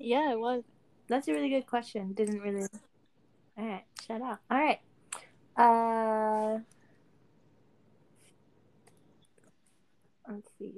Yeah, 0.00 0.32
it 0.32 0.38
was. 0.38 0.62
That's 1.08 1.28
a 1.28 1.32
really 1.32 1.48
good 1.48 1.66
question. 1.66 2.12
Didn't 2.12 2.40
really. 2.40 2.66
All 3.58 3.66
right, 3.66 3.84
shut 4.06 4.22
up. 4.22 4.40
All 4.50 4.58
right. 4.58 4.80
Uh, 5.56 6.58
let's 10.28 10.48
see. 10.58 10.72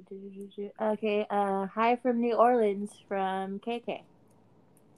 Okay. 0.81 1.27
Uh, 1.31 1.67
hi 1.67 1.97
from 1.97 2.21
New 2.21 2.35
Orleans 2.35 2.91
from 3.09 3.61
KK. 3.61 4.03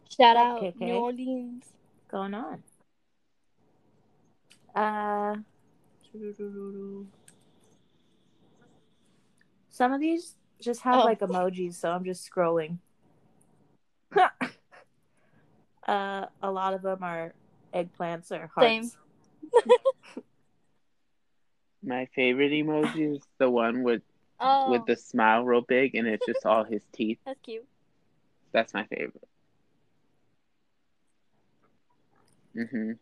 Shout 0.08 0.36
out 0.36 0.56
up, 0.56 0.62
KK? 0.62 0.80
New 0.80 0.94
Orleans. 0.94 1.64
What's 1.64 2.10
going 2.10 2.34
on? 2.34 2.62
Uh. 4.74 5.36
Some 9.76 9.92
of 9.92 10.00
these 10.00 10.34
just 10.58 10.80
have 10.80 11.00
Oh. 11.00 11.04
like 11.04 11.20
emojis, 11.20 11.74
so 11.74 11.90
I'm 11.90 12.02
just 12.04 12.28
scrolling. 12.30 12.78
uh, 15.86 16.26
a 16.42 16.50
lot 16.50 16.72
of 16.72 16.80
them 16.80 17.02
are 17.02 17.34
eggplants 17.74 18.30
or 18.32 18.50
hearts. 18.54 18.68
Same. 18.70 18.90
my 21.82 22.06
favorite 22.14 22.52
emoji 22.52 23.16
is 23.16 23.22
the 23.38 23.50
one 23.50 23.82
with 23.82 24.00
Oh, 24.40 24.70
with 24.70 24.84
the 24.86 24.96
smile 24.96 25.44
real 25.44 25.62
big 25.62 25.94
and 25.94 26.06
it's 26.06 26.24
just 26.26 26.44
all 26.44 26.62
his 26.64 26.82
teeth. 26.92 27.18
that's 27.24 27.40
cute. 27.40 27.64
That's 28.52 28.72
my 28.74 28.84
favorite. 28.84 29.28
Mhm. 32.54 32.98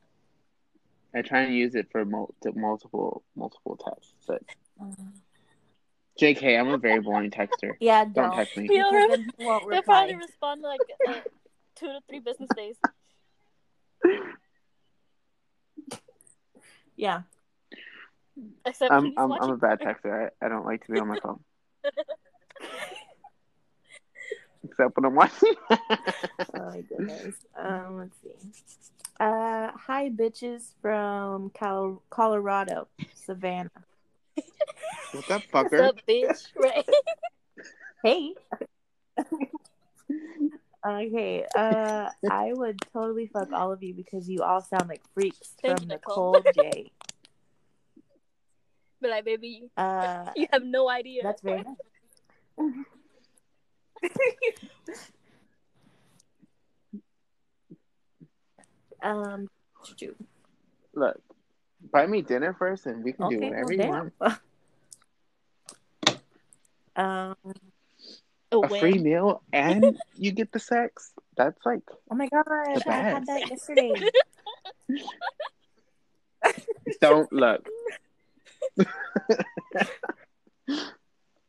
I 1.14 1.22
try 1.22 1.42
and 1.42 1.54
use 1.54 1.74
it 1.76 1.88
for 1.92 2.04
mul- 2.04 2.34
multiple 2.54 3.22
multiple 3.36 3.76
texts, 3.76 4.14
but 4.26 4.42
JK, 6.20 6.58
I'm 6.60 6.68
a 6.68 6.78
very 6.78 7.00
boring 7.00 7.30
texter. 7.30 7.74
Yeah, 7.80 8.04
Don't 8.04 8.14
don't. 8.14 8.32
text 8.34 8.56
me. 8.56 8.68
He'll 8.68 8.90
Because 8.90 8.92
re- 8.94 9.08
then 9.08 9.32
he 9.36 9.44
won't 9.44 9.68
They'll 9.68 9.82
probably 9.82 10.14
reply. 10.14 10.26
respond 10.26 10.62
like 10.62 10.80
uh, 11.06 11.20
two 11.76 11.86
to 11.86 12.00
three 12.08 12.20
business 12.20 12.50
days. 12.56 12.76
Yeah. 16.96 17.22
Except 18.64 18.92
I'm 18.92 19.12
I'm, 19.16 19.28
watching. 19.28 19.44
I'm 19.44 19.50
a 19.54 19.56
bad 19.56 19.80
texter. 19.80 20.30
I, 20.42 20.46
I 20.46 20.48
don't 20.48 20.64
like 20.64 20.84
to 20.86 20.92
be 20.92 20.98
on 21.00 21.08
my 21.08 21.18
phone. 21.20 21.40
except 24.64 24.96
when 24.96 25.04
I'm 25.04 25.14
watching. 25.14 25.54
Oh 25.70 25.76
my 26.54 26.80
goodness. 26.88 27.34
Um, 27.56 27.98
let's 27.98 28.16
see. 28.22 28.30
Uh, 29.20 29.70
hi 29.76 30.10
bitches 30.10 30.72
from 30.82 31.50
Cal- 31.50 32.02
Colorado, 32.10 32.88
Savannah. 33.14 33.70
What's 35.12 35.30
up, 35.30 35.42
What's 35.50 35.72
fucker? 35.72 35.88
up, 35.88 35.96
bitch? 36.08 36.46
Right. 36.56 36.86
Hey. 38.02 38.34
okay. 40.86 41.46
Uh, 41.56 42.10
I 42.30 42.52
would 42.52 42.78
totally 42.92 43.28
fuck 43.32 43.50
all 43.50 43.72
of 43.72 43.82
you 43.82 43.94
because 43.94 44.28
you 44.28 44.42
all 44.42 44.60
sound 44.60 44.90
like 44.90 45.00
freaks 45.14 45.54
Thank 45.62 45.78
from 45.78 45.88
you, 45.88 45.94
Nicole. 45.94 46.34
Nicole 46.34 46.52
J. 46.54 46.90
But 49.00 49.08
like, 49.10 49.24
baby, 49.24 49.70
Uh, 49.78 50.26
you 50.36 50.48
have 50.52 50.64
no 50.64 50.90
idea. 50.90 51.22
that's 51.22 51.40
very 51.40 51.62
nice. 51.62 51.76
um. 59.02 59.48
Look, 60.94 61.20
buy 61.94 62.06
me 62.08 62.20
dinner 62.20 62.54
first, 62.58 62.86
and 62.86 63.04
we 63.04 63.12
can 63.12 63.30
do 63.30 63.38
whatever 63.38 63.64
well, 63.64 63.72
you 63.72 63.78
damn. 63.78 63.90
want. 63.90 64.12
Um. 66.96 67.34
a 68.52 68.56
A 68.56 68.68
free 68.68 68.98
meal, 68.98 69.42
and 69.52 69.98
you 70.14 70.30
get 70.30 70.52
the 70.52 70.60
sex. 70.60 71.12
That's 71.36 71.58
like 71.66 71.82
Oh 72.08 72.14
my 72.14 72.28
god, 72.28 72.44
I 72.48 72.92
had 72.92 73.26
that 73.26 73.50
yesterday. 73.50 73.94
don't 77.00 77.32
look. 77.32 77.68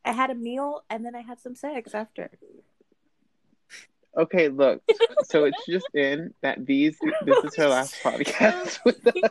I 0.04 0.12
had 0.12 0.32
a 0.32 0.36
meal 0.36 0.84
and 0.89 1.06
then 1.06 1.14
I 1.14 1.22
had 1.22 1.39
some 1.39 1.54
sex 1.54 1.93
after. 1.93 2.32
Okay, 4.18 4.50
look. 4.50 4.82
So 5.26 5.43
it's 5.43 5.64
just 5.70 5.86
in 5.93 6.34
that 6.41 6.66
these. 6.66 6.98
This 7.24 7.43
is 7.43 7.56
her 7.58 7.68
last 7.68 8.02
podcast 8.02 8.80
with 8.84 9.06
us. 9.06 9.30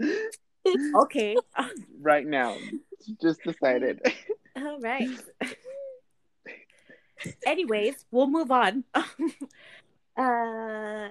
Okay. 0.94 1.36
right 2.00 2.26
now. 2.26 2.54
Just 3.22 3.42
decided. 3.42 4.00
All 4.56 4.78
right. 4.80 5.08
Anyways, 7.46 8.04
we'll 8.10 8.26
move 8.26 8.50
on. 8.50 8.84
uh, 10.16 11.08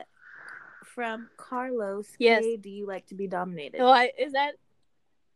from 0.84 1.30
Carlos, 1.38 2.08
Yes. 2.20 2.44
K, 2.44 2.58
do 2.58 2.70
you 2.70 2.86
like 2.86 3.08
to 3.08 3.16
be 3.16 3.28
dominated? 3.28 3.80
Oh, 3.82 3.90
I, 3.92 4.12
is 4.18 4.34
that? 4.34 4.54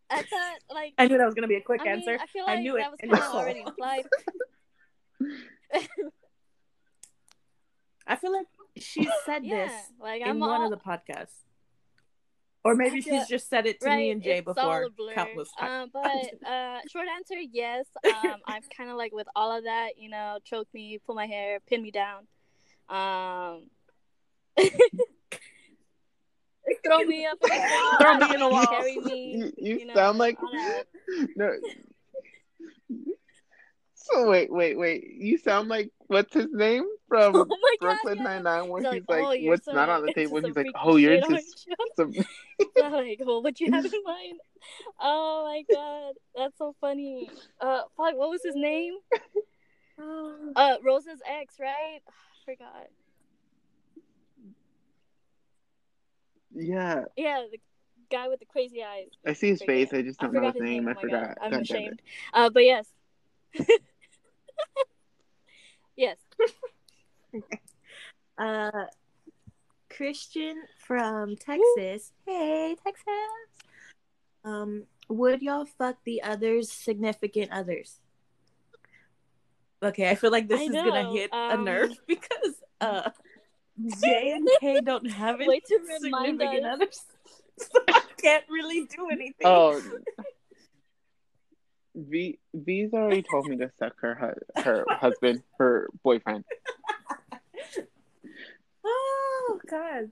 I 0.09 0.21
thought 0.21 0.57
like. 0.69 0.93
I 0.97 1.07
knew 1.07 1.17
that 1.17 1.25
was 1.25 1.33
gonna 1.33 1.47
be 1.47 1.55
a 1.55 1.61
quick 1.61 1.81
I 1.81 1.85
mean, 1.85 1.93
answer. 1.95 2.17
I 2.21 2.27
feel 2.27 2.45
I 2.47 2.55
like 2.55 2.63
knew 2.63 2.75
it 2.75 2.81
that 2.81 2.91
was 2.91 2.99
kind 2.99 3.13
of 3.13 3.21
already 3.35 3.61
implied. 3.65 4.05
I 8.05 8.15
feel 8.17 8.31
like 8.33 8.47
she 8.77 9.09
said 9.25 9.45
yeah, 9.45 9.65
this 9.65 9.71
like 9.99 10.21
in 10.21 10.27
I'm 10.27 10.39
one 10.39 10.61
all, 10.61 10.65
of 10.65 10.69
the 10.71 10.77
podcasts, 10.77 11.43
or 12.63 12.75
maybe 12.75 13.01
feel- 13.01 13.19
she's 13.19 13.27
just 13.27 13.49
said 13.49 13.65
it 13.65 13.79
to 13.81 13.87
right, 13.87 13.97
me 13.97 14.11
and 14.11 14.21
Jay 14.23 14.39
before 14.39 14.83
a 14.83 15.13
countless 15.13 15.49
times. 15.59 15.89
Um, 15.95 16.01
but 16.03 16.47
uh, 16.49 16.79
short 16.89 17.07
answer, 17.15 17.35
yes. 17.51 17.85
Um, 18.05 18.35
I'm 18.45 18.61
kind 18.75 18.89
of 18.89 18.95
like 18.97 19.11
with 19.13 19.27
all 19.35 19.55
of 19.57 19.65
that, 19.65 19.97
you 19.97 20.09
know, 20.09 20.37
choke 20.45 20.67
me, 20.73 20.99
pull 21.05 21.15
my 21.15 21.25
hair, 21.25 21.59
pin 21.67 21.81
me 21.81 21.91
down, 21.91 22.27
um, 22.89 23.63
throw 26.85 27.03
me 27.03 27.25
up, 27.25 27.39
the 27.41 27.49
wall, 27.49 27.97
Throw 27.99 28.27
me 28.27 28.35
in 28.35 28.41
a 28.41 28.49
wall. 28.49 28.65
carry 28.67 28.97
me. 28.97 29.35
You, 29.37 29.51
you, 29.57 29.77
You 29.79 29.85
know, 29.87 29.93
sound 29.93 30.17
like 30.19 30.37
no. 31.35 31.51
So 34.03 34.29
wait, 34.29 34.51
wait, 34.51 34.77
wait. 34.77 35.05
You 35.15 35.37
sound 35.37 35.69
like 35.69 35.89
what's 36.07 36.33
his 36.33 36.47
name 36.51 36.85
from 37.07 37.35
Oh! 37.51 37.75
Brooklyn 37.79 38.17
yeah. 38.17 38.23
Nine 38.23 38.43
Nine? 38.43 38.67
Where 38.67 38.81
He's 38.81 38.91
he's 38.91 39.03
like, 39.07 39.23
"Oh, 39.23 39.35
"What's 39.47 39.65
so 39.65 39.73
not 39.73 39.89
on 39.89 40.05
the 40.05 40.13
table?" 40.13 40.35
some 40.37 40.45
He's 40.45 40.55
like, 40.57 40.67
"Oh, 40.83 40.97
you're 40.97 41.13
into 41.13 41.39
some." 41.95 42.13
Like, 42.75 43.21
well, 43.23 43.41
what 43.41 43.59
you 43.61 43.71
have 43.71 43.85
in 43.85 43.91
mind? 44.03 44.39
Oh 44.99 45.43
my 45.45 45.63
god, 45.73 46.15
that's 46.35 46.57
so 46.57 46.75
funny. 46.81 47.29
Uh, 47.61 47.81
fuck, 47.95 48.15
what 48.15 48.29
was 48.29 48.41
his 48.43 48.55
name? 48.55 48.93
Uh, 50.55 50.75
Rosa's 50.83 51.21
ex, 51.25 51.55
right? 51.59 51.99
I 52.07 52.51
forgot. 52.51 52.87
yeah, 56.53 57.03
Yeah, 57.15 57.43
the 57.51 57.59
guy 58.09 58.27
with 58.27 58.39
the 58.39 58.45
crazy 58.45 58.83
eyes. 58.83 59.09
I 59.25 59.33
see 59.33 59.49
his 59.49 59.61
face. 59.61 59.93
I 59.93 60.01
just 60.01 60.19
don't 60.19 60.33
know 60.33 60.51
his 60.51 60.61
name. 60.61 60.87
I 60.87 60.93
Oh 60.93 61.01
forgot. 61.01 61.37
I'm 61.41 61.51
God 61.51 61.61
ashamed. 61.61 62.01
Uh, 62.33 62.49
but 62.49 62.63
yes. 62.65 62.87
yes. 65.95 66.17
Uh, 68.35 68.85
Christian 69.95 70.63
from 70.79 71.35
Texas. 71.35 72.13
Hey, 72.25 72.75
Texas. 72.83 73.05
Um, 74.43 74.85
would 75.07 75.41
y'all 75.41 75.65
fuck 75.65 75.97
the 76.03 76.23
others' 76.23 76.71
significant 76.71 77.51
others? 77.51 77.99
Okay, 79.83 80.09
I 80.09 80.15
feel 80.15 80.31
like 80.31 80.47
this 80.47 80.61
I 80.61 80.63
is 80.63 80.71
gonna 80.71 81.03
know, 81.03 81.13
hit 81.13 81.29
a 81.31 81.53
um, 81.53 81.65
nerve 81.65 81.91
because 82.07 82.55
uh, 82.81 83.09
J 84.01 84.31
and 84.31 84.47
K 84.59 84.81
don't 84.81 85.09
have 85.11 85.35
any 85.35 85.47
Way 85.47 85.59
to 85.59 85.79
significant 85.99 86.65
others, 86.65 87.01
so 87.57 87.79
I 87.89 88.01
can't 88.17 88.45
really 88.49 88.85
do 88.85 89.09
anything. 89.09 89.45
Oh, 89.45 89.81
V 91.95 92.39
V's 92.53 92.93
already 92.93 93.21
told 93.29 93.47
me 93.47 93.57
to 93.57 93.69
suck 93.77 93.93
her 94.01 94.15
hu- 94.15 94.61
her 94.63 94.85
husband, 94.89 95.43
her 95.59 95.89
boyfriend. 96.03 96.43
Oh 98.85 99.59
God. 99.69 100.09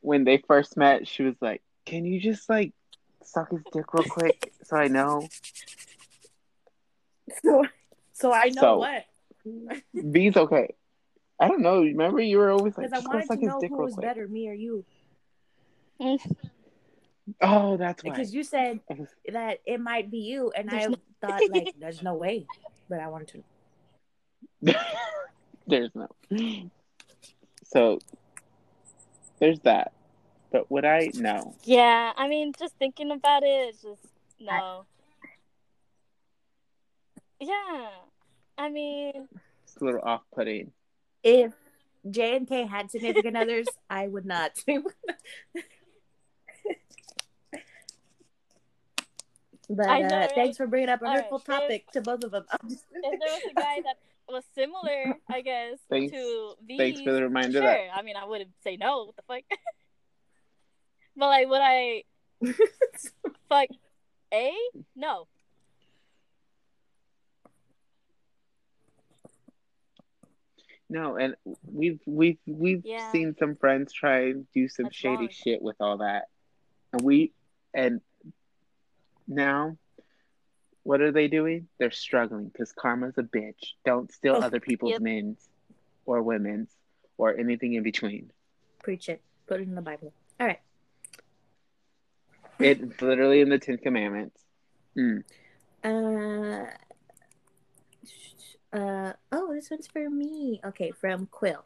When 0.00 0.24
they 0.24 0.38
first 0.38 0.76
met, 0.76 1.06
she 1.06 1.22
was 1.22 1.34
like, 1.40 1.62
"Can 1.86 2.04
you 2.04 2.20
just 2.20 2.48
like 2.48 2.72
suck 3.22 3.50
his 3.50 3.60
dick 3.72 3.92
real 3.94 4.04
quick 4.04 4.52
so 4.64 4.76
I 4.76 4.88
know?" 4.88 5.28
So, 7.42 7.64
so 8.12 8.32
I 8.32 8.48
know 8.50 8.60
So- 8.60 8.78
what. 8.78 9.04
V's 9.94 10.36
okay. 10.36 10.74
I 11.40 11.48
don't 11.48 11.62
know. 11.62 11.80
Remember, 11.82 12.20
you 12.20 12.38
were 12.38 12.50
always 12.50 12.76
like, 12.76 12.90
Because 12.90 12.92
I 12.92 12.96
"Just 12.98 13.06
go 13.06 13.12
wanted 13.12 13.26
suck 13.26 13.38
to 13.38 13.40
his 13.40 13.48
know 13.48 13.60
dick 13.60 13.70
who 13.70 13.76
real 13.76 13.84
was 13.86 13.94
quick." 13.94 14.04
better, 14.06 14.28
me 14.28 14.48
or 14.48 14.52
you. 14.52 14.84
Mm. 16.00 16.36
Oh, 17.40 17.76
that's 17.76 18.02
why. 18.02 18.10
Because 18.10 18.34
you 18.34 18.42
said 18.42 18.80
that 19.32 19.58
it 19.64 19.80
might 19.80 20.10
be 20.10 20.18
you, 20.18 20.50
and 20.56 20.68
There's 20.68 20.86
I 20.86 20.88
no- 20.88 20.96
thought 21.20 21.40
like 21.50 21.74
there's 21.80 22.02
no 22.02 22.14
way, 22.14 22.46
but 22.88 23.00
I 23.00 23.08
wanted 23.08 23.42
to. 24.62 24.74
there's 25.66 25.90
no. 25.94 26.08
So 27.64 27.98
there's 29.38 29.60
that. 29.60 29.92
But 30.50 30.70
would 30.70 30.84
I? 30.84 31.10
No. 31.14 31.54
Yeah, 31.64 32.12
I 32.16 32.28
mean, 32.28 32.52
just 32.58 32.74
thinking 32.78 33.10
about 33.10 33.42
it, 33.42 33.46
it's 33.70 33.82
just 33.82 34.06
no. 34.40 34.84
Yeah, 37.40 37.88
I 38.58 38.68
mean, 38.68 39.28
It's 39.64 39.76
a 39.80 39.84
little 39.84 40.00
off-putting. 40.02 40.70
If 41.24 41.52
J 42.08 42.36
and 42.36 42.46
K 42.48 42.66
had 42.66 42.90
significant 42.90 43.36
others, 43.36 43.66
I 43.90 44.06
would 44.06 44.26
not. 44.26 44.52
but 49.76 49.88
I 49.88 50.00
know, 50.00 50.16
uh, 50.18 50.28
thanks 50.34 50.56
for 50.56 50.66
bringing 50.66 50.88
up 50.88 51.02
a 51.02 51.04
All 51.06 51.10
right, 51.14 51.20
hurtful 51.22 51.38
if- 51.38 51.44
topic 51.44 51.90
to 51.92 52.00
both 52.00 52.24
of 52.24 52.30
them. 52.30 52.44
I'm 52.50 52.68
just- 52.68 52.86
if 52.92 53.02
there 53.02 53.32
was 53.32 53.42
a 53.50 53.54
guy 53.54 53.80
that 53.82 53.96
was 54.28 54.44
similar, 54.54 55.18
I 55.28 55.40
guess, 55.40 55.78
Thanks- 55.90 56.12
to 56.12 56.54
these, 56.66 56.78
Thanks 56.78 57.00
for 57.02 57.12
the 57.12 57.22
reminder. 57.22 57.52
sure. 57.58 57.62
That 57.62 57.90
I 57.94 58.02
mean, 58.02 58.16
I 58.16 58.24
wouldn't 58.24 58.50
say 58.62 58.76
no. 58.76 59.04
What 59.04 59.16
the 59.16 59.22
fuck? 59.22 59.42
but 61.16 61.26
like, 61.26 61.48
would 61.48 61.60
I 61.62 62.04
fuck 63.48 63.68
A? 64.32 64.52
No. 64.96 65.26
no, 70.88 71.16
and 71.16 71.34
we've 71.66 72.00
we've 72.06 72.38
we've 72.46 72.84
Yeah. 72.84 73.10
seen 73.12 73.34
some 73.38 73.56
friends 73.56 73.92
try 73.92 74.28
and 74.30 74.50
do 74.52 74.68
some 74.68 74.84
That's 74.84 74.96
shady 74.96 75.16
wrong. 75.16 75.28
shit 75.30 75.62
with 75.62 75.76
all 75.80 75.98
that, 75.98 76.28
and 76.92 77.02
we 77.02 77.32
and 77.72 78.00
now. 79.34 79.76
What 80.84 81.00
are 81.00 81.12
they 81.12 81.28
doing? 81.28 81.68
They're 81.78 81.92
struggling 81.92 82.48
because 82.48 82.72
karma's 82.72 83.16
a 83.16 83.22
bitch. 83.22 83.74
Don't 83.84 84.12
steal 84.12 84.36
Oh, 84.36 84.40
other 84.40 84.58
people's 84.60 84.92
yep. 84.92 85.02
men's 85.02 85.48
or 86.06 86.22
women's 86.22 86.70
or 87.18 87.36
anything 87.36 87.74
in 87.74 87.82
between. 87.82 88.32
Preach 88.82 89.08
it. 89.08 89.22
Put 89.46 89.60
it 89.60 89.68
in 89.68 89.74
the 89.74 89.82
Bible. 89.82 90.12
All 90.40 90.46
right. 90.46 90.60
It's 92.58 93.00
literally 93.00 93.40
in 93.40 93.48
the 93.48 93.58
Ten 93.58 93.78
Commandments. 93.78 94.40
Mm. 94.96 95.22
Uh, 95.84 96.66
uh, 98.76 99.12
oh, 99.30 99.54
this 99.54 99.70
one's 99.70 99.86
for 99.86 100.08
me. 100.08 100.60
Okay, 100.64 100.90
from 100.90 101.26
Quill. 101.26 101.62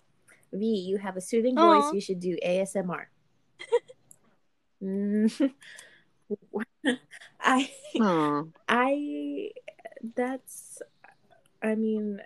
V, 0.52 0.64
you 0.66 0.98
have 0.98 1.16
a 1.16 1.20
soothing 1.20 1.58
Aw. 1.58 1.80
voice. 1.80 1.92
You 1.94 2.00
should 2.00 2.20
do 2.20 2.36
ASMR. 2.44 3.06
I 7.40 7.70
Aw. 8.00 8.42
I 8.68 9.50
that's. 10.14 10.80
I 11.62 11.74
mean, 11.74 12.20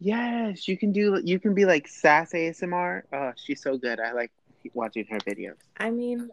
Yes, 0.00 0.68
you 0.68 0.76
can 0.76 0.92
do. 0.92 1.20
You 1.24 1.38
can 1.38 1.54
be 1.54 1.64
like 1.64 1.88
Sass 1.88 2.32
ASMR. 2.32 3.02
Oh, 3.12 3.32
she's 3.36 3.62
so 3.62 3.78
good. 3.78 4.00
I 4.00 4.12
like 4.12 4.30
watching 4.74 5.06
her 5.10 5.18
videos. 5.18 5.56
I 5.78 5.90
mean, 5.90 6.28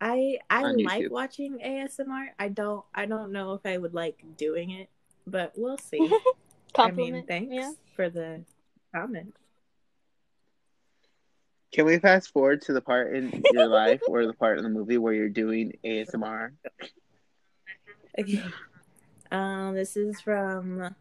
I 0.00 0.38
I 0.50 0.64
On 0.64 0.76
like 0.82 1.04
YouTube. 1.04 1.10
watching 1.10 1.58
ASMR. 1.64 2.28
I 2.38 2.48
don't 2.48 2.84
I 2.94 3.06
don't 3.06 3.32
know 3.32 3.54
if 3.54 3.64
I 3.64 3.78
would 3.78 3.94
like 3.94 4.22
doing 4.36 4.70
it, 4.72 4.90
but 5.26 5.52
we'll 5.56 5.78
see. 5.78 5.98
I 6.76 6.90
mean, 6.90 7.24
Compliment. 7.24 7.28
thanks 7.28 7.54
Yeah. 7.54 7.72
for 7.96 8.10
the 8.10 8.44
comment. 8.94 9.34
Can 11.72 11.84
we 11.84 11.98
fast 11.98 12.32
forward 12.32 12.62
to 12.62 12.72
the 12.72 12.80
part 12.80 13.14
in 13.14 13.42
your 13.52 13.66
life 13.68 14.00
or 14.08 14.26
the 14.26 14.32
part 14.32 14.58
in 14.58 14.64
the 14.64 14.70
movie 14.70 14.98
where 14.98 15.12
you're 15.12 15.28
doing 15.28 15.72
ASMR? 15.84 16.52
Okay. 18.18 18.42
Um, 19.30 19.74
this 19.74 19.96
is 19.96 20.20
from 20.20 20.94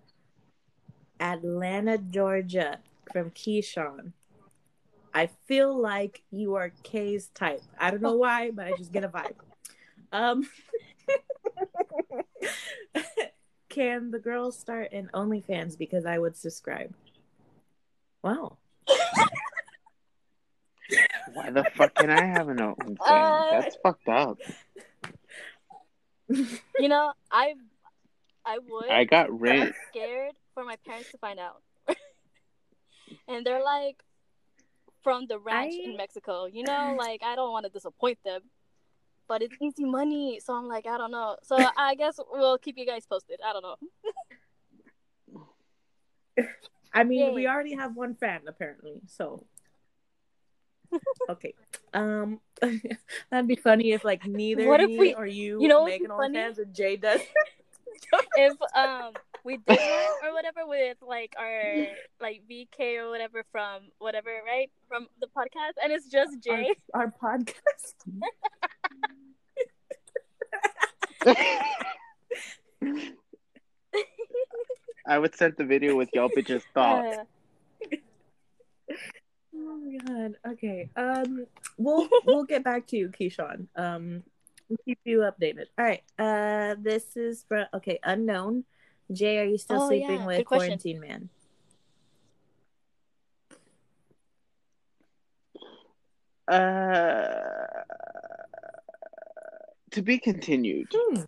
Atlanta, 1.19 1.97
Georgia, 1.97 2.79
from 3.11 3.31
Keyshawn. 3.31 4.11
I 5.13 5.29
feel 5.47 5.75
like 5.75 6.21
you 6.31 6.55
are 6.55 6.71
Kay's 6.83 7.29
type. 7.29 7.61
I 7.79 7.89
don't 7.89 8.01
know 8.01 8.17
why, 8.17 8.51
but 8.51 8.67
I 8.67 8.73
just 8.77 8.91
get 8.91 9.03
a 9.03 9.09
vibe. 9.09 9.33
Um, 10.11 10.47
can 13.69 14.11
the 14.11 14.19
girls 14.19 14.59
start 14.59 14.91
an 14.91 15.09
OnlyFans 15.13 15.77
because 15.77 16.05
I 16.05 16.19
would 16.19 16.35
subscribe? 16.37 16.93
Wow. 18.21 18.57
Why 21.33 21.49
the 21.51 21.63
fuck 21.75 21.93
can 21.95 22.09
I 22.09 22.25
have 22.25 22.49
an 22.49 22.57
OnlyFans? 22.57 22.97
Uh, 22.99 23.51
That's 23.51 23.75
fucked 23.83 24.07
up. 24.09 24.37
You 26.77 26.89
know, 26.89 27.13
I 27.31 27.53
I 28.45 28.59
would. 28.59 28.89
I 28.89 29.05
got 29.05 29.27
but 29.27 29.39
rent. 29.39 29.75
scared 29.89 30.33
for 30.53 30.63
my 30.65 30.75
parents 30.85 31.09
to 31.11 31.17
find 31.17 31.39
out. 31.39 31.61
and 33.29 33.45
they're 33.45 33.63
like 33.63 34.03
from 35.03 35.25
the 35.27 35.39
ranch 35.39 35.73
I- 35.73 35.89
in 35.89 35.95
Mexico. 35.97 36.45
You 36.45 36.63
know, 36.63 36.95
like 36.99 37.23
I 37.23 37.35
don't 37.35 37.51
want 37.53 37.65
to 37.65 37.71
disappoint 37.71 38.19
them. 38.25 38.41
But 39.29 39.41
it's 39.41 39.55
easy 39.61 39.83
money, 39.85 40.39
so 40.43 40.53
I'm 40.53 40.67
like, 40.67 40.85
I 40.87 40.97
don't 40.97 41.11
know. 41.11 41.35
So 41.43 41.57
I 41.77 41.95
guess 41.95 42.17
we'll 42.31 42.57
keep 42.57 42.77
you 42.77 42.85
guys 42.85 43.05
posted. 43.05 43.39
I 43.45 43.51
don't 43.53 43.63
know. 43.63 43.75
I 46.93 47.03
mean, 47.03 47.29
Yay. 47.29 47.33
we 47.33 47.47
already 47.47 47.75
have 47.75 47.95
one 47.95 48.15
fan 48.15 48.41
apparently, 48.47 49.01
so 49.05 49.45
okay. 51.29 51.53
Um, 51.93 52.39
that'd 53.29 53.47
be 53.47 53.55
funny 53.55 53.91
if 53.91 54.03
like 54.03 54.25
neither 54.25 54.67
What 54.67 54.81
if 54.81 54.89
me 54.89 54.97
we- 54.97 55.13
or 55.13 55.25
you, 55.25 55.61
you 55.61 55.67
know 55.67 55.83
what'd 55.83 55.93
make 55.93 56.01
be 56.01 56.05
an 56.05 56.11
funny? 56.17 56.37
OnlyFans 56.37 56.57
and 56.59 56.73
Jay 56.73 56.95
does. 56.97 57.21
if 58.35 58.53
um 58.75 59.11
we 59.43 59.57
did 59.57 59.79
or 60.23 60.33
whatever 60.33 60.67
with 60.67 60.97
like 61.01 61.33
our 61.39 61.87
like 62.21 62.41
VK 62.49 62.97
or 62.97 63.09
whatever 63.09 63.43
from 63.51 63.83
whatever, 63.99 64.29
right? 64.45 64.69
From 64.87 65.07
the 65.19 65.27
podcast 65.27 65.73
and 65.83 65.91
it's 65.91 66.07
just 66.09 66.39
Jay. 66.43 66.73
our, 66.93 67.01
our 67.01 67.13
podcast. 67.21 67.93
I 75.07 75.17
would 75.17 75.35
send 75.35 75.55
the 75.57 75.63
video 75.63 75.95
with 75.95 76.09
y'all 76.13 76.29
bitches 76.29 76.63
thoughts. 76.73 77.17
Uh, 77.91 77.95
my 79.87 79.97
god. 79.97 80.35
Okay. 80.47 80.89
Um, 80.95 81.45
we'll 81.77 82.07
we'll 82.25 82.43
get 82.43 82.63
back 82.63 82.87
to 82.87 82.97
you, 82.97 83.09
Keyshawn. 83.09 83.67
Um, 83.75 84.23
we'll 84.69 84.79
keep 84.85 84.99
you 85.05 85.19
updated. 85.19 85.65
All 85.77 85.85
right. 85.85 86.03
Uh, 86.19 86.75
this 86.79 87.15
is 87.15 87.45
from 87.47 87.65
okay. 87.73 87.99
Unknown. 88.03 88.65
Jay, 89.11 89.39
are 89.39 89.45
you 89.45 89.57
still 89.57 89.83
Oh, 89.83 89.87
sleeping 89.87 90.19
yeah, 90.19 90.25
with 90.25 90.37
good 90.37 90.45
question. 90.45 90.79
Quarantine 90.79 90.99
Man? 90.99 91.29
Uh, 96.47 97.65
to 99.91 100.01
be 100.01 100.17
continued. 100.17 100.87
Hmm. 100.93 101.21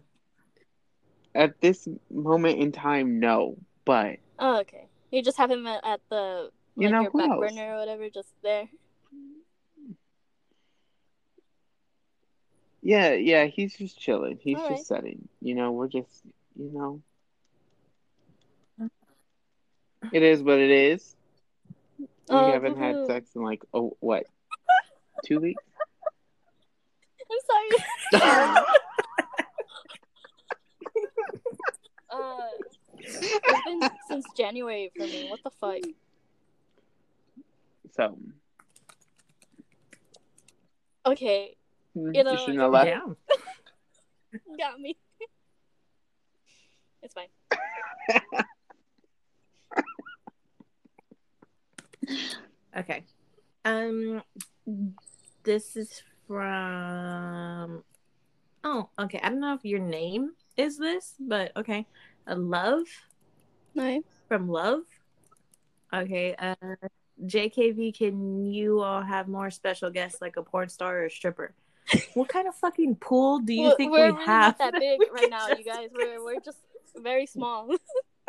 At 1.35 1.61
this 1.61 1.87
moment 2.11 2.59
in 2.59 2.71
time, 2.71 3.19
no. 3.19 3.57
But 3.85 4.17
oh, 4.39 4.59
okay. 4.61 4.87
You 5.11 5.23
just 5.23 5.37
have 5.37 5.49
him 5.49 5.65
at, 5.67 5.85
at 5.85 6.01
the 6.09 6.51
You 6.79 6.85
like 6.87 6.91
know, 6.93 7.01
your 7.01 7.11
who 7.11 7.17
back 7.19 7.29
knows? 7.29 7.39
burner 7.39 7.73
or 7.75 7.79
whatever, 7.79 8.09
just 8.09 8.29
there. 8.41 8.67
yeah, 12.81 13.13
yeah, 13.13 13.45
he's 13.45 13.75
just 13.75 13.99
chilling. 13.99 14.39
He's 14.41 14.55
Alright. 14.57 14.77
just 14.77 14.87
setting. 14.87 15.27
You 15.41 15.55
know, 15.55 15.71
we're 15.71 15.87
just, 15.89 16.21
you 16.55 16.71
know, 16.71 17.01
it 20.13 20.23
is 20.23 20.41
what 20.41 20.59
it 20.59 20.71
is. 20.71 21.15
We 21.99 22.07
Oh, 22.29 22.51
haven't 22.51 22.77
had 22.77 23.05
sex 23.07 23.35
in 23.35 23.41
like 23.41 23.63
oh 23.73 23.97
what, 23.99 24.25
two 25.25 25.39
weeks? 25.39 25.61
I'm 27.31 27.37
sorry. 27.45 27.69
uh, 32.11 32.47
it's 32.99 33.63
been 33.65 33.81
since 34.07 34.25
January 34.37 34.91
for 34.95 35.05
me. 35.05 35.27
What 35.29 35.43
the 35.43 35.49
fuck? 35.59 35.81
So 37.99 38.17
Okay, 41.05 41.57
mm, 41.97 42.15
You 42.15 42.23
know, 42.23 42.31
you 42.31 42.37
shouldn't 42.37 42.59
have 42.59 42.71
left. 42.71 42.85
Damn. 42.85 43.17
got 44.57 44.79
me. 44.79 44.97
It's 47.01 47.13
fine. 47.13 47.27
Okay. 52.77 53.03
Um, 53.65 54.21
this 55.43 55.75
is 55.75 56.03
from. 56.27 57.83
Oh, 58.63 58.89
okay. 58.99 59.19
I 59.23 59.29
don't 59.29 59.39
know 59.39 59.55
if 59.55 59.65
your 59.65 59.79
name 59.79 60.31
is 60.55 60.77
this, 60.77 61.15
but 61.19 61.51
okay. 61.57 61.85
A 62.27 62.35
love 62.35 62.83
No. 63.75 64.01
from 64.27 64.47
Love. 64.47 64.81
Okay. 65.93 66.35
Uh, 66.35 66.55
JKV, 67.25 67.97
can 67.97 68.45
you 68.45 68.81
all 68.81 69.01
have 69.01 69.27
more 69.27 69.51
special 69.51 69.89
guests 69.89 70.21
like 70.21 70.37
a 70.37 70.43
porn 70.43 70.69
star 70.69 70.99
or 70.99 71.05
a 71.05 71.09
stripper? 71.11 71.53
what 72.13 72.29
kind 72.29 72.47
of 72.47 72.53
fucking 72.55 72.95
pool 72.95 73.39
do 73.39 73.51
you 73.53 73.63
We're- 73.63 73.75
think 73.75 73.91
we're 73.91 73.97
we 74.05 74.11
really 74.11 74.25
have? 74.25 74.59
not 74.59 74.71
that 74.73 74.79
big 74.79 74.99
We 74.99 75.09
right 75.09 75.29
now, 75.29 75.47
you 75.49 75.63
guys. 75.63 75.89
We're 75.93 76.23
we're 76.23 76.39
just 76.39 76.59
very 76.95 77.25
small. 77.25 77.67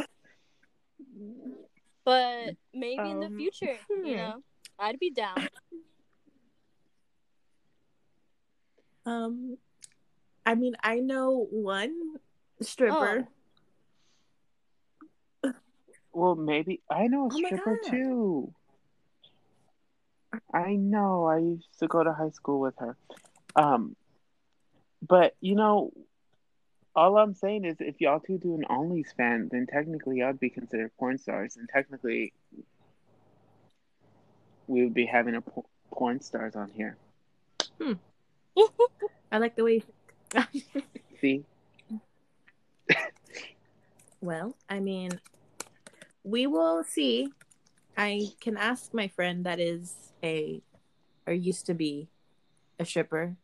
but 2.05 2.57
maybe 2.73 3.11
in 3.11 3.21
the 3.21 3.27
Um, 3.27 3.37
future, 3.37 3.77
you 3.91 3.97
hmm. 4.13 4.17
know, 4.17 4.43
I'd 4.79 4.99
be 4.99 5.11
down. 5.11 5.49
Um, 9.07 9.57
I 10.47 10.55
mean, 10.55 10.75
I 10.83 10.97
know 11.01 11.47
one 11.51 12.15
stripper. 12.61 13.27
Well, 16.13 16.35
maybe 16.35 16.81
I 16.91 17.07
know 17.07 17.25
a 17.25 17.29
Oh 17.33 17.37
stripper 17.37 17.79
too. 17.87 18.53
I 20.53 20.75
know. 20.75 21.25
I 21.25 21.39
used 21.39 21.79
to 21.81 21.89
go 21.89 22.03
to 22.03 22.13
high 22.13 22.31
school 22.31 22.61
with 22.61 22.75
her. 22.79 22.97
Um, 23.57 23.97
but 25.07 25.35
you 25.41 25.55
know, 25.55 25.93
all 26.95 27.17
I'm 27.17 27.35
saying 27.35 27.65
is, 27.65 27.77
if 27.81 28.01
y'all 28.01 28.21
two 28.21 28.39
do 28.39 28.55
an 28.55 28.65
Only's 28.65 29.13
fan, 29.17 29.49
then 29.51 29.67
technically 29.67 30.19
y'all 30.19 30.29
would 30.29 30.41
be 30.41 30.51
considered 30.51 30.91
porn 30.99 31.19
stars, 31.19 31.57
and 31.57 31.69
technically 31.69 32.33
we 34.67 34.85
would 34.85 34.95
be 34.95 35.07
having 35.07 35.35
a 35.35 35.41
por- 35.41 35.65
porn 35.93 36.21
stars 36.21 36.55
on 36.57 36.71
here. 36.71 36.97
I 39.33 39.39
like 39.39 39.57
the 39.57 39.65
way. 39.65 39.83
See, 41.21 41.45
well, 44.21 44.57
I 44.69 44.81
mean, 44.81 45.21
we 46.25 46.47
will 46.47 46.85
see. 46.85 47.29
I 47.97 48.29
can 48.41 48.57
ask 48.57 48.95
my 48.95 49.09
friend 49.09 49.45
that 49.45 49.61
is 49.61 50.10
a 50.23 50.63
or 51.27 51.33
used 51.33 51.67
to 51.67 51.75
be 51.75 52.09
a 52.79 52.85
stripper, 52.85 53.37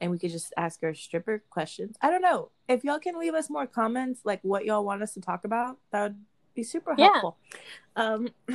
and 0.00 0.10
we 0.10 0.18
could 0.18 0.30
just 0.30 0.52
ask 0.56 0.80
her 0.82 0.94
stripper 0.94 1.42
questions. 1.50 1.96
I 2.02 2.10
don't 2.10 2.22
know 2.22 2.50
if 2.68 2.84
y'all 2.84 2.98
can 2.98 3.18
leave 3.18 3.34
us 3.34 3.48
more 3.50 3.66
comments, 3.66 4.20
like 4.24 4.40
what 4.42 4.64
y'all 4.64 4.84
want 4.84 5.02
us 5.02 5.14
to 5.14 5.20
talk 5.20 5.44
about. 5.44 5.78
That 5.90 6.02
would 6.02 6.16
be 6.54 6.62
super 6.62 6.94
Yeah. 6.96 7.08
helpful. 7.12 7.36
Um. 7.96 8.28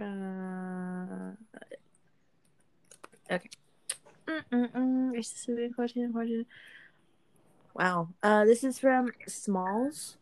uh, 0.00 1.32
okay. 3.30 3.50
Mm-mm-mm. 4.26 5.12
Question? 5.74 6.12
Question. 6.12 6.46
Wow. 7.74 8.08
Uh, 8.22 8.44
this 8.44 8.62
is 8.64 8.78
from 8.78 9.10
Smalls, 9.26 10.16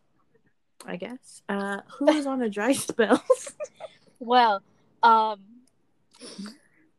I 0.85 0.95
guess. 0.95 1.41
Uh, 1.47 1.81
who 1.97 2.09
is 2.09 2.25
on 2.25 2.41
a 2.41 2.49
dry 2.49 2.71
spell? 2.87 3.23
Well, 4.19 4.61
um, 5.01 5.39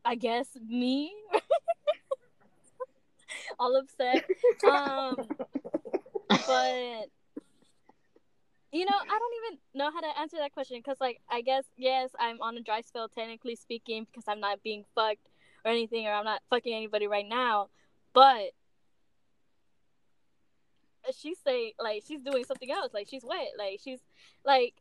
I 0.04 0.14
guess 0.14 0.48
me. 0.66 1.12
All 3.58 3.76
upset. 3.76 4.24
Um, 4.64 5.16
but 6.28 7.08
you 8.72 8.84
know, 8.84 8.94
I 8.94 9.18
don't 9.18 9.34
even 9.44 9.58
know 9.74 9.90
how 9.92 10.00
to 10.00 10.18
answer 10.18 10.38
that 10.38 10.52
question 10.52 10.78
because, 10.78 10.96
like, 11.00 11.20
I 11.30 11.42
guess 11.42 11.64
yes, 11.76 12.10
I'm 12.18 12.40
on 12.40 12.56
a 12.56 12.62
dry 12.62 12.80
spell 12.80 13.08
technically 13.08 13.56
speaking 13.56 14.06
because 14.10 14.24
I'm 14.26 14.40
not 14.40 14.62
being 14.62 14.84
fucked 14.94 15.28
or 15.64 15.70
anything, 15.70 16.06
or 16.06 16.12
I'm 16.12 16.24
not 16.24 16.40
fucking 16.48 16.72
anybody 16.72 17.06
right 17.06 17.28
now. 17.28 17.68
But 18.14 18.52
she 21.12 21.34
say 21.34 21.74
like 21.78 22.04
she's 22.06 22.22
doing 22.22 22.44
something 22.44 22.70
else, 22.70 22.94
like 22.94 23.08
she's 23.10 23.24
wet, 23.24 23.48
like 23.58 23.80
she's 23.82 24.00
like. 24.44 24.74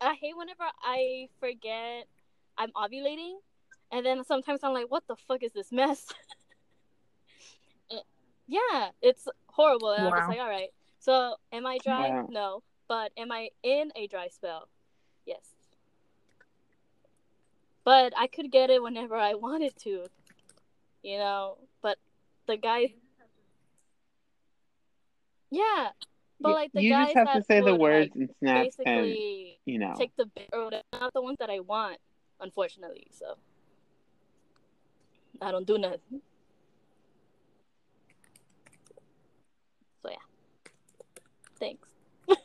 I 0.00 0.08
I 0.10 0.14
hate 0.14 0.36
whenever 0.36 0.64
I 0.82 1.28
forget 1.40 2.06
I'm 2.58 2.70
ovulating, 2.72 3.36
and 3.90 4.04
then 4.04 4.24
sometimes 4.24 4.60
I'm 4.62 4.72
like, 4.72 4.90
what 4.90 5.04
the 5.08 5.16
fuck 5.16 5.42
is 5.42 5.52
this 5.52 5.72
mess? 5.72 6.06
Eh, 7.90 8.00
yeah, 8.46 8.88
it's 9.02 9.28
horrible. 9.48 9.90
And 9.90 10.06
I'm 10.06 10.12
just 10.12 10.28
like, 10.28 10.38
all 10.38 10.48
right. 10.48 10.70
So, 11.00 11.36
am 11.52 11.66
I 11.66 11.78
dry? 11.84 12.08
Wow. 12.08 12.28
No. 12.30 12.62
But 12.88 13.12
am 13.16 13.30
I 13.30 13.50
in 13.62 13.90
a 13.94 14.06
dry 14.06 14.28
spell? 14.28 14.68
Yes. 15.26 15.42
But 17.84 18.14
I 18.16 18.26
could 18.26 18.50
get 18.50 18.70
it 18.70 18.82
whenever 18.82 19.16
I 19.16 19.34
wanted 19.34 19.76
to, 19.80 20.06
you 21.02 21.18
know. 21.18 21.58
But 21.82 21.98
the 22.46 22.56
guy. 22.56 22.94
yeah. 25.50 25.90
But 26.40 26.48
You- 26.48 26.54
like 26.54 26.72
the 26.72 26.82
you 26.82 26.90
guys 26.90 27.06
just 27.06 27.16
have 27.16 27.26
to 27.34 27.38
that 27.40 27.46
say 27.46 27.60
the 27.60 27.74
words 27.74 28.10
like, 28.10 28.20
and 28.20 28.30
snap 28.38 28.56
and 28.56 28.64
basically 28.76 29.58
you 29.64 29.78
know. 29.78 29.94
take 29.96 30.14
the 30.16 30.26
bit 30.26 30.48
or 30.52 30.64
whatever, 30.64 30.82
not 30.92 31.12
the 31.14 31.22
ones 31.22 31.36
that 31.40 31.48
I 31.50 31.60
want, 31.60 31.98
unfortunately. 32.40 33.06
So 33.12 33.36
I 35.40 35.50
don't 35.52 35.66
do 35.66 35.78
nothing. 35.78 36.20
So 40.02 40.10
yeah. 40.10 40.16
Thanks. 41.58 41.88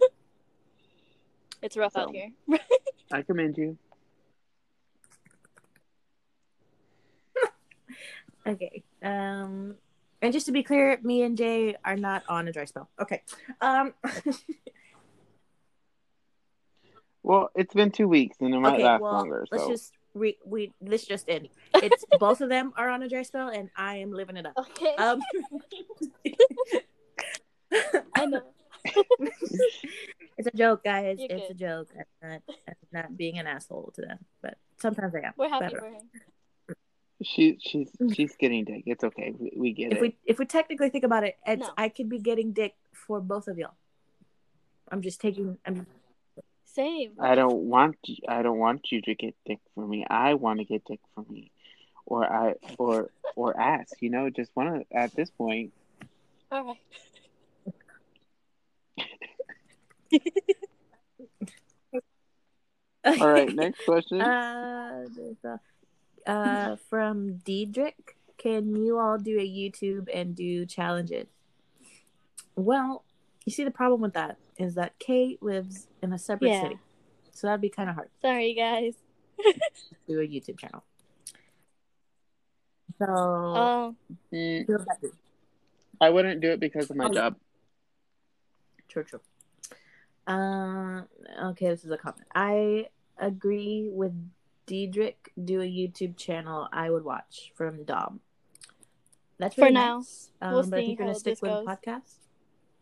it's 1.62 1.76
rough 1.76 1.96
out 1.98 2.12
here. 2.14 2.30
I 3.12 3.22
commend 3.24 3.58
you. 3.58 3.78
Okay. 8.48 8.82
Um, 9.04 9.76
and 10.22 10.34
just 10.34 10.46
to 10.48 10.52
be 10.52 10.64
clear, 10.64 10.98
me 11.04 11.24
and 11.24 11.38
Jay 11.38 11.76
are 11.86 11.96
not 11.96 12.24
on 12.30 12.48
a 12.48 12.52
dry 12.52 12.66
spell. 12.66 12.90
Okay. 13.02 13.22
Um, 13.62 13.94
Well, 17.22 17.50
it's 17.54 17.74
been 17.74 17.92
two 17.92 18.08
weeks 18.08 18.38
and 18.40 18.54
it 18.56 18.60
might 18.60 18.76
okay. 18.76 18.84
last 18.86 19.02
Well, 19.02 19.12
longer. 19.14 19.46
let's 19.52 19.64
So 19.66 19.70
just 19.70 19.94
re 20.14 20.38
we 20.46 20.72
let's 20.82 21.06
just 21.06 21.28
end. 21.30 21.50
It's 21.76 22.06
both 22.20 22.42
of 22.42 22.50
them 22.50 22.74
are 22.78 22.90
on 22.90 23.04
a 23.04 23.10
dry 23.10 23.24
spell, 23.24 23.50
and 23.50 23.70
I 23.76 23.98
am 23.98 24.12
living 24.14 24.38
it 24.38 24.46
up. 24.46 24.54
Okay. 24.58 24.96
Um, 24.96 25.20
I 28.16 28.26
know. 28.26 28.42
it's 30.38 30.48
a 30.48 30.58
joke, 30.58 30.84
guys. 30.84 31.18
You're 31.20 31.28
it's 31.30 31.48
good. 31.50 31.56
a 31.56 31.60
joke. 31.60 31.90
I'm 32.24 32.30
not, 32.32 32.42
I'm 32.68 32.76
not 32.94 33.18
being 33.18 33.38
an 33.38 33.48
asshole 33.48 33.92
to 33.96 34.02
them, 34.02 34.20
but 34.42 34.58
sometimes 34.78 35.14
I 35.14 35.20
am. 35.20 35.34
We're 35.38 35.50
happy 35.50 35.66
Better. 35.66 35.80
for 35.82 35.88
him. 35.90 36.02
She 37.24 37.58
she's 37.62 37.90
she's 38.14 38.36
getting 38.38 38.66
dick. 38.66 38.84
It's 38.86 39.04
okay. 39.04 39.34
We, 39.38 39.52
we 39.56 39.74
get 39.74 39.92
If 39.92 39.98
it. 39.98 40.02
we 40.02 40.18
if 40.26 40.40
we 40.40 40.46
technically 40.46 40.90
think 40.90 41.04
about 41.04 41.24
it, 41.24 41.38
it's 41.46 41.62
No. 41.62 41.70
I 41.78 41.90
could 41.90 42.10
be 42.10 42.20
getting 42.20 42.54
dick 42.54 42.76
for 42.94 43.20
both 43.20 43.48
of 43.48 43.58
y'all. 43.58 43.74
I'm 44.92 45.02
just 45.02 45.20
taking. 45.22 45.58
I'm 45.66 45.86
Same. 46.66 47.12
I 47.20 47.36
don't 47.36 47.64
want 47.70 47.98
you, 48.06 48.18
I 48.28 48.42
don't 48.42 48.58
want 48.60 48.92
you 48.92 49.02
to 49.02 49.16
get 49.16 49.36
dick 49.46 49.60
for 49.76 49.86
me. 49.86 50.06
I 50.10 50.36
want 50.36 50.60
to 50.60 50.66
get 50.66 50.84
dick 50.86 51.00
for 51.14 51.26
me, 51.30 51.52
or 52.06 52.32
I 52.32 52.56
or 52.78 53.10
or 53.36 53.60
ass. 53.60 53.92
You 54.00 54.10
know, 54.10 54.30
just 54.30 54.52
want 54.56 54.88
to 54.90 54.98
at 54.98 55.14
this 55.16 55.30
point. 55.30 55.74
All 56.52 56.64
right. 56.64 56.78
All 63.22 63.32
right, 63.32 63.54
next 63.54 63.86
question. 63.86 64.22
Uh, 64.90 65.06
there's 65.16 65.38
a- 65.46 65.60
uh, 66.28 66.76
from 66.90 67.38
Diedrich, 67.38 68.16
can 68.38 68.76
you 68.76 68.98
all 69.00 69.18
do 69.18 69.38
a 69.38 69.48
YouTube 69.48 70.08
and 70.14 70.36
do 70.36 70.66
challenges? 70.66 71.28
Well, 72.56 73.04
you 73.46 73.52
see, 73.52 73.64
the 73.64 73.72
problem 73.72 74.02
with 74.02 74.14
that 74.14 74.38
is 74.58 74.76
that 74.76 74.98
Kate 75.00 75.42
lives 75.42 75.88
in 76.02 76.14
a 76.14 76.20
separate 76.20 76.50
Yeah. 76.50 76.62
city, 76.62 76.80
so 77.32 77.48
that'd 77.48 77.62
be 77.62 77.70
kind 77.70 77.90
of 77.90 77.96
hard 77.96 78.10
Sorry, 78.22 78.54
guys. 78.54 78.96
do 80.08 80.20
a 80.20 80.28
YouTube 80.28 80.60
channel. 80.60 80.84
So, 82.98 83.06
Oh, 83.08 83.96
Mm, 84.34 84.86
I 86.02 86.10
wouldn't 86.10 86.42
do 86.42 86.52
it 86.52 86.60
because 86.60 86.90
of 86.90 86.98
my 86.98 87.06
Oh. 87.06 87.14
job. 87.14 87.36
true, 88.88 89.04
true. 89.04 89.22
Uh, 90.28 91.04
okay, 91.44 91.70
this 91.70 91.84
is 91.84 91.92
a 91.92 91.98
comment. 91.98 92.28
I 92.34 92.88
agree 93.18 93.90
with 93.92 94.14
Diedrich. 94.70 95.32
Do 95.44 95.62
a 95.62 95.66
YouTube 95.66 96.16
channel 96.16 96.68
I 96.72 96.90
would 96.90 97.04
watch 97.04 97.52
from 97.56 97.84
Dom. 97.84 98.20
That's 99.40 99.56
For 99.56 99.70
now. 99.70 99.98
nice. 99.98 100.30
Um, 100.42 100.54
We'll 100.54 100.64
but 100.70 100.80
I 100.80 100.86
think 100.86 101.00
we're 101.00 101.06
gonna 101.08 101.18
stick 101.20 101.42
with 101.42 101.52
goes. 101.52 101.66
the 101.66 101.72
podcast. 101.72 102.16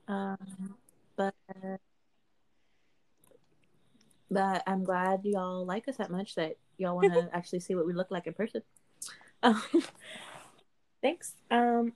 Um, 0.07 0.75
but 1.15 1.33
but 4.29 4.63
I'm 4.67 4.83
glad 4.83 5.21
y'all 5.23 5.65
like 5.65 5.87
us 5.87 5.97
that 5.97 6.11
much 6.11 6.35
that 6.35 6.57
y'all 6.77 6.95
want 6.95 7.13
to 7.13 7.29
actually 7.33 7.59
see 7.61 7.75
what 7.75 7.85
we 7.85 7.93
look 7.93 8.11
like 8.11 8.27
in 8.27 8.33
person. 8.33 8.61
Um, 9.43 9.61
thanks. 11.01 11.35
Um, 11.49 11.93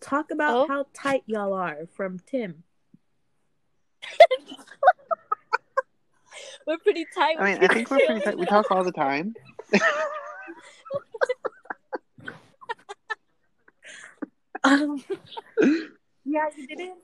talk 0.00 0.30
about 0.30 0.56
Oh. 0.56 0.66
how 0.68 0.86
tight 0.92 1.22
y'all 1.26 1.54
are 1.54 1.86
from 1.94 2.18
Tim. 2.26 2.64
We're 6.66 6.78
pretty 6.78 7.06
tight. 7.14 7.36
I 7.38 7.44
mean, 7.44 7.58
I 7.62 7.68
think 7.68 7.90
we're 7.90 7.98
pretty 8.06 8.20
tight. 8.20 8.38
We 8.38 8.46
talk 8.46 8.70
all 8.70 8.84
the 8.84 8.92
time. 8.92 9.34
Um, 14.64 15.02
yeah, 16.24 16.48
you 16.56 16.66
didn't. 16.68 16.98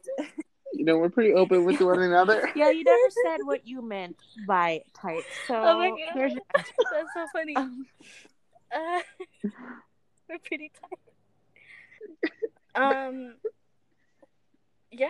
You 0.74 0.84
know, 0.84 0.98
we're 0.98 1.08
pretty 1.08 1.32
open 1.32 1.64
with 1.64 1.80
one 1.80 2.00
another. 2.00 2.50
Yeah, 2.54 2.70
you 2.70 2.84
never 2.84 3.10
said 3.24 3.38
what 3.44 3.66
you 3.66 3.82
meant 3.82 4.16
by 4.46 4.82
tight. 4.94 5.24
So 5.46 5.54
Oh 5.54 5.78
my 5.78 5.88
God. 5.90 5.98
your 6.16 6.28
That's 6.54 7.12
so 7.14 7.26
funny. 7.32 7.56
um, 7.56 7.86
Uh, 8.72 9.00
we're 10.28 10.38
pretty 10.44 10.70
tight. 10.80 10.98
Um. 13.08 13.34
Yeah. 14.92 15.08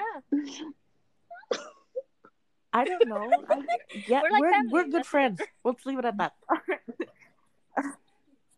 I 2.72 2.84
don't 2.84 3.08
know. 3.08 3.30
I, 3.48 3.62
yeah, 4.06 4.22
We're 4.22 4.30
like 4.30 4.40
we're 4.40 4.68
we're 4.70 4.84
good 4.84 4.92
That's 4.94 5.08
friends. 5.08 5.40
Let's 5.64 5.84
leave 5.86 5.98
it 5.98 6.04
at 6.04 6.16
that. 6.18 6.34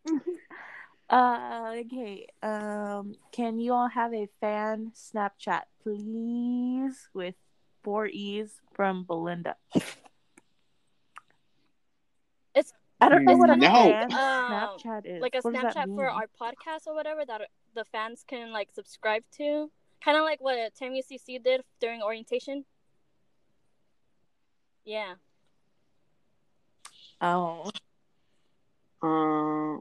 uh, 1.11 1.74
okay. 1.78 2.26
Um, 2.42 3.14
can 3.32 3.58
you 3.61 3.72
all 3.72 3.88
have 3.88 4.12
a 4.14 4.28
fan 4.40 4.92
Snapchat, 4.94 5.62
please, 5.82 7.08
with 7.14 7.34
four 7.82 8.06
E's 8.06 8.61
from 8.74 9.04
Belinda? 9.04 9.56
It's- 12.54 12.72
I 13.02 13.08
don't 13.08 13.24
know 13.24 13.36
what 13.36 13.48
a 13.48 13.56
No. 13.56 13.66
fan 13.72 14.12
Um, 14.12 14.18
Snapchat 14.18 15.06
is. 15.06 15.22
like 15.22 15.34
a 15.34 15.40
What 15.40 15.54
Snapchat 15.54 15.94
for 15.94 16.11
our 16.11 16.26
podcast 16.38 16.86
or 16.86 16.94
whatever 16.94 17.24
that 17.24 17.48
the 17.74 17.84
fans 17.86 18.24
can 18.26 18.52
like 18.52 18.70
subscribe 18.72 19.24
to. 19.38 19.70
Kind 20.04 20.16
of 20.18 20.24
like 20.24 20.40
what 20.40 20.74
Tammy 20.74 21.02
CC 21.02 21.42
did 21.42 21.62
during 21.80 22.02
orientation. 22.02 22.64
Yeah. 24.85 25.14
Oh, 27.20 27.70
Uh, 29.03 29.78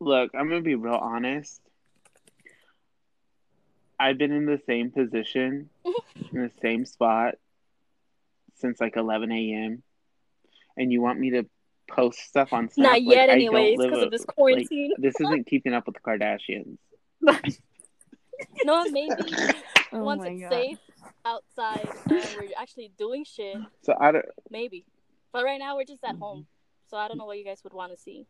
look, 0.00 0.30
I'm 0.34 0.48
gonna 0.48 0.60
be 0.60 0.74
real 0.76 0.94
honest. 0.94 1.60
I've 3.98 4.18
been 4.18 4.32
in 4.32 4.46
the 4.46 4.60
same 4.66 4.90
position, 4.90 5.68
in 5.84 6.42
the 6.42 6.50
same 6.62 6.84
spot, 6.86 7.34
since 8.56 8.80
like 8.80 8.96
11 8.96 9.30
a.m. 9.32 9.82
And 10.76 10.92
you 10.92 11.02
want 11.02 11.18
me 11.18 11.30
to 11.30 11.46
post 11.88 12.20
stuff 12.20 12.52
on 12.52 12.70
Snap? 12.70 12.84
Not 12.84 12.92
Like, 12.92 13.02
yet, 13.04 13.22
I 13.24 13.26
don't 13.26 13.36
anyways, 13.36 13.78
live 13.78 13.90
because 13.90 14.02
of 14.04 14.10
this 14.10 14.22
like, 14.22 14.28
quarantine. 14.28 14.92
this 14.98 15.20
isn't 15.20 15.46
keeping 15.48 15.74
up 15.74 15.86
with 15.86 15.96
the 15.96 16.00
Kardashians. 16.00 16.78
no, 18.64 18.84
maybe 18.90 19.36
oh 19.92 20.04
once 20.04 20.22
it's 20.24 20.40
God. 20.42 20.48
safe 20.50 20.78
outside 21.24 21.92
and 22.08 22.34
we're 22.36 22.50
actually 22.58 22.90
doing 22.98 23.24
shit, 23.24 23.58
So 23.82 23.94
I 24.00 24.12
don't. 24.12 24.24
maybe. 24.50 24.84
But 25.32 25.44
right 25.44 25.58
now 25.58 25.76
we're 25.76 25.84
just 25.84 26.02
at 26.04 26.16
Mhm. 26.16 26.20
home, 26.20 26.46
so 26.88 26.96
I 26.96 27.08
don't 27.08 27.18
know 27.18 27.26
what 27.26 27.38
you 27.38 27.44
guys 27.44 27.62
would 27.64 27.72
want 27.72 27.92
to 27.92 27.98
see. 27.98 28.26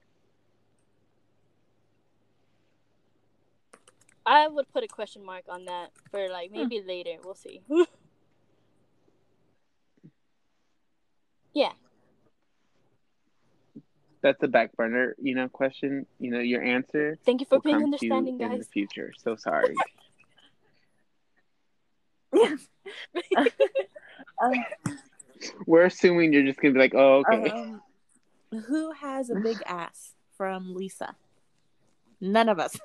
I 4.27 4.47
would 4.49 4.71
put 4.73 4.85
a 4.85 4.89
question 4.89 5.25
mark 5.25 5.45
on 5.49 5.65
that 5.65 5.91
for 6.11 6.29
like 6.29 6.51
maybe 6.53 6.81
later. 6.87 7.17
We'll 7.25 7.35
see. 7.35 7.63
yeah. 11.55 11.73
that's 14.23 14.43
a 14.43 14.49
back 14.49 14.77
burner, 14.77 15.15
you 15.19 15.35
know, 15.35 15.49
question. 15.49 16.07
You 16.19 16.31
know, 16.31 16.41
your 16.41 16.63
answer 16.63 17.19
Thank 17.25 17.41
you 17.41 17.47
for 17.47 17.57
will 17.57 17.63
being 17.63 17.77
come 17.77 17.83
to 17.97 18.07
you 18.07 18.13
understanding, 18.13 18.53
in 18.53 18.59
the 18.59 18.65
future. 18.67 19.13
So 19.19 19.37
sorry. 19.37 19.77
Yes. 22.41 22.69
um, 24.43 24.53
We're 25.67 25.85
assuming 25.85 26.33
you're 26.33 26.45
just 26.45 26.61
gonna 26.61 26.75
be 26.75 26.81
like, 26.81 26.95
oh, 26.95 27.23
okay. 27.29 27.51
um, 27.51 27.83
who 28.67 28.93
has 28.93 29.31
a 29.31 29.37
big 29.37 29.59
ass 29.67 30.13
from 30.37 30.75
Lisa? 30.75 31.15
None 32.21 32.49
of 32.49 32.59
us. 32.59 32.79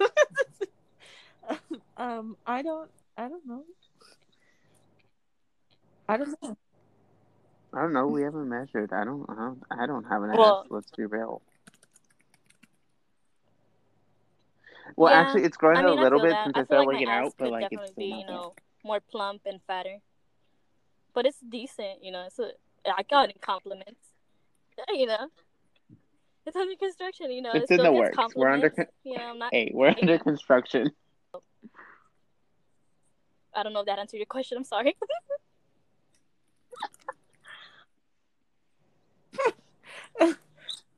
um, 1.97 2.37
I 2.45 2.61
don't. 2.61 2.89
I 3.17 3.27
don't 3.27 3.45
know. 3.45 3.63
I 6.07 6.17
don't 6.17 6.35
know. 6.41 6.57
I 7.73 7.81
don't 7.81 7.93
know. 7.93 8.07
We 8.07 8.21
haven't 8.21 8.47
measured. 8.47 8.93
I 8.93 9.03
don't. 9.03 9.25
I 9.29 9.35
don't, 9.35 9.63
I 9.71 9.85
don't 9.85 10.03
have 10.05 10.23
an 10.23 10.31
Well- 10.37 10.61
ass. 10.63 10.67
Let's 10.69 10.91
be 10.91 11.05
real. 11.05 11.41
Well, 14.95 15.11
Yeah, 15.11 15.19
actually, 15.21 15.43
it's 15.43 15.57
growing 15.57 15.77
I 15.77 15.81
mean, 15.81 15.97
a 15.97 16.01
little 16.01 16.21
bit 16.21 16.29
that. 16.29 16.45
since 16.45 16.55
I 16.55 16.61
I 16.61 16.63
started 16.65 16.79
like 16.79 16.87
working 16.87 17.07
my 17.07 17.17
out, 17.19 17.33
but 17.37 17.51
like 17.51 17.67
it's 17.71 17.91
be, 17.91 18.07
still 18.11 18.19
you 18.19 18.25
know, 18.27 18.53
more 18.85 18.99
plump 18.99 19.41
and 19.45 19.59
fatter. 19.67 19.97
But 21.13 21.25
it's 21.25 21.39
decent, 21.39 22.03
you 22.03 22.11
know. 22.11 22.25
It's 22.27 22.39
a, 22.39 22.51
I 22.85 23.03
got 23.03 23.29
it 23.29 23.35
in 23.35 23.41
compliments. 23.41 23.99
You 24.93 25.05
know, 25.05 25.29
it's 26.45 26.55
under 26.57 26.75
construction. 26.75 27.31
You 27.31 27.41
know, 27.41 27.51
It's 27.53 27.71
it 27.71 27.79
in 27.79 27.83
the 27.85 27.91
gets 27.91 28.17
works. 28.17 28.35
We're 28.35 28.49
under 28.49 28.69
compliments. 28.69 28.93
You 29.05 29.17
know, 29.17 29.23
I'm 29.23 29.39
not. 29.39 29.53
Hey, 29.53 29.71
we're 29.73 29.95
under 30.01 30.17
construction. 30.19 30.91
I 33.55 33.63
don't 33.63 33.71
know 33.71 33.79
if 33.79 33.85
that 33.85 33.99
answered 33.99 34.17
your 34.17 34.25
question. 34.25 34.57
I'm 34.57 34.65
sorry. 34.65 34.97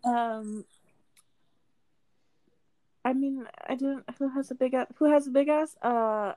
Um, 0.08 0.64
I 3.04 3.14
mean, 3.14 3.46
I 3.68 3.76
don't. 3.76 4.04
Who 4.20 4.30
has 4.30 4.52
a 4.52 4.56
big 4.56 4.74
ass? 4.74 4.88
Who 4.98 5.06
has 5.06 5.28
a 5.28 5.32
big 5.32 5.50
ass? 5.50 5.76
Uh, 5.82 6.34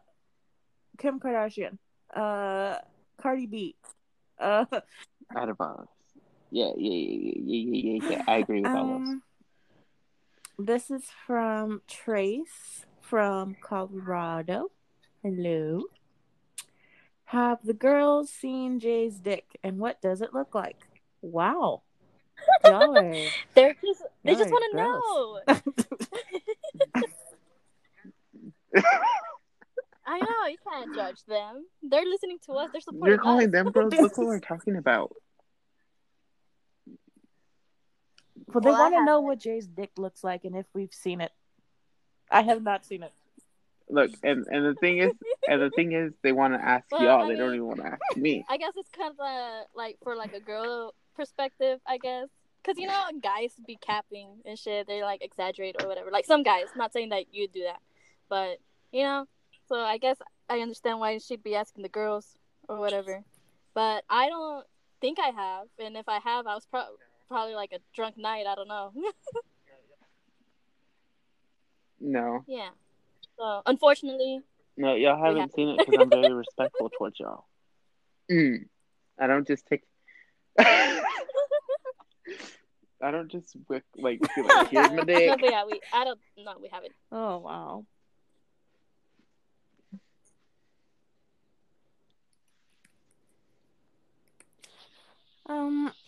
Kim 1.00 1.18
Kardashian. 1.18 1.78
Uh, 2.14 2.76
Cardi 3.16 3.46
B. 3.46 3.74
Uh, 4.38 4.66
Out 5.34 5.48
of 5.48 5.58
us. 5.60 5.88
Yeah, 6.50 6.72
yeah, 6.76 6.92
yeah, 6.92 7.32
yeah, 7.36 7.38
yeah, 7.42 8.00
yeah, 8.02 8.10
yeah. 8.10 8.22
I 8.28 8.36
agree 8.38 8.60
with 8.60 8.70
all 8.70 8.86
those. 8.86 9.08
um, 9.08 9.22
this 10.58 10.90
is 10.90 11.04
from 11.26 11.80
Trace 11.88 12.84
from 13.00 13.56
Colorado. 13.62 14.70
Hello. 15.22 15.84
Have 17.26 17.58
the 17.64 17.74
girls 17.74 18.30
seen 18.30 18.80
Jay's 18.80 19.20
dick, 19.20 19.46
and 19.62 19.78
what 19.78 20.02
does 20.02 20.20
it 20.20 20.34
look 20.34 20.54
like? 20.54 20.76
Wow. 21.22 21.82
Are 22.64 22.94
They're 23.54 23.76
just. 23.82 24.02
They 24.24 24.34
just 24.34 24.50
want 24.50 24.64
to 24.72 24.76
know. 24.76 25.40
gross. 30.18 30.22
I 30.22 30.42
know 30.42 30.46
you 30.48 30.56
can't 30.68 30.94
judge 30.94 31.24
them. 31.24 31.64
They're 31.82 32.04
listening 32.04 32.38
to 32.46 32.52
us. 32.54 32.68
They're 32.72 32.80
supporting 32.80 33.08
You're 33.08 33.18
calling 33.18 33.46
us. 33.46 33.52
them 33.52 33.70
girls. 33.70 33.94
Look 33.94 34.16
what 34.18 34.26
we're 34.26 34.40
talking 34.40 34.76
about. 34.76 35.14
Well, 38.52 38.60
they 38.60 38.70
Well, 38.70 38.78
want 38.80 38.94
to 38.94 39.04
know 39.04 39.20
what 39.20 39.38
Jay's 39.38 39.66
dick 39.66 39.90
looks 39.96 40.24
like 40.24 40.44
and 40.44 40.56
if 40.56 40.66
we've 40.74 40.92
seen 40.92 41.20
it. 41.20 41.32
I 42.30 42.42
have 42.42 42.62
not 42.62 42.84
seen 42.84 43.02
it. 43.02 43.12
Look, 43.88 44.12
and 44.22 44.46
and 44.48 44.64
the 44.64 44.74
thing 44.74 44.98
is, 44.98 45.12
and 45.48 45.60
the 45.60 45.70
thing 45.70 45.92
is, 45.92 46.12
they 46.22 46.30
want 46.30 46.54
to 46.54 46.60
ask 46.64 46.84
Well, 46.92 47.02
y'all. 47.02 47.24
I 47.24 47.28
they 47.28 47.36
don't 47.36 47.54
even 47.54 47.66
want 47.66 47.80
to 47.80 47.86
ask 47.86 48.16
me. 48.16 48.44
I 48.48 48.56
guess 48.56 48.72
it's 48.76 48.90
kind 48.90 49.12
of 49.12 49.18
uh, 49.18 49.64
like 49.74 49.98
for 50.04 50.14
like 50.14 50.32
a 50.32 50.40
girl 50.40 50.94
perspective, 51.16 51.80
I 51.86 51.98
guess. 51.98 52.28
Cause 52.62 52.74
you 52.76 52.86
know 52.86 53.02
guys 53.22 53.52
be 53.66 53.76
capping 53.80 54.28
and 54.44 54.56
shit. 54.58 54.86
They 54.86 55.02
like 55.02 55.24
exaggerate 55.24 55.82
or 55.82 55.88
whatever. 55.88 56.10
Like 56.10 56.26
some 56.26 56.42
guys. 56.42 56.66
Not 56.76 56.92
saying 56.92 57.08
that 57.08 57.32
you 57.32 57.48
do 57.48 57.64
that, 57.64 57.80
but 58.28 58.58
you 58.92 59.02
know. 59.02 59.26
So 59.70 59.78
I 59.78 59.98
guess 59.98 60.16
I 60.48 60.58
understand 60.60 60.98
why 60.98 61.18
she'd 61.18 61.44
be 61.44 61.54
asking 61.54 61.82
the 61.84 61.88
girls 61.88 62.26
or 62.68 62.78
whatever. 62.78 63.22
But 63.72 64.02
I 64.10 64.28
don't 64.28 64.66
think 65.00 65.18
I 65.20 65.28
have. 65.28 65.68
And 65.78 65.96
if 65.96 66.08
I 66.08 66.18
have, 66.18 66.48
I 66.48 66.54
was 66.56 66.66
pro- 66.66 66.96
probably 67.28 67.54
like 67.54 67.70
a 67.72 67.78
drunk 67.94 68.18
night. 68.18 68.46
I 68.46 68.54
don't 68.54 68.68
know. 68.68 68.92
No, 72.02 72.42
yeah. 72.48 72.70
So 73.38 73.60
unfortunately, 73.66 74.40
no, 74.78 74.94
y'all 74.94 75.22
haven't 75.22 75.42
have- 75.42 75.50
seen 75.52 75.68
it 75.68 75.78
because 75.86 76.00
I'm 76.00 76.08
very 76.08 76.32
respectful 76.32 76.88
towards 76.88 77.20
y'all. 77.20 77.44
Mm. 78.32 78.64
I 79.18 79.26
don't 79.26 79.46
just 79.46 79.66
take. 79.66 79.82
I 80.58 81.02
don't 83.02 83.30
just 83.30 83.54
wick, 83.68 83.84
like 83.98 84.20
be 84.34 84.42
like 84.42 84.68
here's 84.68 84.88
my 84.88 84.96
no, 84.96 85.04
dick. 85.04 85.40
but 85.40 85.50
yeah, 85.50 85.64
we. 85.66 85.78
I 85.92 86.04
don't. 86.04 86.18
No, 86.38 86.54
we 86.58 86.68
haven't. 86.72 86.92
Oh, 87.12 87.36
wow. 87.36 87.84
Um. 95.50 95.92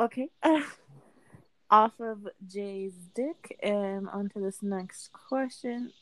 Okay. 0.00 0.30
Off 1.70 2.00
of 2.00 2.26
Jay's 2.46 2.94
dick, 3.14 3.58
and 3.62 4.08
onto 4.08 4.40
this 4.40 4.62
next 4.62 5.12
question. 5.12 5.92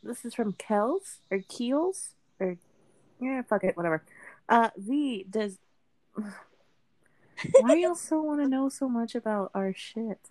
This 0.00 0.24
is 0.24 0.32
from 0.32 0.52
Kels 0.52 1.18
or 1.28 1.40
Keels 1.48 2.10
or 2.38 2.56
yeah, 3.20 3.42
fuck 3.42 3.64
it, 3.64 3.76
whatever. 3.76 4.04
Uh, 4.48 4.70
V 4.76 5.26
does. 5.28 5.58
Why 7.60 7.74
y'all 7.74 7.96
so 7.96 8.22
want 8.22 8.40
to 8.42 8.48
know 8.48 8.68
so 8.68 8.88
much 8.88 9.16
about 9.16 9.50
our 9.54 9.74
shit? 9.74 10.30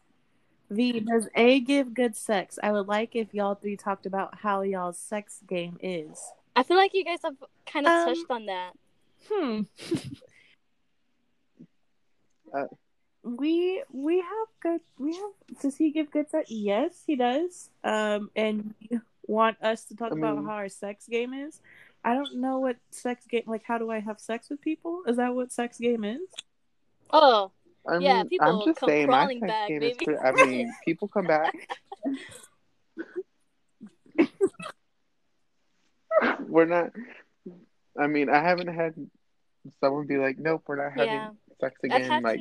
V 0.69 1.01
does 1.01 1.27
A 1.35 1.59
give 1.59 1.93
good 1.93 2.15
sex? 2.15 2.57
I 2.63 2.71
would 2.71 2.87
like 2.87 3.13
if 3.13 3.33
y'all 3.33 3.55
three 3.55 3.75
talked 3.75 4.05
about 4.05 4.39
how 4.39 4.61
y'all's 4.61 4.97
sex 4.97 5.41
game 5.45 5.77
is. 5.81 6.17
I 6.55 6.63
feel 6.63 6.77
like 6.77 6.93
you 6.93 7.03
guys 7.03 7.19
have 7.25 7.35
kind 7.65 7.85
of 7.85 7.91
Um, 7.91 8.07
touched 8.07 8.31
on 8.31 8.45
that. 8.45 8.71
Hmm. 9.29 9.61
Uh, 12.53 12.63
we 13.23 13.83
we 13.91 14.19
have 14.21 14.47
good 14.61 14.79
we 14.97 15.13
have 15.13 15.31
does 15.61 15.75
he 15.75 15.91
give 15.91 16.09
good 16.11 16.29
sex? 16.29 16.49
Yes, 16.49 17.03
he 17.05 17.17
does. 17.17 17.69
Um 17.83 18.31
and 18.37 18.73
you 18.79 19.01
want 19.23 19.61
us 19.61 19.83
to 19.85 19.97
talk 19.97 20.13
I 20.13 20.17
about 20.17 20.37
mean- 20.37 20.45
how 20.45 20.53
our 20.53 20.69
sex 20.69 21.07
game 21.07 21.33
is. 21.33 21.59
I 22.05 22.13
don't 22.13 22.37
know 22.37 22.59
what 22.59 22.77
sex 22.89 23.25
game 23.27 23.43
like 23.47 23.63
how 23.67 23.77
do 23.77 23.91
I 23.91 23.99
have 23.99 24.21
sex 24.21 24.49
with 24.49 24.61
people? 24.61 25.03
Is 25.07 25.17
that 25.17 25.35
what 25.35 25.51
sex 25.51 25.77
game 25.77 26.05
is? 26.05 26.21
Oh, 27.11 27.51
I 27.85 27.97
Yeah, 27.97 28.19
mean, 28.23 28.29
people 28.29 28.61
I'm 28.61 28.65
just 28.65 28.79
come 28.79 28.87
saying 28.89 29.07
my 29.07 29.17
crawling 29.17 29.39
sex 29.41 29.51
back, 29.51 29.67
game 29.67 29.83
is 29.83 29.97
baby. 29.97 30.05
pretty. 30.05 30.19
I 30.21 30.31
mean, 30.45 30.73
people 30.85 31.07
come 31.09 31.27
back. 31.27 31.53
we're 36.47 36.65
not. 36.65 36.91
I 37.99 38.07
mean, 38.07 38.29
I 38.29 38.39
haven't 38.41 38.67
had 38.73 38.93
someone 39.79 40.07
be 40.07 40.17
like, 40.17 40.37
"Nope, 40.37 40.63
we're 40.67 40.83
not 40.83 40.93
having 40.93 41.13
Yeah. 41.13 41.29
sex 41.59 41.79
again." 41.83 42.21
Like 42.21 42.39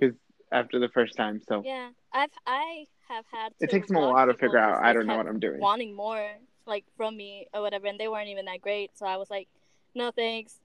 to. 0.00 0.14
after 0.52 0.78
the 0.78 0.88
first 0.88 1.16
time, 1.16 1.40
so 1.40 1.62
Yeah, 1.64 1.90
I've 2.12 2.30
I 2.46 2.86
have 3.08 3.24
had. 3.32 3.48
To 3.58 3.64
it 3.64 3.70
takes 3.70 3.88
them 3.88 3.96
a 3.96 4.00
while 4.00 4.26
to 4.26 4.34
figure 4.34 4.58
out. 4.58 4.82
I 4.82 4.92
don't 4.92 5.06
know 5.06 5.16
what 5.16 5.26
I'm 5.26 5.40
doing. 5.40 5.60
Wanting 5.60 5.94
more, 5.94 6.38
like 6.66 6.84
from 6.96 7.16
me 7.16 7.48
or 7.52 7.60
whatever, 7.62 7.86
and 7.86 7.98
they 7.98 8.08
weren't 8.08 8.28
even 8.28 8.44
that 8.46 8.60
great. 8.60 8.96
So 8.96 9.06
I 9.06 9.16
was 9.16 9.30
like, 9.30 9.48
no 9.94 10.10
thanks, 10.10 10.60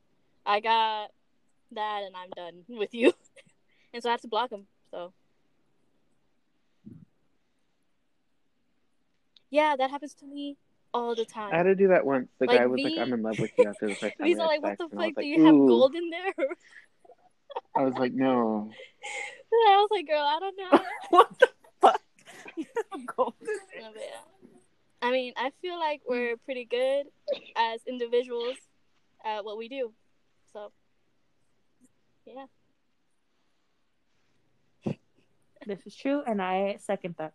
I 0.46 0.60
got 0.60 1.12
that, 1.72 2.04
and 2.04 2.16
I'm 2.16 2.30
done 2.32 2.64
with 2.78 2.94
you. 2.94 3.14
and 3.94 4.04
so 4.04 4.10
I 4.10 4.14
had 4.14 4.22
to 4.22 4.28
block 4.28 4.50
them. 4.50 4.68
So. 4.92 5.14
Yeah, 9.50 9.76
that 9.78 9.92
happens 9.92 10.14
to 10.16 10.26
me 10.26 10.58
all 10.94 11.16
the 11.16 11.26
time. 11.26 11.54
I 11.54 11.58
had 11.58 11.64
to 11.64 11.76
do 11.76 11.90
that 11.90 12.06
once. 12.06 12.30
The 12.40 12.46
Like, 12.48 12.60
guy 12.60 12.66
was 12.66 12.82
like, 12.82 12.98
"I'm 12.98 13.14
in 13.14 13.22
love 13.22 13.40
with 13.40 13.52
you." 13.58 13.68
After 13.68 13.88
the 13.88 13.96
first 13.96 14.02
time, 14.18 14.26
we 14.26 14.26
These 14.34 14.40
are 14.40 14.48
like, 14.48 14.62
what 14.62 14.78
the 14.78 14.86
and 14.86 14.94
I 14.94 14.96
was 14.96 15.06
fuck? 15.08 15.16
Do 15.16 15.22
like, 15.22 15.26
you 15.26 15.46
have 15.46 15.56
gold 15.56 15.96
in 15.96 16.10
there? 16.10 16.34
I 17.76 17.84
was 17.84 17.94
like, 17.96 18.14
"No." 18.14 18.72
I 19.54 19.76
was 19.78 19.90
like, 19.92 20.08
girl, 20.08 20.22
I 20.24 20.40
don't 20.40 20.58
know. 20.58 20.80
what 21.10 21.40
the 21.40 21.50
fuck? 21.82 22.02
Golden. 23.16 23.36
No, 23.80 23.90
but 23.94 24.02
yeah. 24.02 24.50
I 25.02 25.12
mean, 25.12 25.34
I 25.36 25.52
feel 25.62 25.80
like 25.80 26.02
we're 26.08 26.38
pretty 26.38 26.66
good 26.66 27.08
as 27.56 27.82
individuals 27.88 28.56
at 29.26 29.44
what 29.44 29.58
we 29.58 29.68
do. 29.68 29.92
So, 30.54 30.72
yeah. 32.26 32.46
This 35.66 35.80
is 35.86 35.96
true, 35.96 36.22
and 36.26 36.42
I 36.42 36.78
second 36.80 37.16
that. 37.18 37.34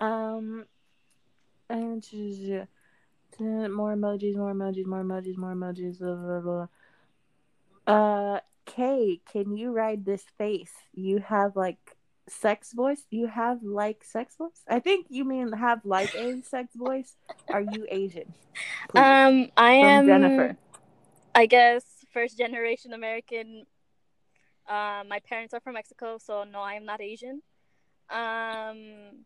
Um, 0.00 0.66
and 1.70 2.04
more 3.40 3.94
emojis, 3.94 4.36
more 4.36 4.52
emojis, 4.52 4.86
more 4.86 5.02
emojis, 5.02 5.36
more 5.36 5.54
emojis. 5.54 5.98
Blah, 5.98 6.14
blah, 6.14 6.66
blah. 7.86 7.94
Uh, 7.94 8.40
Kay, 8.66 9.20
can 9.30 9.56
you 9.56 9.72
ride 9.72 10.04
this 10.04 10.24
face? 10.36 10.72
You 10.92 11.18
have 11.18 11.56
like 11.56 11.96
sex 12.28 12.72
voice. 12.72 13.02
You 13.10 13.26
have 13.26 13.62
like 13.62 14.04
sex 14.04 14.36
voice. 14.36 14.62
I 14.68 14.80
think 14.80 15.06
you 15.08 15.24
mean 15.24 15.52
have 15.52 15.84
like 15.84 16.14
a 16.14 16.42
sex 16.48 16.74
voice. 16.74 17.16
Are 17.48 17.62
you 17.62 17.86
Asian? 17.90 18.32
Please. 18.88 19.00
Um, 19.00 19.50
I 19.56 19.80
From 19.80 19.88
am 19.88 20.06
Jennifer. 20.06 20.56
I 21.34 21.46
guess 21.46 21.84
first 22.12 22.36
generation 22.36 22.92
American. 22.92 23.64
Uh, 24.68 25.02
my 25.08 25.20
parents 25.26 25.54
are 25.54 25.60
from 25.60 25.74
Mexico, 25.74 26.18
so 26.18 26.44
no, 26.44 26.60
I 26.60 26.74
am 26.74 26.84
not 26.84 27.00
Asian. 27.00 27.40
Um, 28.10 29.24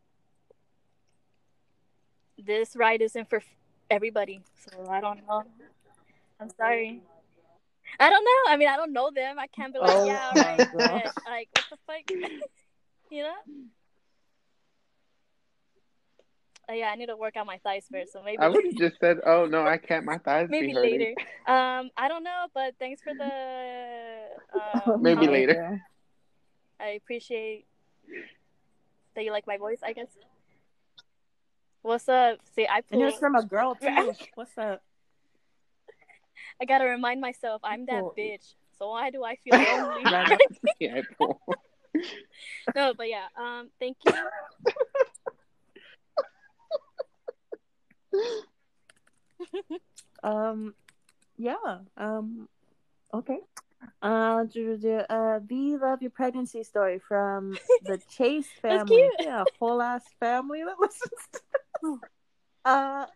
this 2.45 2.77
ride 2.77 3.03
isn't 3.03 3.29
for 3.29 3.43
everybody, 3.91 4.41
so 4.55 4.89
I 4.91 5.01
don't 5.01 5.27
know. 5.27 5.45
I'm 6.41 6.51
sorry. 6.57 7.03
I 8.01 8.11
don't 8.11 8.25
know. 8.25 8.53
I 8.53 8.57
mean, 8.57 8.69
I 8.69 8.77
don't 8.77 8.93
know 8.93 9.11
them. 9.15 9.39
I 9.39 9.47
can't 9.49 9.73
be 9.73 9.79
like, 9.79 9.91
Oh 9.91 10.07
yeah, 10.07 10.31
my 10.35 10.57
right. 10.57 10.69
But, 10.73 11.31
like, 11.31 11.49
what 11.53 11.65
the 11.71 11.77
fuck? 11.87 12.11
you 13.11 13.23
know? 13.23 13.35
Uh, 16.69 16.75
yeah, 16.75 16.91
I 16.91 16.95
need 16.95 17.07
to 17.07 17.17
work 17.17 17.37
out 17.37 17.47
my 17.47 17.59
thighs 17.59 17.85
first, 17.91 18.13
so 18.13 18.23
maybe 18.23 18.39
I 18.39 18.49
would 18.49 18.65
have 18.65 18.77
just 18.77 19.01
said, 19.01 19.19
"Oh 19.27 19.47
no, 19.47 19.67
I 19.67 19.79
can't. 19.79 20.05
My 20.05 20.19
thighs 20.19 20.47
maybe 20.49 20.69
be 20.69 20.75
later. 20.75 21.15
Um, 21.47 21.91
I 21.97 22.07
don't 22.07 22.23
know, 22.23 22.47
but 22.55 22.75
thanks 22.79 23.03
for 23.03 23.13
the. 23.15 23.31
Um, 24.85 25.03
Maybe 25.03 25.17
comment. 25.17 25.33
later. 25.33 25.83
I 26.79 26.89
appreciate 26.89 27.65
that 29.15 29.25
you 29.25 29.31
like 29.31 29.47
my 29.47 29.57
voice. 29.57 29.79
I 29.83 29.95
guess. 29.95 30.09
What's 31.83 32.09
up? 32.09 32.39
See, 32.55 32.67
I 32.67 32.83
And 32.91 33.03
it 33.03 33.05
was 33.05 33.15
from 33.17 33.35
a 33.35 33.45
girl 33.45 33.75
too. 33.81 34.13
What's 34.35 34.57
up? 34.57 34.83
I 36.61 36.65
gotta 36.65 36.85
remind 36.85 37.21
myself 37.21 37.61
I'm 37.65 37.87
that 37.87 38.01
Pull. 38.01 38.15
bitch. 38.17 38.55
So 38.79 38.89
why 38.91 39.11
do 39.11 39.25
I 39.25 39.37
feel 39.45 39.59
lonely? 39.59 40.05
Right. 40.05 40.39
yeah, 40.81 40.97
I 40.97 41.03
pull. 41.19 41.41
no, 42.75 42.95
but 42.95 43.09
yeah. 43.09 43.27
Um, 43.37 43.69
thank 43.81 43.97
you. 44.07 44.13
Um, 50.23 50.75
yeah. 51.37 51.79
Um, 51.97 52.49
okay. 53.13 53.39
Uh, 54.01 54.45
do- 54.45 54.77
do- 54.77 55.05
uh, 55.11 55.41
we 55.51 55.77
love 55.77 56.03
your 56.03 56.11
pregnancy 56.13 56.63
story 56.63 57.01
from 57.01 57.59
the 57.85 57.99
Chase 58.09 58.49
That's 58.63 58.79
family. 58.89 58.97
cute. 58.97 59.15
Yeah, 59.21 59.45
whole 59.59 59.83
ass 59.83 60.05
family 60.21 60.63
that 60.65 60.79
listens. 60.79 61.11
To 61.33 61.41
uh, 62.65 63.07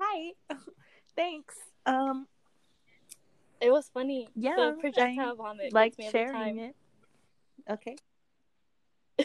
hi. 0.00 0.32
Thanks. 1.16 1.56
Um, 1.86 2.26
It 3.60 3.70
was 3.70 3.88
funny. 3.92 4.28
Yeah, 4.34 4.56
the 4.56 4.76
projectile 4.80 5.36
vomit 5.36 5.72
like 5.72 5.96
gets 5.96 6.14
me 6.14 6.20
every 6.20 6.32
sharing 6.32 6.58
it. 6.58 6.76
Okay. 7.70 7.96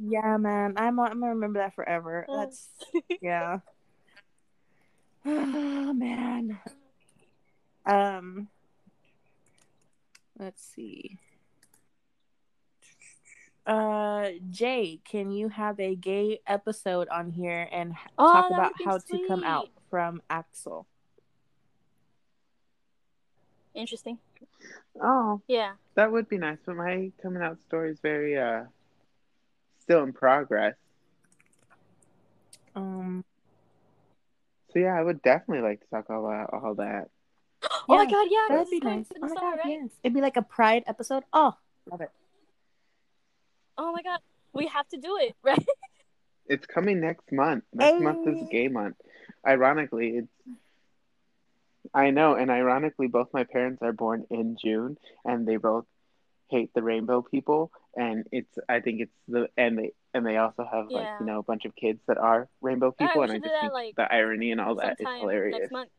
yeah, 0.00 0.36
man. 0.36 0.74
I'm 0.76 1.00
I'm 1.00 1.20
gonna 1.20 1.34
remember 1.34 1.60
that 1.60 1.74
forever. 1.74 2.26
Oh. 2.28 2.36
That's 2.38 2.68
yeah. 3.20 3.58
Oh 5.24 5.92
man. 5.92 6.58
Um 7.86 8.48
let's 10.38 10.62
see. 10.62 11.18
Uh 13.66 14.30
Jay, 14.50 15.00
can 15.04 15.30
you 15.30 15.48
have 15.48 15.78
a 15.78 15.94
gay 15.94 16.40
episode 16.46 17.08
on 17.08 17.30
here 17.30 17.68
and 17.70 17.94
Oh, 18.18 18.32
talk 18.32 18.50
about 18.50 18.72
would 18.72 18.78
be 18.78 18.84
how 18.84 18.98
to 18.98 19.28
come 19.28 19.44
out 19.44 19.68
from 19.88 20.20
Axel? 20.28 20.86
Interesting. 23.74 24.18
Oh, 25.00 25.40
Yeah. 25.48 25.72
that 25.94 26.10
would 26.12 26.28
be 26.28 26.38
nice. 26.38 26.58
But 26.66 26.76
my 26.76 27.12
coming 27.22 27.42
out 27.42 27.60
story 27.62 27.90
is 27.90 28.00
very 28.00 28.36
uh 28.36 28.64
still 29.78 30.02
in 30.02 30.12
progress. 30.12 30.74
Um 32.74 33.24
So 34.72 34.80
yeah, 34.80 34.98
I 34.98 35.02
would 35.02 35.22
definitely 35.22 35.62
like 35.62 35.80
to 35.80 35.86
talk 35.86 36.06
about 36.06 36.52
all 36.52 36.74
that. 36.74 37.10
oh 37.62 37.96
my 37.96 38.06
god, 38.10 38.26
yeah. 38.28 38.46
that'd 38.56 38.70
be 38.70 38.80
nice. 38.80 39.06
Oh 39.16 39.28
my 39.28 39.34
god, 39.34 39.58
right? 39.64 39.78
yes. 39.82 39.90
It'd 40.02 40.14
be 40.14 40.20
like 40.20 40.36
a 40.36 40.42
pride 40.42 40.82
episode. 40.88 41.22
Oh, 41.32 41.54
love 41.88 42.00
it. 42.00 42.10
Oh 43.78 43.92
my 43.92 44.02
god. 44.02 44.20
We 44.52 44.66
have 44.68 44.88
to 44.88 44.98
do 44.98 45.16
it, 45.18 45.34
right? 45.42 45.66
It's 46.46 46.66
coming 46.66 47.00
next 47.00 47.30
month. 47.32 47.64
Next 47.72 48.00
month 48.00 48.26
is 48.26 48.48
gay 48.50 48.68
month. 48.68 48.96
Ironically, 49.46 50.16
it's 50.18 50.58
I 51.94 52.10
know, 52.10 52.34
and 52.34 52.50
ironically, 52.50 53.08
both 53.08 53.28
my 53.32 53.44
parents 53.44 53.82
are 53.82 53.92
born 53.92 54.24
in 54.30 54.56
June, 54.62 54.96
and 55.24 55.46
they 55.46 55.56
both 55.56 55.84
hate 56.48 56.72
the 56.74 56.82
rainbow 56.82 57.22
people. 57.22 57.70
And 57.96 58.26
it's, 58.32 58.58
I 58.68 58.80
think 58.80 59.00
it's 59.00 59.12
the, 59.28 59.48
and 59.56 59.78
they, 59.78 59.92
and 60.14 60.24
they 60.24 60.36
also 60.36 60.66
have 60.70 60.88
like 60.90 61.08
you 61.20 61.26
know 61.26 61.40
a 61.40 61.42
bunch 61.42 61.64
of 61.64 61.74
kids 61.74 62.00
that 62.06 62.18
are 62.18 62.48
rainbow 62.60 62.92
people, 62.92 63.22
and 63.22 63.32
I 63.32 63.36
just 63.36 63.44
that, 63.44 63.60
think 63.60 63.72
like, 63.72 63.96
the 63.96 64.12
irony 64.12 64.52
and 64.52 64.60
all 64.60 64.76
that 64.76 64.96
is 65.00 65.08
hilarious. 65.18 65.58
next 65.60 65.72
month. 65.72 65.90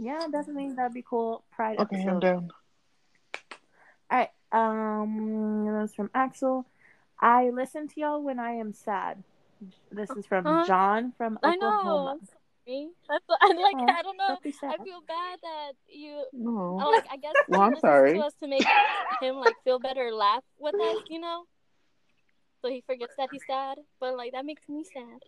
Yeah, 0.00 0.26
definitely 0.32 0.72
that'd 0.74 0.94
be 0.94 1.04
cool. 1.06 1.44
Pride 1.52 1.78
Okay, 1.78 1.96
I'm 2.00 2.16
episode. 2.16 2.20
down. 2.22 2.50
All 4.10 4.18
right. 4.18 4.30
Um, 4.50 5.66
that 5.66 5.82
was 5.82 5.94
from 5.94 6.10
Axel. 6.14 6.64
I 7.20 7.50
listen 7.50 7.86
to 7.88 8.00
y'all 8.00 8.22
when 8.22 8.38
I 8.38 8.52
am 8.52 8.72
sad. 8.72 9.22
This 9.92 10.08
is 10.10 10.24
from 10.24 10.46
Uh-huh. 10.46 10.66
John 10.66 11.12
from 11.18 11.38
I 11.42 11.54
Oklahoma. 11.54 11.84
know. 11.84 12.08
I'm 12.08 12.24
sorry. 12.24 12.88
That's 13.10 13.24
I 13.28 13.52
like. 13.52 13.76
Oh, 13.76 13.86
I 13.98 14.02
don't 14.02 14.16
know. 14.16 14.28
Don't 14.28 14.42
be 14.42 14.52
sad. 14.52 14.76
I 14.80 14.84
feel 14.84 15.02
bad 15.06 15.38
that 15.42 15.72
you. 15.86 16.24
No. 16.32 16.78
I 16.80 16.84
like. 16.96 17.06
I 17.10 17.16
guess 17.18 17.34
he 17.46 17.52
Well, 17.52 17.60
I'm 17.60 17.70
listens 17.72 17.80
sorry. 17.82 18.14
to 18.14 18.24
us 18.24 18.34
to 18.40 18.48
make 18.48 18.64
him 19.20 19.36
like 19.36 19.54
feel 19.64 19.78
better, 19.78 20.10
laugh 20.14 20.44
with 20.58 20.74
us. 20.74 21.02
You 21.10 21.20
know. 21.20 21.44
So 22.62 22.70
he 22.70 22.80
forgets 22.86 23.14
that 23.16 23.28
he's 23.30 23.44
sad, 23.46 23.78
but 24.00 24.16
like 24.16 24.32
that 24.32 24.46
makes 24.46 24.66
me 24.68 24.82
sad. 24.84 25.20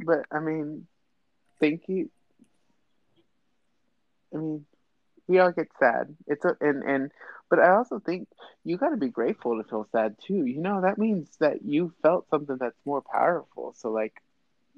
But 0.00 0.26
I 0.30 0.40
mean, 0.40 0.86
thank 1.60 1.82
you. 1.88 2.10
I 4.34 4.38
mean, 4.38 4.64
we 5.26 5.38
all 5.38 5.52
get 5.52 5.68
sad. 5.78 6.14
It's 6.26 6.44
a 6.44 6.56
and 6.60 6.82
and, 6.82 7.10
but 7.50 7.58
I 7.58 7.70
also 7.76 7.98
think 7.98 8.28
you 8.64 8.76
got 8.76 8.90
to 8.90 8.96
be 8.96 9.08
grateful 9.08 9.56
to 9.62 9.68
feel 9.68 9.86
sad 9.92 10.16
too. 10.26 10.44
You 10.46 10.58
know 10.60 10.82
that 10.82 10.98
means 10.98 11.28
that 11.40 11.62
you 11.64 11.92
felt 12.02 12.28
something 12.30 12.56
that's 12.58 12.78
more 12.84 13.02
powerful. 13.02 13.74
So 13.76 13.90
like, 13.90 14.14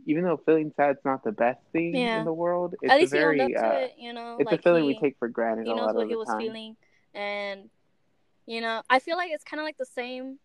even 0.07 0.25
though 0.25 0.37
feeling 0.45 0.73
sad's 0.77 1.01
not 1.05 1.25
the 1.25 1.33
best 1.33 1.61
thing 1.73 1.95
Yeah. 1.95 2.19
in 2.19 2.25
the 2.25 2.33
world, 2.33 2.75
it's 2.83 2.93
At 2.93 2.99
least 2.99 3.13
a 3.13 3.17
he 3.17 3.21
very 3.21 3.39
to 3.39 3.55
uh, 3.55 3.73
it. 3.73 3.95
You 3.99 4.13
know. 4.13 4.37
it's 4.39 4.51
like 4.51 4.61
a 4.61 4.63
feeling 4.63 4.83
he, 4.83 4.89
we 4.89 4.99
take 4.99 5.17
for 5.19 5.29
granted 5.29 5.67
He 5.67 5.73
a 5.73 5.75
knows 5.75 5.87
lot 5.87 5.97
what 5.97 6.05
of 6.05 6.09
he 6.09 6.17
was 6.17 6.29
time. 6.29 6.41
feeling, 6.41 6.77
and 7.15 7.71
you 8.47 8.61
know, 8.61 8.83
I 8.91 8.99
feel 8.99 9.17
like 9.17 9.31
it's 9.33 9.45
kind 9.45 9.61
of 9.61 9.65
like 9.65 9.79
the 9.79 9.87
same. 9.87 10.39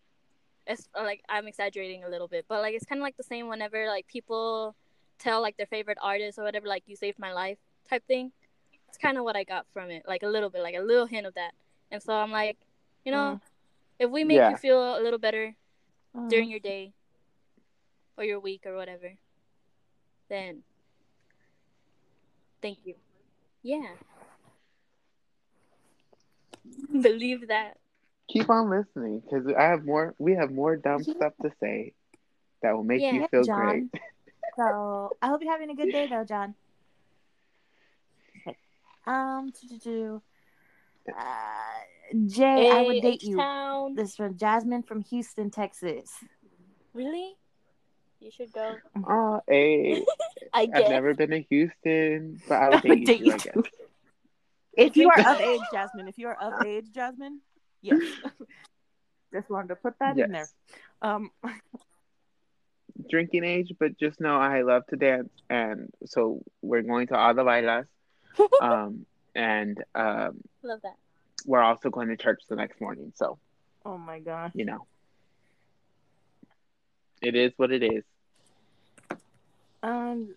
It's 0.66 0.88
like 0.96 1.22
I'm 1.28 1.46
exaggerating 1.46 2.02
a 2.04 2.08
little 2.08 2.28
bit, 2.28 2.46
but 2.48 2.60
like 2.60 2.74
it's 2.74 2.84
kind 2.84 3.00
of 3.00 3.04
like 3.04 3.16
the 3.16 3.22
same 3.22 3.48
whenever 3.48 3.86
like 3.86 4.06
people 4.08 4.74
tell 5.18 5.40
like 5.42 5.56
their 5.56 5.66
favorite 5.66 5.98
artist 6.02 6.38
or 6.38 6.44
whatever, 6.44 6.66
like 6.66 6.82
"you 6.86 6.96
saved 6.96 7.18
my 7.18 7.32
life" 7.32 7.58
type 7.88 8.04
thing. 8.06 8.32
It's 8.88 8.98
kind 8.98 9.18
of 9.18 9.24
what 9.24 9.36
I 9.36 9.44
got 9.44 9.66
from 9.72 9.90
it, 9.90 10.04
like 10.06 10.22
a 10.22 10.28
little 10.28 10.50
bit, 10.50 10.62
like 10.62 10.74
a 10.76 10.80
little 10.80 11.06
hint 11.06 11.26
of 11.26 11.34
that. 11.34 11.52
And 11.90 12.02
so 12.02 12.12
I'm 12.12 12.30
like, 12.30 12.56
you 13.04 13.12
know, 13.12 13.40
mm. 13.40 13.40
if 13.98 14.10
we 14.10 14.24
make 14.24 14.36
Yeah. 14.38 14.50
you 14.50 14.56
feel 14.56 14.98
a 14.98 15.02
little 15.02 15.18
better 15.18 15.54
Oh. 16.14 16.28
during 16.28 16.48
your 16.48 16.60
day 16.60 16.92
or 18.16 18.24
your 18.24 18.40
week 18.40 18.64
or 18.64 18.74
whatever, 18.74 19.12
then 20.28 20.62
thank 22.62 22.78
you. 22.84 22.94
Yeah. 23.62 23.88
Believe 27.00 27.48
that. 27.48 27.76
Keep 28.28 28.50
on 28.50 28.70
listening 28.70 29.20
because 29.20 29.46
I 29.56 29.62
have 29.64 29.84
more. 29.84 30.14
We 30.18 30.34
have 30.34 30.50
more 30.50 30.76
dumb 30.76 31.02
stuff 31.04 31.32
to 31.42 31.52
say 31.60 31.92
that 32.62 32.74
will 32.74 32.82
make 32.84 33.00
Yeah. 33.02 33.12
you 33.12 33.28
feel 33.28 33.44
John. 33.44 33.88
great. 33.92 34.02
So 34.56 35.16
I 35.20 35.28
hope 35.28 35.42
you're 35.42 35.52
having 35.52 35.70
a 35.70 35.74
good 35.74 35.90
day, 35.92 36.06
though, 36.06 36.24
John. 36.24 36.54
Okay. 38.40 38.56
Um, 39.06 39.52
to 39.52 39.66
do, 39.68 39.78
do. 39.78 40.22
Uh, 41.16 42.22
Jay, 42.26 42.70
I 42.70 42.82
would 42.82 43.02
date 43.02 43.22
you. 43.22 43.36
This 43.94 44.10
is 44.10 44.16
from 44.16 44.36
Jasmine 44.36 44.82
from 44.82 45.02
Houston, 45.02 45.50
Texas. 45.50 46.10
Really? 46.94 47.34
You 48.20 48.30
should 48.30 48.52
go. 48.52 48.76
Oh, 49.08 49.40
hey, 49.46 50.02
I 50.54 50.62
I've 50.62 50.72
guess. 50.72 50.88
never 50.90 51.14
been 51.14 51.30
to 51.30 51.42
Houston, 51.42 52.40
but 52.48 52.54
I 52.54 52.66
I 52.66 52.68
would 52.70 52.84
would 52.84 53.04
date 53.04 53.06
date 53.06 53.20
you. 53.20 53.26
you 53.26 53.32
I 53.32 53.36
guess. 53.38 53.54
too. 53.54 53.64
If 54.76 54.96
you 54.96 55.10
are 55.10 55.20
of 55.34 55.40
age, 55.40 55.60
Jasmine, 55.72 56.08
if 56.08 56.18
you 56.18 56.28
are 56.28 56.36
of 56.40 56.64
age, 56.66 56.86
Jasmine, 56.94 57.40
yes. 57.82 58.00
Just 59.32 59.50
wanted 59.50 59.68
to 59.68 59.76
put 59.76 59.98
that 60.00 60.18
in 60.18 60.32
there. 60.32 60.40
Yes. 60.42 60.54
Um, 61.02 61.30
Drinking 63.10 63.44
age, 63.44 63.72
but 63.78 63.98
just 63.98 64.20
know 64.20 64.36
I 64.38 64.62
love 64.62 64.86
to 64.88 64.96
dance, 64.96 65.28
and 65.50 65.90
so 66.06 66.40
we're 66.62 66.82
going 66.82 67.08
to 67.08 67.16
all 67.18 67.34
the 67.34 67.42
bailas, 67.44 67.86
um, 68.62 69.04
and 69.34 69.82
um, 69.94 70.38
Love 70.62 70.80
that. 70.82 70.96
we're 71.44 71.62
also 71.62 71.90
going 71.90 72.08
to 72.08 72.16
church 72.16 72.42
the 72.48 72.56
next 72.56 72.80
morning. 72.80 73.12
So 73.14 73.38
oh 73.84 73.98
my 73.98 74.18
god. 74.20 74.52
you 74.54 74.64
know, 74.64 74.86
it 77.20 77.34
is 77.34 77.52
what 77.56 77.70
it 77.70 77.82
is. 77.82 78.02
Um, 79.82 80.30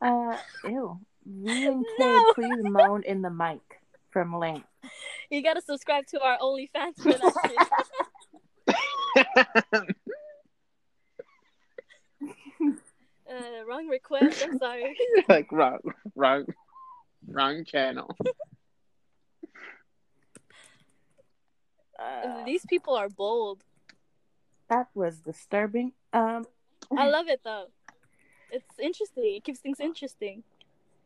uh, 0.00 0.36
ew. 0.64 0.98
Me 1.26 1.66
and 1.66 1.84
Kid, 1.96 1.98
No. 1.98 2.32
please 2.34 2.58
moan 2.62 3.02
in 3.04 3.22
the 3.22 3.30
mic 3.30 3.60
from 4.10 4.34
Lance. 4.36 4.64
You 5.30 5.42
gotta 5.42 5.60
subscribe 5.60 6.06
to 6.08 6.20
our 6.20 6.38
OnlyFans 6.38 6.96
for 6.96 7.12
that 7.12 7.34
shit. 7.46 7.58
Uh, 13.30 13.64
wrong 13.68 13.86
request. 13.86 14.42
I'm 14.42 14.58
sorry. 14.58 14.96
like 15.28 15.52
wrong, 15.52 15.78
wrong, 16.16 16.46
wrong 17.28 17.64
channel. 17.64 18.16
Uh, 21.96 22.44
These 22.44 22.66
people 22.66 22.94
are 22.96 23.08
bold. 23.08 23.62
that 24.68 24.88
was 24.94 25.20
disturbing. 25.20 25.92
Um, 26.12 26.44
I 26.96 27.08
love 27.08 27.28
it 27.28 27.40
though. 27.44 27.66
It's 28.50 28.78
interesting. 28.80 29.36
It 29.36 29.44
keeps 29.44 29.60
things 29.60 29.78
interesting. 29.78 30.42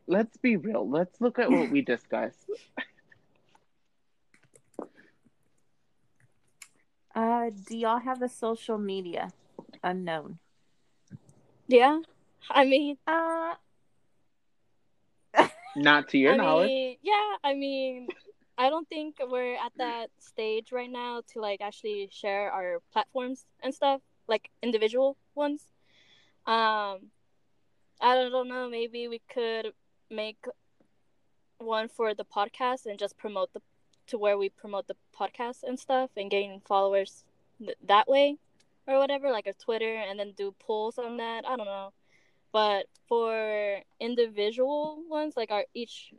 Let's 0.06 0.36
be 0.38 0.56
real. 0.56 0.88
Let's 0.88 1.20
look 1.20 1.38
at 1.38 1.50
what 1.50 1.70
we 1.70 1.82
discussed. 1.82 2.38
uh, 7.14 7.50
do 7.66 7.76
y'all 7.76 8.00
have 8.00 8.22
a 8.22 8.28
social 8.28 8.78
media? 8.78 9.32
Unknown. 9.82 10.38
Yeah. 11.68 12.00
I 12.50 12.64
mean, 12.64 12.98
Uh, 13.06 13.54
Not 15.76 16.08
to 16.10 16.18
your 16.18 16.34
I 16.34 16.36
knowledge. 16.36 16.68
mean, 16.68 16.96
yeah. 17.02 17.36
I 17.42 17.54
mean, 17.54 18.08
I 18.56 18.68
don't 18.70 18.88
think 18.88 19.16
we're 19.20 19.54
at 19.56 19.72
that 19.78 20.10
stage 20.20 20.70
right 20.70 20.90
now 20.90 21.22
to 21.32 21.40
like 21.40 21.60
actually 21.60 22.08
share 22.12 22.50
our 22.52 22.80
platforms 22.92 23.46
and 23.62 23.74
stuff, 23.74 24.00
like 24.28 24.50
individual 24.62 25.16
ones. 25.34 25.62
Um, 26.46 27.10
I 28.00 28.14
don't, 28.14 28.30
don't 28.30 28.48
know. 28.48 28.68
Maybe 28.70 29.08
we 29.08 29.20
could 29.32 29.72
make 30.10 30.44
one 31.58 31.88
for 31.88 32.14
the 32.14 32.24
podcast 32.24 32.86
and 32.86 32.98
just 32.98 33.16
promote 33.16 33.52
the 33.52 33.62
to 34.08 34.18
where 34.18 34.38
we 34.38 34.48
promote 34.48 34.86
the 34.86 34.96
podcast 35.18 35.62
and 35.62 35.78
stuff 35.78 36.10
and 36.16 36.30
gain 36.30 36.60
followers 36.64 37.24
th- 37.58 37.76
that 37.86 38.08
way 38.08 38.36
or 38.86 38.98
whatever, 38.98 39.30
like 39.30 39.46
a 39.46 39.54
Twitter, 39.54 39.94
and 39.94 40.18
then 40.18 40.32
do 40.36 40.54
polls 40.58 40.98
on 40.98 41.16
that. 41.16 41.46
I 41.46 41.56
don't 41.56 41.66
know. 41.66 41.92
But 42.52 42.86
for 43.08 43.80
individual 43.98 45.02
ones, 45.08 45.34
like 45.36 45.50
our 45.50 45.64
each 45.74 46.12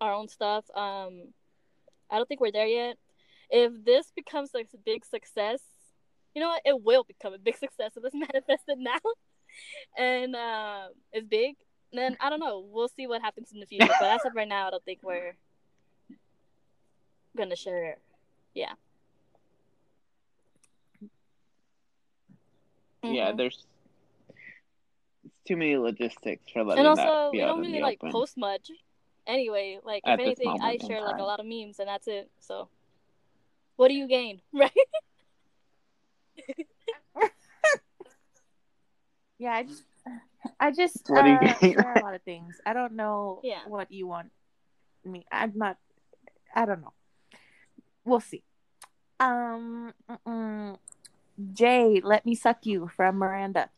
our 0.00 0.12
own 0.12 0.28
stuff, 0.28 0.64
um, 0.74 1.32
I 2.10 2.16
don't 2.16 2.28
think 2.28 2.40
we're 2.40 2.52
there 2.52 2.66
yet. 2.66 2.96
If 3.50 3.84
this 3.84 4.10
becomes 4.16 4.50
a 4.54 4.64
big 4.84 5.04
success, 5.04 5.60
you 6.34 6.40
know 6.40 6.48
what? 6.48 6.62
It 6.64 6.82
will 6.82 7.04
become 7.04 7.34
a 7.34 7.38
big 7.38 7.56
success 7.64 7.92
if 7.96 8.04
it's 8.04 8.14
manifested 8.14 8.78
now, 8.78 8.98
and 9.98 10.34
uh, 10.34 10.88
it's 11.12 11.26
big. 11.28 11.56
Then 11.92 12.16
I 12.20 12.30
don't 12.30 12.40
know. 12.40 12.66
We'll 12.68 12.88
see 12.88 13.06
what 13.06 13.20
happens 13.20 13.52
in 13.52 13.60
the 13.60 13.66
future. 13.66 13.92
But 14.00 14.08
as 14.08 14.24
of 14.24 14.34
right 14.34 14.48
now, 14.48 14.66
I 14.66 14.70
don't 14.70 14.84
think 14.84 15.00
we're 15.02 15.36
gonna 17.36 17.56
share. 17.56 17.98
Yeah. 18.54 18.74
Yeah, 23.02 23.32
Mhm. 23.32 23.36
there's 23.36 23.66
it's 25.24 25.34
too 25.46 25.56
many 25.56 25.76
logistics 25.76 26.50
for 26.52 26.64
letting 26.64 26.80
and 26.80 26.88
also 26.88 27.02
that 27.02 27.32
be 27.32 27.38
we 27.38 27.42
out 27.42 27.48
don't 27.48 27.60
really 27.60 27.80
like 27.80 27.98
open. 28.00 28.12
post 28.12 28.36
much 28.36 28.70
anyway 29.26 29.78
like 29.84 30.02
At 30.04 30.18
if 30.18 30.20
anything 30.26 30.48
i 30.48 30.58
moment 30.58 30.82
in 30.82 30.88
share 30.88 31.00
like 31.02 31.18
a 31.18 31.22
lot 31.24 31.40
of 31.40 31.46
memes 31.46 31.78
and 31.78 31.88
that's 31.88 32.08
it 32.08 32.30
so 32.40 32.68
what 33.76 33.88
do 33.88 33.94
you 33.94 34.06
gain 34.08 34.40
right 34.52 34.72
yeah, 39.38 39.52
I 39.52 39.62
just, 39.64 39.84
I 40.60 40.70
just 40.70 41.08
What 41.08 41.22
do 41.24 41.30
you 41.30 41.38
uh, 41.38 41.54
gain? 41.60 41.72
share 41.72 41.94
a 41.96 42.00
lot 42.00 42.14
of 42.14 42.22
things. 42.22 42.60
I 42.66 42.72
don't 42.72 42.92
know 42.94 43.40
Yeah. 43.42 43.60
what 43.66 43.90
you 43.90 44.06
want 44.06 44.30
me. 45.04 45.24
I'm 45.32 45.52
not. 45.56 45.76
I 46.54 46.64
don't 46.66 46.80
know. 46.82 46.92
We'll 48.04 48.20
see. 48.20 48.42
Um, 49.20 49.92
mm-mm. 50.10 50.76
Jay, 51.52 52.00
let 52.02 52.26
me 52.26 52.34
suck 52.34 52.66
you 52.66 52.90
from 52.94 53.16
Miranda. 53.18 53.70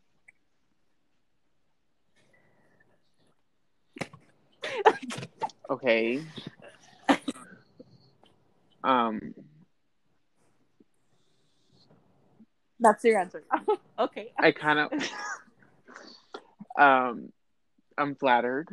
Okay. 5.70 6.22
Um, 8.82 9.34
That's 12.78 13.02
your 13.04 13.18
answer. 13.18 13.44
okay. 13.98 14.32
I 14.38 14.52
kind 14.52 14.78
of, 14.78 14.92
um, 16.78 17.32
I'm 17.96 18.14
flattered. 18.14 18.68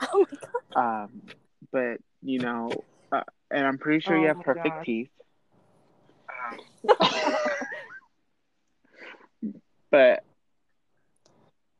oh 0.00 0.24
my 0.30 0.38
god 0.72 1.04
Um, 1.04 1.22
but 1.70 1.98
you 2.22 2.38
know, 2.38 2.70
uh, 3.12 3.22
and 3.50 3.66
I'm 3.66 3.78
pretty 3.78 4.00
sure 4.00 4.16
you 4.16 4.26
Oh 4.26 4.28
have 4.28 4.40
perfect 4.40 4.76
God. 4.76 4.84
teeth. 4.84 5.10
But 9.90 10.24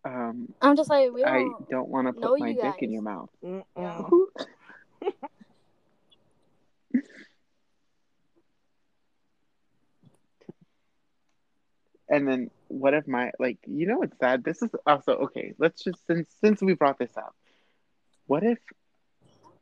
um, 0.04 0.48
i'm 0.62 0.76
just 0.76 0.90
like 0.90 1.12
we 1.12 1.22
I 1.24 1.32
don't 1.32 1.66
don't 1.70 1.88
want 1.88 2.06
to 2.06 2.12
put 2.12 2.32
my 2.38 2.52
you 2.52 2.54
dick 2.54 2.76
in 2.80 2.92
your 2.92 3.02
mouth. 3.02 3.30
And 12.08 12.26
then 12.28 12.50
what 12.68 12.94
if 12.94 13.06
my 13.06 13.30
like 13.38 13.58
you 13.66 13.86
know 13.86 13.98
what's 13.98 14.18
sad? 14.18 14.44
This 14.44 14.62
is 14.62 14.70
also 14.86 15.12
okay. 15.26 15.54
Let's 15.58 15.82
just 15.82 16.04
since 16.06 16.28
since 16.40 16.62
we 16.62 16.74
brought 16.74 16.98
this 16.98 17.16
up, 17.16 17.34
what 18.26 18.42
if 18.42 18.58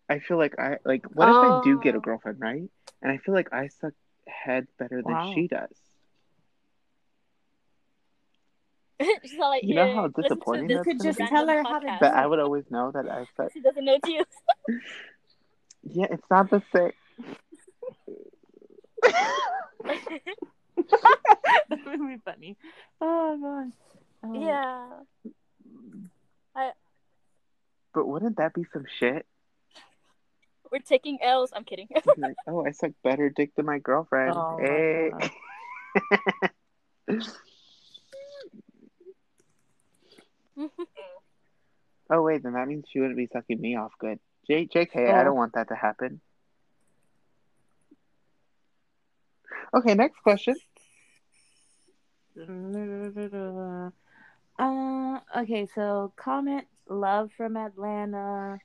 I 0.09 0.21
feel 0.21 0.39
like 0.39 0.59
I 0.59 0.77
like 0.85 1.05
what 1.13 1.29
if 1.29 1.37
I 1.37 1.61
do 1.63 1.79
get 1.79 1.95
a 1.95 1.99
Oh. 1.99 2.01
girlfriend, 2.01 2.41
right? 2.41 2.69
And 3.03 3.13
I 3.13 3.19
feel 3.19 3.35
like 3.35 3.53
I 3.53 3.69
suck 3.69 3.93
head 4.27 4.67
better 4.79 5.03
than 5.03 5.15
Wow. 5.15 5.33
she 5.35 5.49
does. 5.49 5.69
She's 9.23 9.39
like 9.39 9.63
You 9.63 9.75
know 9.75 9.87
how 9.95 10.05
eh, 10.05 10.09
listen 10.09 10.15
to 10.17 10.23
disappointing 10.23 10.69
this 10.69 10.85
could 10.85 11.01
just 11.03 11.19
tell 11.19 11.47
random 11.47 11.49
her 11.49 11.63
how 11.63 11.79
to 11.79 11.87
podcast. 11.87 12.01
That 12.01 12.15
I 12.15 12.27
would 12.27 12.39
always 12.41 12.65
know 12.71 12.91
that 12.93 13.09
I 13.09 13.25
suck. 13.37 13.53
she 13.53 13.61
doesn't 13.61 13.85
know 13.85 13.99
you 14.07 14.25
Yeah, 15.85 16.07
it's 16.11 16.25
not 16.31 16.51
the 16.51 16.63
same. 16.75 16.93
that 20.75 21.79
would 21.87 22.09
be 22.09 22.17
funny. 22.25 22.57
Oh 23.01 23.39
god. 23.41 23.73
Oh. 24.25 24.41
yeah 24.41 24.89
I. 26.57 26.73
But 27.95 28.07
wouldn't 28.09 28.37
that 28.39 28.53
be 28.55 28.65
some 28.73 28.85
shit? 28.99 29.27
We're 30.71 30.79
taking 30.81 31.19
l's 31.23 31.51
i'm 31.55 31.65
kidding 31.65 31.89
Like, 32.17 32.37
oh, 32.47 32.65
I 32.67 32.73
suck 32.73 32.91
better 33.05 33.31
dick 33.31 33.55
than 33.57 33.67
my 33.67 33.79
girlfriend. 33.79 34.35
Oh 34.37 34.57
hey. 34.61 35.11
God. 35.11 35.31
oh 42.11 42.23
wait, 42.23 42.43
then 42.43 42.55
that 42.55 42.69
means 42.69 42.85
she 42.91 43.01
wouldn't 43.01 43.17
be 43.17 43.29
sucking 43.33 43.61
me 43.61 43.77
off 43.77 43.93
good. 43.99 44.19
J- 44.49 44.67
JK, 44.67 45.15
I 45.15 45.21
Oh. 45.21 45.25
don't 45.25 45.37
want 45.37 45.55
that 45.55 45.69
to 45.69 45.75
happen. 45.75 46.21
Okay, 49.75 49.95
next 49.95 50.19
question. 50.23 50.57
Uh, 54.59 55.19
okay, 55.39 55.67
so 55.75 56.13
comment 56.17 56.65
love 56.89 57.31
from 57.37 57.57
Atlanta. 57.57 58.59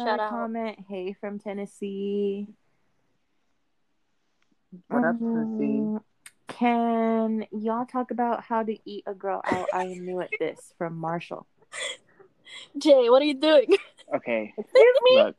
Shout 0.00 0.08
Another 0.08 0.22
out. 0.22 0.30
comment 0.30 0.78
hey 0.88 1.12
from 1.20 1.38
Tennessee. 1.38 2.46
What 4.88 5.04
up, 5.04 5.18
Tennessee? 5.18 5.78
Um, 5.80 6.00
Can 6.48 7.46
y'all 7.50 7.84
talk 7.84 8.10
about 8.10 8.42
how 8.42 8.62
to 8.62 8.78
eat 8.86 9.04
a 9.06 9.12
girl 9.12 9.42
out? 9.44 9.66
I 9.74 9.84
am 9.84 10.06
new 10.06 10.20
at 10.22 10.30
this 10.38 10.72
from 10.78 10.96
Marshall. 10.96 11.46
jay 12.78 13.10
what 13.10 13.20
are 13.22 13.26
you 13.26 13.34
doing 13.34 13.66
Okay, 14.14 14.52
Excuse 14.58 14.96
me. 15.04 15.16
look. 15.22 15.36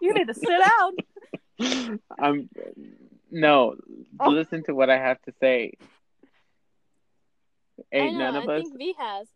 You 0.00 0.14
need 0.14 0.26
to 0.28 0.34
sit 0.34 0.48
down. 1.60 1.98
I'm 2.18 2.48
no. 3.30 3.76
Oh. 4.18 4.30
Listen 4.30 4.64
to 4.64 4.74
what 4.74 4.90
I 4.90 4.96
have 4.98 5.20
to 5.22 5.32
say. 5.40 5.74
I 7.92 7.96
Ain't 7.96 8.12
know 8.14 8.30
none 8.32 8.36
of 8.42 8.48
i 8.48 8.54
us 8.56 8.62
think 8.62 8.78
v 8.78 8.94
has 8.98 9.26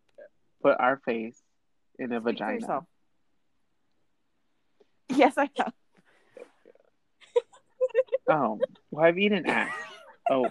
put 0.63 0.77
our 0.81 0.97
face 1.05 1.41
in 1.99 2.13
a 2.13 2.17
Speak 2.17 2.23
for 2.23 2.31
vagina. 2.33 2.53
yourself. 2.55 2.85
Yes, 5.11 5.35
I 5.37 5.49
have. 5.59 5.73
Oh, 8.29 8.59
well, 8.91 9.05
I've 9.05 9.19
eaten 9.19 9.45
ass. 9.47 9.71
Oh, 10.31 10.51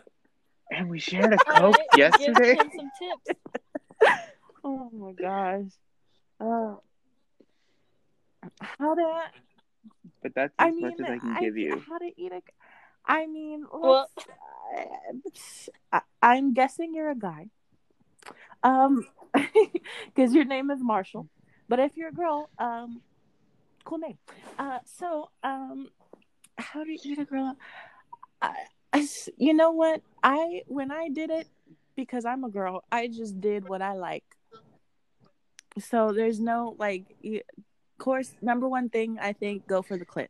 and 0.72 0.90
we 0.90 1.00
shared 1.00 1.34
a 1.34 1.38
coke 1.48 1.76
right, 1.76 1.88
yesterday. 1.98 2.56
give 2.56 2.72
some 2.76 2.92
tips 3.00 3.40
Oh 4.64 4.90
my 4.94 5.12
gosh. 5.14 5.72
Uh, 6.40 6.76
how 8.60 8.94
to? 8.94 9.22
But 10.22 10.36
that's 10.36 10.54
I 10.60 10.68
as 10.70 10.76
mean, 10.76 10.82
much 10.84 10.94
as 11.00 11.06
I 11.10 11.18
can 11.18 11.36
I- 11.36 11.40
give 11.40 11.58
you. 11.58 11.84
How 11.90 11.98
to 11.98 12.12
eat 12.16 12.32
a? 12.32 12.42
I 13.06 13.26
mean, 13.26 13.66
Well- 13.74 14.08
let's, 15.26 15.70
I, 15.92 16.02
I'm 16.22 16.54
guessing 16.54 16.94
you're 16.94 17.10
a 17.12 17.16
guy. 17.16 17.48
Um, 18.64 19.06
because 19.34 20.34
your 20.34 20.46
name 20.46 20.72
is 20.72 20.80
Marshall. 20.82 21.28
But 21.68 21.80
if 21.80 21.96
you're 21.96 22.10
a 22.10 22.14
girl, 22.14 22.50
um, 22.60 23.02
cool 23.84 23.98
name. 24.00 24.18
Uh, 24.60 24.80
so 24.86 25.30
um, 25.44 25.90
how 26.58 26.84
do 26.84 26.92
you 26.92 27.00
get 27.00 27.20
a 27.20 27.26
girl? 27.26 27.58
I, 28.42 28.54
I 28.92 29.08
you 29.38 29.54
know 29.54 29.72
what? 29.72 30.02
I 30.22 30.62
when 30.68 30.92
I 30.92 31.10
did 31.10 31.30
it 31.30 31.48
because 31.96 32.26
I'm 32.26 32.44
a 32.44 32.50
girl, 32.50 32.84
I 32.92 33.08
just 33.08 33.40
did 33.40 33.68
what 33.68 33.82
I 33.82 33.94
like. 33.94 34.24
So 35.80 36.12
there's 36.12 36.40
no 36.40 36.76
like, 36.78 37.06
course 37.98 38.34
number 38.42 38.68
one 38.68 38.90
thing 38.90 39.18
I 39.20 39.34
think 39.34 39.66
go 39.68 39.82
for 39.82 39.98
the 39.98 40.06
clit. 40.06 40.28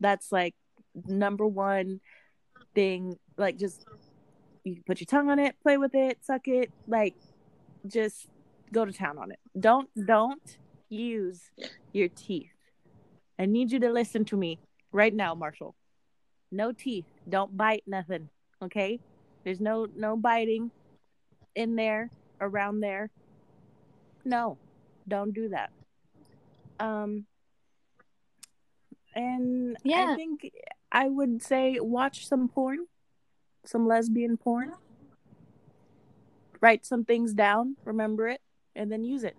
That's 0.00 0.32
like 0.32 0.54
number 1.06 1.46
one 1.46 2.00
thing. 2.74 3.18
Like 3.36 3.58
just 3.58 3.84
you 4.64 4.74
can 4.74 4.84
put 4.84 5.00
your 5.00 5.06
tongue 5.06 5.30
on 5.30 5.38
it, 5.38 5.56
play 5.62 5.76
with 5.76 5.94
it, 5.94 6.24
suck 6.24 6.48
it, 6.48 6.70
like 6.86 7.14
just 7.86 8.28
go 8.72 8.84
to 8.84 8.92
town 8.92 9.18
on 9.18 9.30
it. 9.30 9.38
Don't 9.58 9.88
don't 10.06 10.58
use 10.88 11.50
your 11.92 12.08
teeth. 12.08 12.52
I 13.38 13.46
need 13.46 13.70
you 13.72 13.78
to 13.80 13.90
listen 13.90 14.24
to 14.26 14.36
me 14.36 14.58
right 14.92 15.14
now, 15.14 15.34
Marshall. 15.34 15.74
No 16.50 16.72
teeth. 16.72 17.06
Don't 17.28 17.56
bite 17.56 17.84
nothing. 17.86 18.28
Okay? 18.62 19.00
There's 19.44 19.60
no 19.60 19.86
no 19.94 20.16
biting 20.16 20.70
in 21.54 21.76
there, 21.76 22.10
around 22.40 22.80
there. 22.80 23.10
No. 24.24 24.58
Don't 25.06 25.32
do 25.32 25.50
that. 25.50 25.70
Um 26.80 27.26
and 29.14 29.76
Yeah. 29.84 30.12
I 30.12 30.16
think 30.16 30.50
I 30.90 31.08
would 31.08 31.42
say 31.42 31.78
watch 31.80 32.26
some 32.26 32.48
porn, 32.48 32.86
some 33.64 33.86
lesbian 33.86 34.36
porn. 34.36 34.72
Write 36.60 36.84
some 36.84 37.04
things 37.04 37.34
down, 37.34 37.76
remember 37.84 38.28
it, 38.28 38.40
and 38.74 38.90
then 38.90 39.04
use 39.04 39.24
it. 39.24 39.36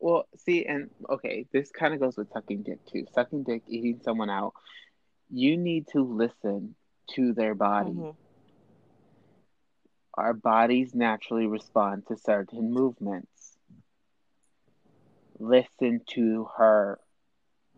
Well, 0.00 0.28
see, 0.36 0.64
and 0.64 0.90
okay, 1.10 1.46
this 1.52 1.70
kind 1.70 1.92
of 1.92 2.00
goes 2.00 2.16
with 2.16 2.30
sucking 2.32 2.62
dick 2.62 2.78
too. 2.86 3.06
Sucking 3.12 3.42
dick, 3.42 3.62
eating 3.68 4.00
someone 4.02 4.30
out. 4.30 4.54
You 5.30 5.56
need 5.56 5.88
to 5.88 6.02
listen 6.02 6.76
to 7.14 7.32
their 7.32 7.54
body. 7.54 7.90
Mhm. 7.90 8.16
Our 10.14 10.34
bodies 10.34 10.94
naturally 10.94 11.46
respond 11.46 12.06
to 12.06 12.16
certain 12.16 12.72
movements. 12.72 13.58
Listen 15.38 16.00
to 16.10 16.44
her 16.56 17.00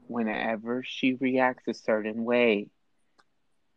whenever 0.07 0.83
she 0.83 1.15
reacts 1.15 1.69
a 1.69 1.75
certain 1.75 2.25
way, 2.25 2.69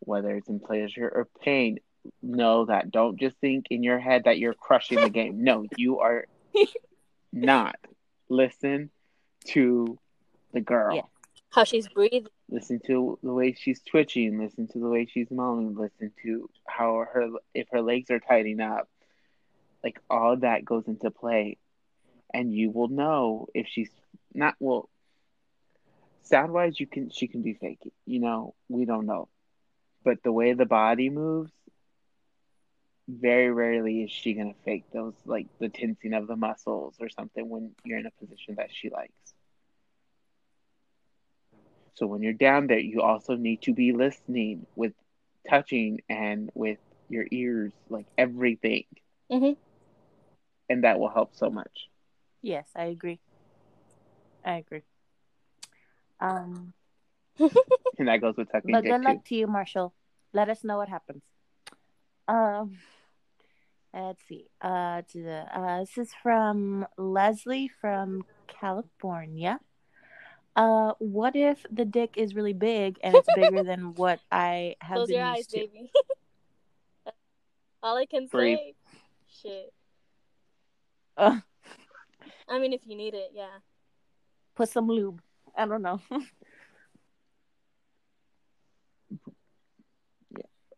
whether 0.06 0.36
it's 0.36 0.50
in 0.50 0.60
pleasure 0.60 1.08
or 1.08 1.28
pain. 1.42 1.80
Know 2.22 2.66
that. 2.66 2.92
Don't 2.92 3.20
just 3.20 3.38
think 3.38 3.68
in 3.70 3.82
your 3.82 4.00
head 4.00 4.26
that 4.26 4.38
you're 4.38 4.54
crushing 4.54 5.00
the 5.00 5.10
game. 5.10 5.44
No, 5.44 5.66
you 5.78 6.00
are 6.00 6.26
not. 7.34 7.78
Listen 8.30 8.90
to 9.46 9.98
the 10.52 10.62
girl. 10.62 10.96
Yeah. 10.96 11.02
How 11.50 11.64
she's 11.64 11.88
breathing. 11.88 12.28
Listen 12.50 12.80
to 12.88 13.20
the 13.22 13.32
way 13.32 13.54
she's 13.54 13.82
twitching. 13.82 14.40
Listen 14.40 14.68
to 14.70 14.80
the 14.80 14.88
way 14.88 15.06
she's 15.06 15.30
moaning. 15.30 15.76
Listen 15.76 16.12
to 16.24 16.50
how 16.68 17.06
her 17.12 17.30
if 17.54 17.68
her 17.72 17.82
legs 17.82 18.10
are 18.10 18.20
tightening 18.20 18.60
up. 18.60 18.90
Like 19.84 20.00
all 20.10 20.38
that 20.38 20.66
goes 20.66 20.88
into 20.88 21.12
play, 21.12 21.58
and 22.34 22.54
you 22.54 22.72
will 22.72 22.88
know 22.88 23.48
if 23.54 23.68
she's 23.68 23.92
not 24.34 24.56
well. 24.60 24.90
Sound 26.24 26.54
wise, 26.54 26.80
you 26.80 26.88
can 26.88 27.10
she 27.10 27.28
can 27.28 27.42
be 27.42 27.54
fake. 27.54 27.92
You 28.06 28.20
know 28.20 28.56
we 28.70 28.86
don't 28.86 29.06
know, 29.06 29.28
but 30.04 30.24
the 30.24 30.32
way 30.32 30.54
the 30.54 30.66
body 30.66 31.10
moves, 31.10 31.52
very 33.08 33.52
rarely 33.52 34.04
is 34.04 34.12
she 34.12 34.34
gonna 34.34 34.54
fake 34.64 34.86
those 34.92 35.16
like 35.26 35.48
the 35.60 35.70
tensing 35.70 36.14
of 36.14 36.28
the 36.28 36.36
muscles 36.36 36.96
or 37.00 37.10
something 37.10 37.50
when 37.50 37.76
you're 37.84 38.00
in 38.00 38.06
a 38.06 38.12
position 38.12 38.56
that 38.56 38.72
she 38.74 38.90
likes. 38.90 39.34
So 41.96 42.06
when 42.08 42.22
you're 42.22 42.34
down 42.34 42.68
there, 42.68 42.80
you 42.80 43.02
also 43.02 43.36
need 43.36 43.62
to 43.64 43.74
be 43.74 43.92
listening 43.94 44.68
with 44.76 44.94
touching 45.50 46.02
and 46.10 46.50
with 46.54 46.80
your 47.10 47.26
ears, 47.32 47.74
like 47.90 48.08
everything. 48.18 48.86
Mhm. 49.30 49.56
And 50.70 50.84
that 50.84 51.00
will 51.00 51.10
help 51.10 51.36
so 51.36 51.50
much. 51.50 51.90
Yes, 52.42 52.72
I 52.76 52.86
agree. 52.86 53.20
I 54.46 54.56
agree. 54.58 54.84
Um, 56.20 56.74
And 58.00 58.08
that 58.08 58.22
goes 58.22 58.36
with 58.38 58.52
tucking 58.52 58.72
but 58.72 58.84
dick 58.84 58.92
good 58.92 59.02
too. 59.06 59.08
luck 59.08 59.26
to 59.26 59.36
you, 59.36 59.48
Marshall. 59.48 59.94
Let 60.34 60.50
us 60.50 60.64
know 60.64 60.78
what 60.78 60.90
happens. 60.90 61.22
Um, 62.28 62.78
let's 63.94 64.24
see. 64.28 64.48
Uh, 64.62 65.04
the, 65.14 65.46
uh, 65.54 65.80
this 65.82 65.98
is 65.98 66.12
from 66.24 66.88
Leslie 66.98 67.70
from 67.82 68.26
California. 68.48 69.60
Uh, 70.56 70.94
what 71.00 71.36
if 71.36 71.66
the 71.72 71.86
dick 71.86 72.16
is 72.18 72.36
really 72.36 72.54
big 72.54 72.98
and 73.04 73.16
it's 73.16 73.28
bigger 73.36 73.64
than 73.64 73.94
what 73.96 74.20
I 74.32 74.76
have 74.82 74.96
Close 74.96 75.08
been 75.08 75.18
your 75.18 75.26
eyes, 75.26 75.48
to? 75.48 75.58
baby. 75.58 75.92
All 77.84 77.98
I 77.98 78.06
can 78.06 78.28
Breathe. 78.28 78.58
say. 78.58 78.76
Shit. 79.42 79.74
Uh, 81.18 81.40
I 82.48 82.60
mean, 82.60 82.74
if 82.74 82.86
you 82.88 82.96
need 82.96 83.14
it, 83.14 83.32
yeah. 83.34 83.60
put 84.56 84.70
some 84.70 84.88
lube. 84.88 85.22
I 85.56 85.66
don't 85.66 85.82
know. 85.82 86.00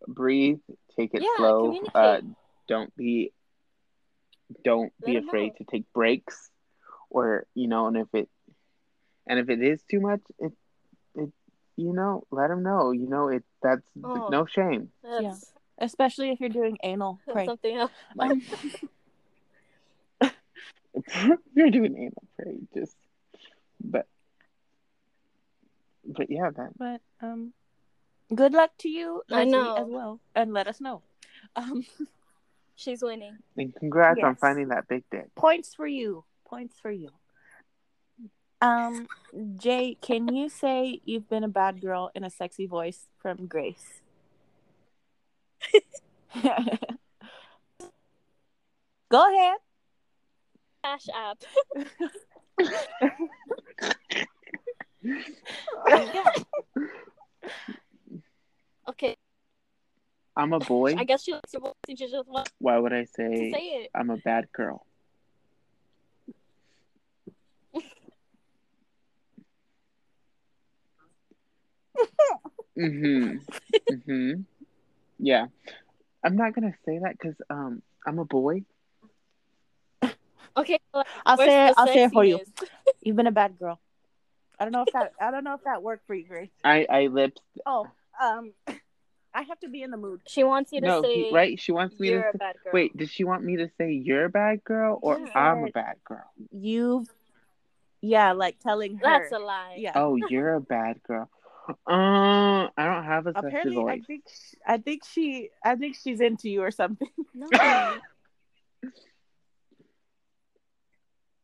Breathe, 0.08 0.60
take 0.98 1.12
it 1.14 1.22
Yeah, 1.24 1.30
slow. 1.38 1.80
Uh, 1.94 2.22
don't 2.68 2.96
be 2.96 3.32
don't 4.64 4.94
Let 5.02 5.06
be 5.06 5.18
'em 5.18 5.28
afraid 5.28 5.50
know. 5.54 5.56
to 5.58 5.64
take 5.66 5.92
breaks 5.94 6.50
or 7.10 7.46
you 7.56 7.68
know 7.68 7.88
and 7.88 7.98
if 7.98 8.08
it 8.14 8.30
and 9.28 9.40
if 9.40 9.50
it 9.50 9.62
is 9.62 9.82
too 9.90 10.00
much 10.00 10.22
it 10.38 10.54
it 11.16 11.32
you 11.78 11.94
know 11.94 12.24
let 12.32 12.50
them 12.50 12.62
know 12.62 12.92
you 12.92 13.08
know 13.10 13.28
it 13.30 13.44
that's 13.64 13.82
Oh. 14.04 14.28
no 14.30 14.46
shame 14.46 14.92
That's, 15.02 15.54
Especially 15.78 16.30
if 16.30 16.40
you're 16.40 16.50
doing 16.50 16.78
anal. 16.84 17.20
that's 17.26 17.34
Pray. 17.34 17.46
something 17.46 17.76
else. 17.76 17.92
Um, 18.20 18.42
you're 21.56 21.70
doing 21.72 21.96
anal 21.98 22.24
pray 22.38 22.56
just 22.74 22.96
but 23.84 24.08
but 26.06 26.28
yeah 26.30 26.50
that 26.56 26.70
but 26.78 27.02
um, 27.22 27.52
good 28.34 28.54
luck 28.54 28.72
to 28.80 28.90
you, 28.90 29.22
I 29.32 29.46
know. 29.46 29.76
as 29.76 29.88
well, 29.88 30.20
and 30.36 30.54
let 30.54 30.68
us 30.68 30.82
know. 30.82 31.02
Um, 31.56 31.86
She's 32.76 33.02
winning. 33.02 33.38
and 33.58 33.74
congrats 33.74 34.20
on 34.22 34.36
finding 34.36 34.68
that 34.70 34.88
big 34.88 35.04
dick 35.10 35.34
points 35.36 35.74
for 35.74 35.88
you. 35.88 36.26
Points 36.46 36.78
for 36.82 36.92
you. 36.92 37.10
Um, 38.62 39.08
Jay, 39.58 39.98
can 40.02 40.34
you 40.34 40.50
say 40.50 41.00
you've 41.06 41.30
been 41.30 41.44
a 41.44 41.50
bad 41.50 41.82
girl 41.82 42.12
in 42.16 42.24
a 42.24 42.30
sexy 42.30 42.66
voice 42.66 43.08
from 43.22 43.46
Grace? 43.48 44.02
Go 49.10 49.34
ahead. 49.34 49.58
Cash 50.84 51.08
app. 51.16 51.44
Yeah. 55.88 56.24
Okay. 58.88 59.16
i'm 60.36 60.54
a 60.54 60.60
boy 60.60 60.96
I 60.98 61.04
guess 61.04 61.24
she 61.24 61.34
likes 61.34 61.54
your 61.54 61.62
voice 61.62 61.74
and 61.88 61.98
she 61.98 62.08
just 62.08 62.28
wants 62.28 62.52
why 62.60 62.78
would 62.78 62.94
i 62.94 63.02
to 63.04 63.08
say 63.08 63.52
say 63.52 63.66
it. 63.84 63.90
i'm 63.96 64.10
a 64.10 64.18
bad 64.18 64.52
girl 64.52 64.86
mhm 72.78 73.40
mhm 73.92 74.44
yeah 75.20 75.46
i'm 76.24 76.36
not 76.36 76.54
gonna 76.54 76.74
say 76.86 77.00
that 77.00 77.12
because 77.18 77.36
um 77.50 77.82
i'm 78.06 78.20
a 78.20 78.26
boy 78.26 78.62
Okay. 80.58 80.80
well, 80.94 81.04
I'll 81.26 81.36
say 81.36 81.68
it. 81.68 81.74
I'll 81.76 81.86
say 81.86 82.04
it 82.04 82.14
for 82.14 82.24
you. 82.24 82.38
sexiness? 82.38 82.68
You've 83.02 83.18
been 83.18 83.28
a 83.28 83.32
bad 83.32 83.60
girl. 83.60 83.78
I 84.58 84.64
don't 84.64 84.72
know 84.72 84.84
if 84.84 84.94
that. 84.94 85.12
I 85.20 85.30
don't 85.30 85.44
know 85.44 85.54
if 85.56 85.64
that 85.66 85.84
worked 85.84 86.08
for 86.08 86.16
you, 86.16 86.26
Grace. 86.26 86.50
i 86.64 86.86
i 86.90 87.08
lips 87.08 87.42
Oh, 87.66 87.88
um, 88.22 88.54
I 89.34 89.42
have 89.42 89.60
to 89.62 89.68
be 89.70 89.82
in 89.84 89.92
the 89.92 89.98
mood. 89.98 90.22
She 90.28 90.44
wants 90.46 90.72
you 90.72 90.80
to 90.82 90.88
no 90.88 91.02
say 91.02 91.24
he, 91.26 91.32
right 91.34 91.60
she 91.60 91.72
wants 91.74 92.00
me 92.00 92.10
you're 92.10 92.22
to 92.22 92.30
a 92.30 92.32
say, 92.32 92.38
bad 92.38 92.56
girl. 92.64 92.74
wait 92.74 92.96
did 92.98 93.10
she 93.10 93.24
want 93.26 93.44
me 93.44 93.58
to 93.58 93.70
say 93.78 93.92
you're 93.92 94.26
a 94.26 94.30
bad 94.30 94.64
girl 94.64 94.98
or 95.02 95.20
Yeah. 95.20 95.32
i'm 95.38 95.66
a 95.66 95.72
bad 95.72 95.96
girl 96.06 96.24
You've, 96.52 97.08
yeah, 98.02 98.32
like 98.32 98.60
telling 98.60 98.96
her. 98.98 99.02
That's 99.04 99.32
a 99.34 99.40
lie. 99.40 99.76
Yeah. 99.78 99.92
oh 99.96 100.16
you're 100.30 100.54
a 100.54 100.62
bad 100.62 101.02
girl 101.04 101.30
uh, 101.68 102.70
i 102.78 102.86
don't 102.86 103.04
have 103.04 103.28
a 103.28 103.34
sexy 103.34 103.48
Apparently, 103.48 103.84
I 103.92 104.00
think 104.08 104.24
sh 104.30 104.54
I 104.66 104.78
think 104.78 105.04
she 105.04 105.50
I 105.66 105.76
think 105.76 105.98
she's 106.02 106.22
into 106.22 106.50
you 106.50 106.62
or 106.62 106.72
something. 106.72 107.10
No. 107.34 107.48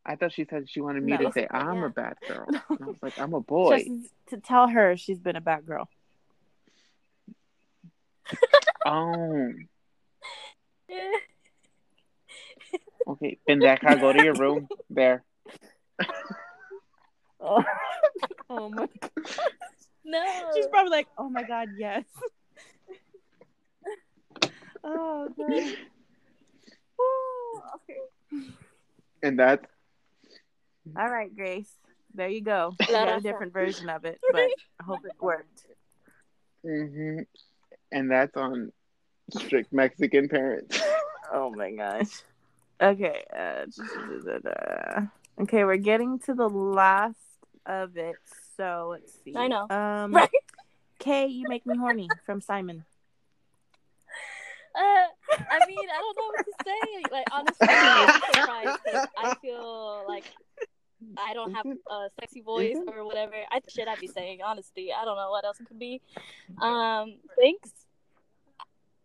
i 0.04 0.16
thought 0.16 0.32
she 0.32 0.44
said 0.48 0.68
she 0.68 0.80
wanted 0.80 1.02
me 1.02 1.12
No. 1.12 1.26
to 1.28 1.32
say 1.32 1.46
i'm 1.50 1.78
yeah. 1.80 1.86
a 1.86 1.88
bad 1.90 2.14
girl 2.26 2.44
and 2.48 2.56
i 2.80 2.86
was 2.86 2.96
like 3.02 3.18
i'm 3.18 3.34
a 3.34 3.40
boy 3.40 3.78
Just 3.78 3.90
to 4.30 4.36
tell 4.38 4.68
her 4.68 4.96
she's 4.96 5.20
been 5.20 5.36
a 5.36 5.40
bad 5.40 5.66
girl. 5.66 5.88
Oh 8.86 9.52
okay 13.08 13.38
pendeja 13.48 14.00
go 14.00 14.12
to 14.12 14.22
your 14.22 14.34
room 14.34 14.68
there 14.90 15.24
Oh, 17.44 17.64
oh 18.48 18.68
my 18.68 18.88
No. 20.04 20.24
She's 20.54 20.68
probably 20.68 20.90
like, 20.90 21.08
oh 21.18 21.28
my 21.28 21.42
god, 21.42 21.70
yes. 21.76 22.04
oh 24.84 25.28
god. 25.36 25.62
Woo, 26.98 27.62
okay. 27.74 27.98
And 29.22 29.38
that. 29.38 29.66
All 30.96 31.08
right, 31.08 31.34
Grace. 31.34 31.70
There 32.14 32.28
you 32.28 32.42
go. 32.42 32.74
You 32.80 32.86
got 32.86 33.18
a 33.18 33.20
different 33.20 33.52
version 33.52 33.88
of 33.88 34.04
it, 34.04 34.20
but 34.30 34.50
I 34.80 34.84
hope 34.84 35.00
it 35.04 35.12
worked. 35.20 35.66
hmm 36.64 37.20
and 37.92 38.10
that's 38.10 38.36
on 38.36 38.72
strict 39.30 39.72
Mexican 39.72 40.28
parents. 40.28 40.80
Oh 41.34 41.48
my 41.50 41.70
gosh. 41.70 42.20
Okay. 42.78 43.24
Uh, 43.34 43.64
okay, 45.40 45.64
we're 45.64 45.76
getting 45.78 46.18
to 46.26 46.34
the 46.34 46.46
last 46.48 47.16
of 47.64 47.96
it. 47.96 48.16
So 48.58 48.88
let's 48.90 49.14
see. 49.24 49.34
I 49.34 49.48
know. 49.48 49.66
Um, 49.70 50.12
Right. 50.12 50.28
Kay, 50.98 51.28
you 51.28 51.46
make 51.46 51.64
me 51.64 51.74
horny 51.78 52.10
from 52.26 52.42
Simon. 52.42 52.84
Uh, 54.74 55.06
I 55.50 55.60
mean, 55.66 55.88
I 55.88 55.98
don't 56.00 56.16
know 56.18 56.30
what 56.32 56.44
to 56.44 56.52
say. 56.64 57.08
Like, 57.10 57.26
honestly, 57.30 58.02
I'm 58.02 58.20
surprised 58.36 58.78
'cause 58.84 59.06
I 59.16 59.34
feel 59.36 60.04
like 60.06 60.24
I 61.16 61.34
don't 61.34 61.52
have 61.54 61.66
a 61.66 62.08
sexy 62.20 62.40
voice 62.40 62.76
Mhm. 62.76 62.94
or 62.94 63.04
whatever. 63.04 63.34
I 63.50 63.60
shit 63.68 63.88
I'd 63.88 64.00
be 64.00 64.06
saying. 64.06 64.40
Honestly, 64.42 64.92
I 64.92 65.04
don't 65.04 65.16
know 65.16 65.30
what 65.30 65.44
else 65.44 65.60
it 65.60 65.66
could 65.66 65.78
be. 65.78 66.00
Um, 66.60 67.18
thanks. 67.36 67.70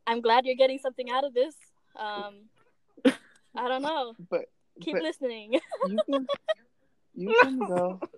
I'm 0.05 0.21
glad 0.21 0.45
you're 0.45 0.55
getting 0.55 0.79
something 0.79 1.09
out 1.09 1.23
of 1.25 1.33
this. 1.33 1.55
Um, 1.95 2.49
I 3.55 3.67
don't 3.67 3.81
know. 3.81 4.13
But 4.29 4.45
Keep 4.81 4.95
but 4.95 5.03
listening. 5.03 5.53
you 5.87 5.99
can 6.05 6.27
you 7.15 7.35
can 7.41 7.59
go. 7.59 7.99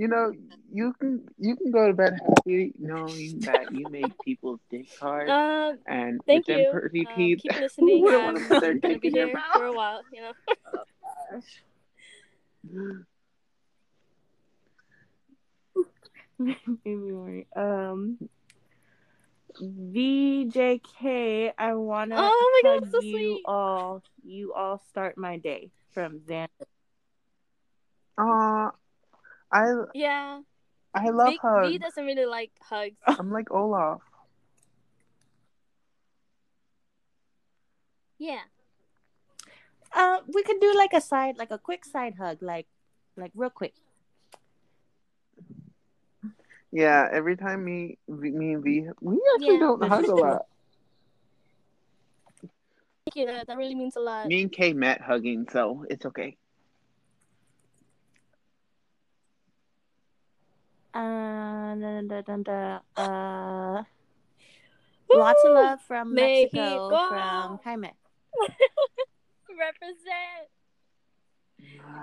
You 0.00 0.08
know, 0.08 0.32
you 0.72 0.94
can 0.98 1.28
you 1.36 1.56
can 1.56 1.70
go 1.70 1.86
to 1.88 1.92
bed 1.92 2.14
happy 2.26 2.72
knowing 2.78 3.38
that 3.42 3.70
you 3.70 3.86
make 3.90 4.14
people's 4.24 4.58
dick 4.70 4.86
hard 4.98 5.28
Um, 5.28 5.78
and 5.86 6.20
thank 6.26 6.46
with 6.48 6.56
them 6.56 6.60
you. 6.62 6.70
pretty 6.72 7.06
Um, 7.06 7.14
teeth. 7.14 7.40
keep 7.42 7.54
listening. 7.60 8.02
wouldn't 8.02 8.22
I'm 8.24 8.34
wanna 8.34 8.60
gonna 8.60 8.74
dick 8.80 9.02
be 9.02 9.08
in 9.08 9.12
their 9.12 9.26
here 9.26 9.34
mouth? 9.34 9.44
for 9.52 9.64
a 9.66 9.74
while. 9.74 10.00
You 10.10 10.22
know. 10.22 10.32
oh, 16.40 16.76
anyway, 16.86 17.46
um, 17.56 18.16
VJK, 19.60 21.52
I 21.58 21.74
wanna 21.74 22.14
Oh 22.18 22.62
my 22.64 22.70
God, 22.80 22.90
so 22.90 23.00
you 23.02 23.10
sweet. 23.12 23.42
all. 23.44 24.02
You 24.24 24.54
all 24.54 24.78
start 24.88 25.18
my 25.18 25.36
day 25.36 25.70
from 25.92 26.20
Xander. 26.20 26.48
Aw, 28.16 28.70
I 29.52 29.64
Yeah. 29.94 30.40
I 30.94 31.08
love 31.10 31.30
V, 31.30 31.38
hugs. 31.42 31.68
v 31.68 31.78
doesn't 31.78 32.04
really 32.04 32.26
like 32.26 32.50
hugs. 32.60 32.96
I'm 33.06 33.30
like 33.30 33.50
Olaf. 33.50 34.00
Yeah. 38.18 38.42
Uh, 39.92 40.18
we 40.32 40.42
could 40.42 40.60
do 40.60 40.74
like 40.76 40.92
a 40.92 41.00
side, 41.00 41.38
like 41.38 41.50
a 41.50 41.58
quick 41.58 41.84
side 41.84 42.14
hug, 42.18 42.42
like, 42.42 42.66
like 43.16 43.32
real 43.34 43.50
quick. 43.50 43.74
Yeah, 46.72 47.08
every 47.10 47.36
time 47.36 47.64
me, 47.64 47.98
V- 48.08 48.30
me 48.30 48.54
and 48.54 48.62
V, 48.62 48.86
we 49.00 49.18
actually 49.34 49.54
Yeah. 49.54 49.58
don't 49.58 49.82
hug 49.82 50.04
a 50.04 50.14
lot. 50.14 50.46
Thank 52.40 53.16
you. 53.16 53.26
That, 53.26 53.46
that 53.48 53.56
really 53.56 53.74
means 53.74 53.96
a 53.96 54.00
lot. 54.00 54.26
Me 54.28 54.42
and 54.42 54.52
Kay 54.52 54.72
met 54.72 55.00
hugging, 55.00 55.48
so 55.50 55.84
it's 55.90 56.06
okay. 56.06 56.36
Uh, 60.92 61.74
dun, 61.76 62.08
dun, 62.08 62.24
dun, 62.24 62.42
dun, 62.42 62.80
uh, 62.96 63.82
lots 65.12 65.44
of 65.44 65.52
love 65.52 65.80
from 65.86 66.14
Mexico 66.14 66.90
Mexico. 66.90 67.08
from 67.08 67.58
Jaime. 67.64 67.92
Represent. 69.58 70.50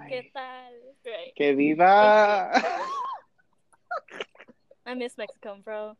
¿Qué 0.09 0.23
tal? 0.33 0.71
Right. 1.05 1.35
Que 1.35 1.53
viva! 1.53 2.51
I 4.85 4.93
miss 4.93 5.17
Mexico, 5.17 5.57
bro. 5.63 5.97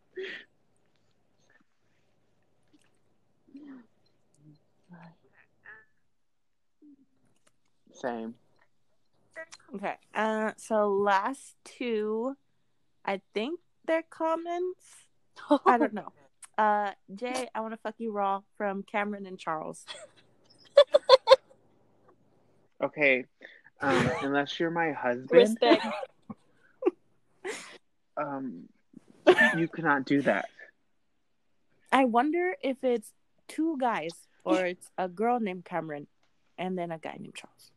Same. 7.91 8.35
Okay. 9.76 9.95
Uh, 10.14 10.51
so 10.55 10.88
last 10.88 11.55
two, 11.65 12.38
I 13.08 13.22
think 13.34 13.60
they're 13.86 14.04
comments. 14.10 14.86
I 15.66 15.78
don't 15.78 15.94
know. 15.94 16.12
Uh, 16.58 16.90
Jay, 17.14 17.48
I 17.54 17.62
want 17.62 17.74
to 17.74 17.78
fuck 17.78 17.94
you 18.00 18.12
raw 18.12 18.42
from 18.58 18.82
Cameron 18.82 19.28
and 19.28 19.38
Charles. 19.38 19.86
Okay. 22.82 23.26
Um, 23.80 24.10
unless 24.24 24.60
you're 24.60 24.72
my 24.72 24.92
husband, 24.92 25.30
Respect. 25.32 25.86
um, 28.18 28.64
you 29.56 29.68
cannot 29.68 30.06
do 30.06 30.24
that. 30.24 30.50
I 31.92 32.06
wonder 32.06 32.56
if 32.64 32.84
it's 32.84 33.14
two 33.48 33.78
guys 33.80 34.14
or 34.44 34.66
it's 34.66 34.90
a 34.98 35.08
girl 35.08 35.40
named 35.40 35.64
Cameron 35.64 36.08
and 36.58 36.76
then 36.76 36.92
a 36.92 36.98
guy 36.98 37.18
named 37.20 37.36
Charles. 37.36 37.72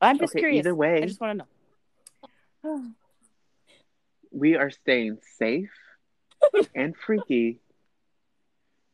I'm 0.00 0.16
just 0.20 0.32
Okay, 0.32 0.42
curious. 0.42 0.60
either 0.60 0.76
way- 0.76 1.02
I 1.02 1.06
just 1.06 1.20
want 1.20 1.40
to 1.40 1.46
know. 2.62 2.82
We 4.34 4.56
are 4.56 4.70
staying 4.70 5.18
safe 5.38 5.70
and 6.74 6.96
freaky 6.96 7.60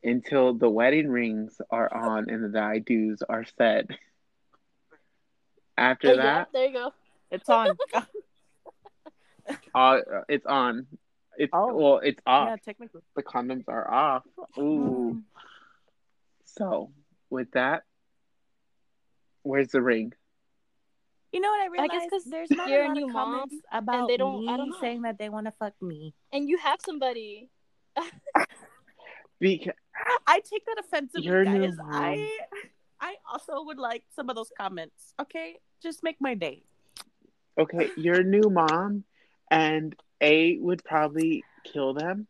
until 0.04 0.54
the 0.54 0.68
wedding 0.68 1.08
rings 1.08 1.60
are 1.70 1.92
on 1.92 2.28
and 2.28 2.54
the 2.54 2.60
I 2.60 2.78
do's 2.78 3.22
are 3.26 3.46
said. 3.56 3.88
After 5.78 6.08
yeah, 6.08 6.22
that, 6.22 6.48
there 6.52 6.66
you 6.66 6.72
go. 6.74 6.92
It's 7.30 7.48
on. 7.48 7.76
uh, 9.74 9.98
it's 10.28 10.44
on. 10.44 10.86
It's 11.38 11.50
Oh. 11.54 11.72
well, 11.72 11.98
it's 11.98 12.20
off. 12.26 12.48
yeah, 12.50 12.56
technically. 12.62 13.00
The 13.16 13.22
condoms 13.22 13.64
are 13.68 13.90
off. 13.90 14.24
Ooh. 14.58 15.22
So, 16.56 16.90
with 17.30 17.52
that, 17.52 17.84
where's 19.44 19.68
the 19.68 19.80
ring? 19.80 20.12
You 21.32 21.40
know 21.40 21.48
what 21.48 21.60
I 21.80 21.84
I 21.84 21.86
guess 21.88 22.04
because 22.10 22.24
There's 22.24 22.50
not 22.50 22.68
you're 22.68 22.82
a 22.82 22.84
a 22.86 22.88
lot 22.88 22.96
new 22.96 23.06
of 23.06 23.12
mom, 23.12 23.32
comments 23.32 23.54
about 23.72 24.08
they 24.08 24.16
don't- 24.16 24.40
me 24.40 24.48
I 24.48 24.56
don't 24.56 24.70
know. 24.70 24.76
saying 24.80 25.02
that 25.02 25.16
they 25.18 25.28
want 25.28 25.46
to 25.46 25.52
fuck 25.52 25.74
me. 25.80 26.14
And 26.32 26.48
you 26.48 26.58
have 26.58 26.80
somebody. 26.84 27.48
Because 29.38 29.72
I 30.26 30.40
take 30.40 30.66
that 30.66 30.76
offensively, 30.84 31.26
You're 31.26 31.40
a 31.42 31.44
new 31.50 31.68
guys. 31.68 31.76
mom. 31.78 31.88
I 31.94 32.38
I 33.00 33.14
also 33.32 33.62
would 33.64 33.78
like 33.78 34.04
some 34.14 34.28
of 34.28 34.36
those 34.36 34.50
comments. 34.56 35.14
Okay, 35.18 35.56
just 35.82 36.02
make 36.02 36.16
my 36.20 36.34
day. 36.34 36.62
okay, 37.58 37.88
you're 37.96 38.20
a 38.20 38.24
new 38.24 38.50
mom, 38.50 39.04
and 39.50 39.96
A 40.20 40.58
would 40.58 40.84
probably 40.84 41.42
kill 41.64 41.94
them 41.94 42.26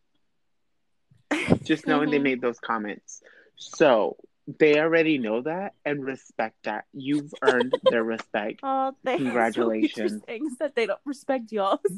just 1.64 1.86
knowing 1.88 2.10
they 2.10 2.18
Mhm. 2.18 2.22
made 2.22 2.40
those 2.40 2.60
comments. 2.60 3.22
So 3.56 4.16
they 4.58 4.78
already 4.78 5.18
know 5.18 5.42
that 5.42 5.74
and 5.84 6.04
respect 6.04 6.56
that. 6.64 6.84
You've 6.92 7.32
earned 7.42 7.74
their 7.82 8.04
respect. 8.04 8.60
Oh, 8.72 8.92
they 9.02 9.16
Congratulations. 9.16 10.22
Things 10.24 10.56
that 10.58 10.74
they 10.74 10.86
don't 10.86 11.00
respect 11.04 11.52
y'all. 11.52 11.80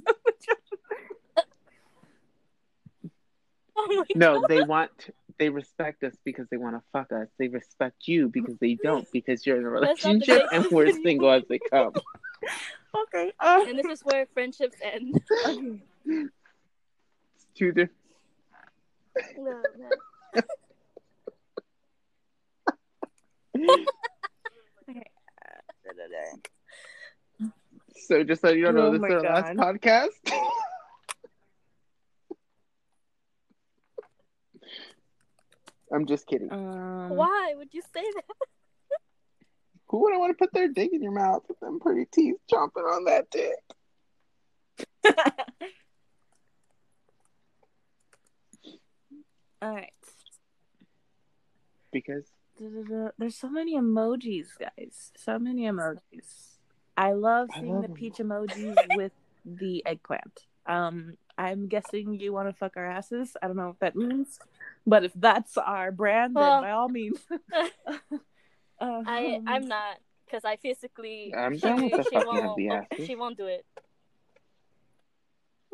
Oh 3.74 3.86
my 3.88 4.04
No, 4.14 4.44
they 4.46 4.62
want 4.62 4.90
they 5.38 5.48
respect 5.48 6.04
us 6.04 6.14
because 6.24 6.46
they 6.50 6.56
want 6.56 6.76
to 6.76 6.82
fuck 6.92 7.10
us. 7.10 7.28
They 7.38 7.48
respect 7.48 8.06
you 8.06 8.28
because 8.28 8.56
they 8.60 8.74
don't 8.74 9.10
because 9.12 9.44
you're 9.46 9.58
in 9.58 9.66
a 9.66 9.80
That's 9.80 10.04
not 10.04 10.20
the 10.20 10.32
relationship 10.32 10.48
and 10.52 10.66
we're 10.70 10.92
single 10.92 11.30
as 11.30 11.42
they 11.48 11.58
come. 11.58 11.92
okay. 12.94 13.32
Uh, 13.40 13.64
And 13.66 13.78
this 13.78 13.86
is 13.86 14.02
where 14.02 14.26
friendships 14.34 14.76
end. 14.82 15.20
okay. 15.46 15.80
It's 16.06 17.46
two 17.56 17.72
different. 17.72 17.92
No, 19.38 19.62
no. 19.78 19.88
Okay. 20.36 20.46
So 28.08 28.24
just 28.24 28.42
so 28.42 28.48
you 28.50 28.64
don't 28.64 28.74
know, 28.74 28.86
Oh 28.88 28.92
this 28.92 29.02
is 29.02 29.10
our 29.10 29.22
last 29.22 29.56
podcast. 29.56 30.08
I'm 35.92 36.06
just 36.06 36.26
kidding. 36.26 36.50
Um, 36.50 37.10
Why 37.10 37.54
would 37.56 37.68
you 37.72 37.82
say 37.94 38.02
that? 38.02 38.24
Who 39.88 40.02
would 40.02 40.14
I 40.14 40.18
want 40.18 40.36
to 40.36 40.42
put 40.42 40.52
their 40.54 40.68
dick 40.68 40.90
in 40.92 41.02
your 41.02 41.12
mouth 41.12 41.42
with 41.48 41.60
them 41.60 41.78
pretty 41.78 42.06
teeth 42.06 42.36
chomping 42.50 42.90
on 42.90 43.04
that 43.04 43.30
dick? 43.30 43.58
All 49.62 49.74
right. 49.74 49.92
Because. 51.92 52.24
There's 53.18 53.36
so 53.36 53.48
many 53.48 53.76
emojis, 53.78 54.46
guys. 54.58 55.12
So 55.16 55.38
many 55.38 55.62
emojis. 55.62 56.56
I 56.96 57.12
love 57.12 57.48
I 57.54 57.60
seeing 57.60 57.72
love 57.74 57.82
the 57.82 57.88
them. 57.88 57.96
peach 57.96 58.14
emojis 58.16 58.76
with 58.96 59.12
the 59.44 59.82
eggplant. 59.86 60.46
Um, 60.66 61.16
I'm 61.38 61.66
guessing 61.66 62.20
you 62.20 62.32
want 62.32 62.48
to 62.48 62.52
fuck 62.54 62.76
our 62.76 62.86
asses. 62.86 63.36
I 63.42 63.46
don't 63.46 63.56
know 63.56 63.68
what 63.68 63.80
that 63.80 63.96
means, 63.96 64.38
but 64.86 65.02
if 65.04 65.12
that's 65.14 65.56
our 65.56 65.90
brand, 65.90 66.36
then 66.36 66.42
Well- 66.42 66.60
by 66.62 66.70
all 66.70 66.88
means. 66.88 67.18
Um, 67.30 67.68
I 69.06 69.40
I'm 69.46 69.66
not 69.66 69.98
because 70.26 70.44
I 70.44 70.56
physically 70.56 71.34
I'm 71.36 71.56
down 71.58 71.90
with 71.90 72.06
she 72.08 72.16
won't 72.16 72.46
of 72.46 72.56
the 72.56 72.68
asses. 72.68 73.06
she 73.06 73.16
won't 73.16 73.36
do 73.36 73.46
it. 73.46 73.64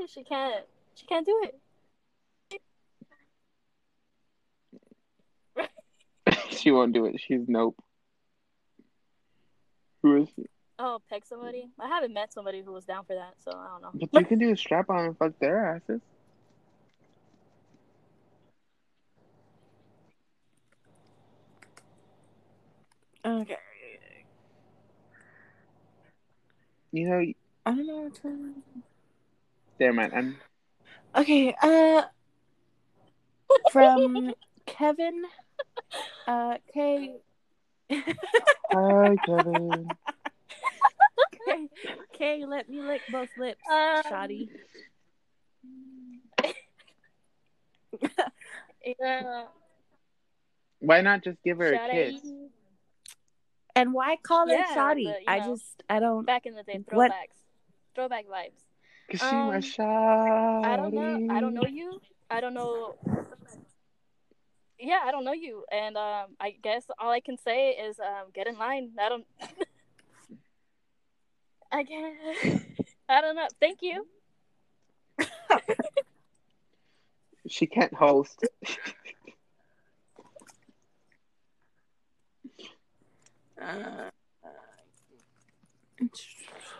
She 0.08 0.22
can't. 0.22 0.64
She 0.94 1.06
can't 1.06 1.26
do 1.26 1.40
it. 1.44 1.58
she 6.62 6.70
won't 6.70 6.92
do 6.92 7.06
it. 7.06 7.20
She's 7.20 7.42
nope. 7.46 7.76
Who 10.02 10.22
is 10.22 10.28
she? 10.34 10.46
Oh, 10.78 11.00
peg 11.10 11.24
somebody. 11.26 11.70
I 11.80 11.88
haven't 11.88 12.14
met 12.14 12.32
somebody 12.32 12.62
who 12.62 12.72
was 12.72 12.84
down 12.84 13.04
for 13.04 13.14
that, 13.14 13.34
so 13.42 13.50
I 13.50 13.68
don't 13.68 13.82
know. 13.82 14.08
But 14.12 14.20
you 14.20 14.26
can 14.26 14.38
do 14.38 14.52
a 14.52 14.56
strap 14.56 14.90
on 14.90 15.06
and 15.06 15.18
fuck 15.18 15.32
their 15.40 15.74
asses. 15.74 16.00
Okay. 23.24 23.56
You 26.92 27.08
know, 27.08 27.32
I 27.66 27.74
don't 27.74 27.86
know 27.86 27.96
what 28.02 28.14
to. 28.22 28.54
never 29.78 29.92
mind. 29.92 30.12
I'm 30.14 30.36
Okay. 31.16 31.54
Uh, 31.60 32.02
from 33.72 34.32
Kevin. 34.66 35.24
Uh, 36.26 36.56
K. 36.74 37.14
hi 37.90 39.16
Kevin. 39.24 39.88
K. 41.46 41.68
K. 42.12 42.44
Let 42.46 42.68
me 42.68 42.82
lick 42.82 43.00
both 43.10 43.28
lips, 43.38 43.62
Um, 43.70 44.02
shoddy. 44.08 44.50
Yeah. 49.00 49.44
Why 50.80 51.00
not 51.00 51.24
just 51.24 51.38
give 51.44 51.58
her 51.58 51.72
a 51.74 51.88
kiss? 51.90 52.14
out. 52.16 52.22
And 53.74 53.92
why 53.92 54.16
call 54.22 54.48
Yeah, 54.48 54.62
it 54.70 54.74
shoddy? 54.74 55.04
but, 55.04 55.16
I 55.30 55.38
know. 55.40 55.54
just 55.56 55.82
I 55.88 56.00
don't. 56.00 56.24
Back 56.26 56.46
in 56.46 56.54
the 56.54 56.62
day, 56.62 56.80
What- 56.90 57.10
throwbacks, 57.12 57.38
throwback 57.94 58.26
vibes. 58.26 58.64
Cause 59.10 59.20
she 59.20 59.26
my 59.36 59.56
Um, 59.56 59.62
shawty. 59.62 60.64
I 60.66 60.76
don't 60.76 60.92
know. 60.94 61.34
I 61.34 61.40
don't 61.40 61.54
know 61.54 61.64
you. 61.66 62.00
I 62.30 62.40
don't 62.40 62.54
know. 62.54 62.94
Yeah, 64.78 65.00
I 65.04 65.10
don't 65.10 65.24
know 65.24 65.32
you, 65.32 65.64
and 65.72 65.96
um, 65.96 66.36
I 66.40 66.54
guess 66.62 66.84
all 66.98 67.10
I 67.10 67.20
can 67.20 67.36
say 67.36 67.70
is 67.70 67.98
um, 67.98 68.26
get 68.32 68.46
in 68.46 68.56
line. 68.58 68.90
I 68.98 69.08
don't. 69.08 69.26
I 71.72 71.82
guess. 71.82 72.60
I 73.08 73.20
don't 73.20 73.36
know. 73.36 73.48
Thank 73.60 73.78
you. 73.82 74.06
She 77.48 77.66
can't 77.66 77.94
host. 77.94 78.44
Uh, 83.60 84.10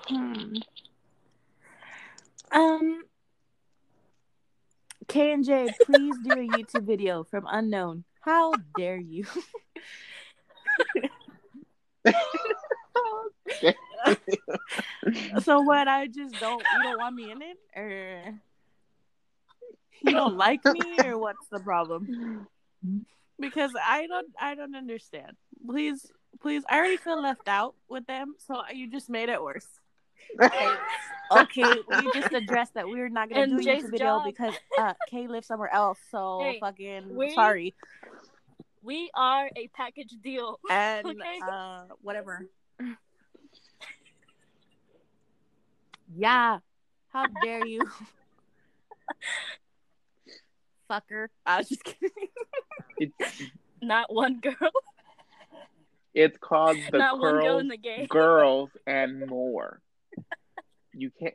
hmm. 0.09 0.57
Um. 2.53 3.03
K 5.09 5.33
and 5.33 5.45
J, 5.45 5.69
please 5.85 6.15
do 6.23 6.33
a 6.33 6.47
YouTube 6.47 6.85
video 6.85 7.25
from 7.25 7.47
unknown. 7.51 8.05
How 8.21 8.53
dare 8.77 8.99
you? 8.99 9.25
so 15.43 15.63
what? 15.63 15.89
I 15.89 16.07
just 16.09 16.39
don't. 16.39 16.63
You 16.77 16.83
don't 16.83 16.99
want 16.99 17.15
me 17.15 17.31
in 17.31 17.41
it, 17.41 17.57
or 17.75 18.39
you 20.03 20.13
don't 20.13 20.37
like 20.37 20.63
me, 20.65 20.81
or 21.05 21.19
what's 21.19 21.49
the 21.51 21.61
problem? 21.61 22.47
Because 23.41 23.73
I 23.83 24.07
don't. 24.07 24.29
I 24.39 24.55
don't 24.55 24.77
understand. 24.77 25.37
Please, 25.67 26.05
please. 26.41 26.65
I 26.69 26.77
already 26.77 26.99
feel 26.99 27.23
left 27.23 27.49
out 27.49 27.75
with 27.89 28.07
them, 28.07 28.35
so 28.39 28.63
you 28.73 28.91
just 28.91 29.09
made 29.09 29.31
it 29.31 29.43
worse. 29.43 29.67
Okay, 31.31 31.63
we 31.89 32.11
just 32.15 32.33
addressed 32.33 32.73
that 32.75 32.89
we're 32.89 33.09
not 33.11 33.29
gonna 33.29 33.43
And 33.43 33.53
do 33.53 33.59
a 33.59 33.63
Jay's 33.63 33.85
YouTube 33.85 33.91
video 33.91 34.07
job. 34.07 34.25
because 34.25 34.55
uh, 34.79 34.95
Kay 35.11 35.27
lives 35.29 35.47
somewhere 35.47 35.73
else. 35.73 35.99
So 36.11 36.41
Hey, 36.43 36.59
fucking 36.61 37.15
we- 37.15 37.35
sorry. 37.35 37.75
We 38.83 39.11
are 39.15 39.51
a 39.57 39.69
package 39.69 40.15
deal. 40.23 40.59
And 40.71 41.07
Okay. 41.07 41.41
uh, 41.47 41.83
whatever. 42.01 42.47
Yeah. 46.17 46.61
How 47.13 47.27
dare 47.43 47.67
you, 47.67 47.81
fucker? 50.91 51.29
I 51.45 51.59
was 51.59 51.69
just 51.69 51.85
kidding. 51.85 52.11
It's 52.99 53.15
Not 53.83 54.13
one 54.13 54.41
girl. 54.41 54.55
it's 56.15 56.37
called 56.39 56.77
the 56.91 56.99
Not 56.99 57.19
one 57.19 57.33
girl 57.41 57.59
in 57.59 57.69
the 57.69 57.77
game. 57.77 58.07
girls 58.07 58.71
and 58.87 59.27
more. 59.27 59.81
You 60.93 61.11
can't 61.19 61.35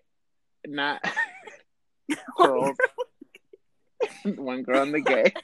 not. 0.66 1.04
One 4.36 4.64
girl 4.64 4.84
in 4.84 4.92
the 4.92 5.02
gay. 5.02 5.34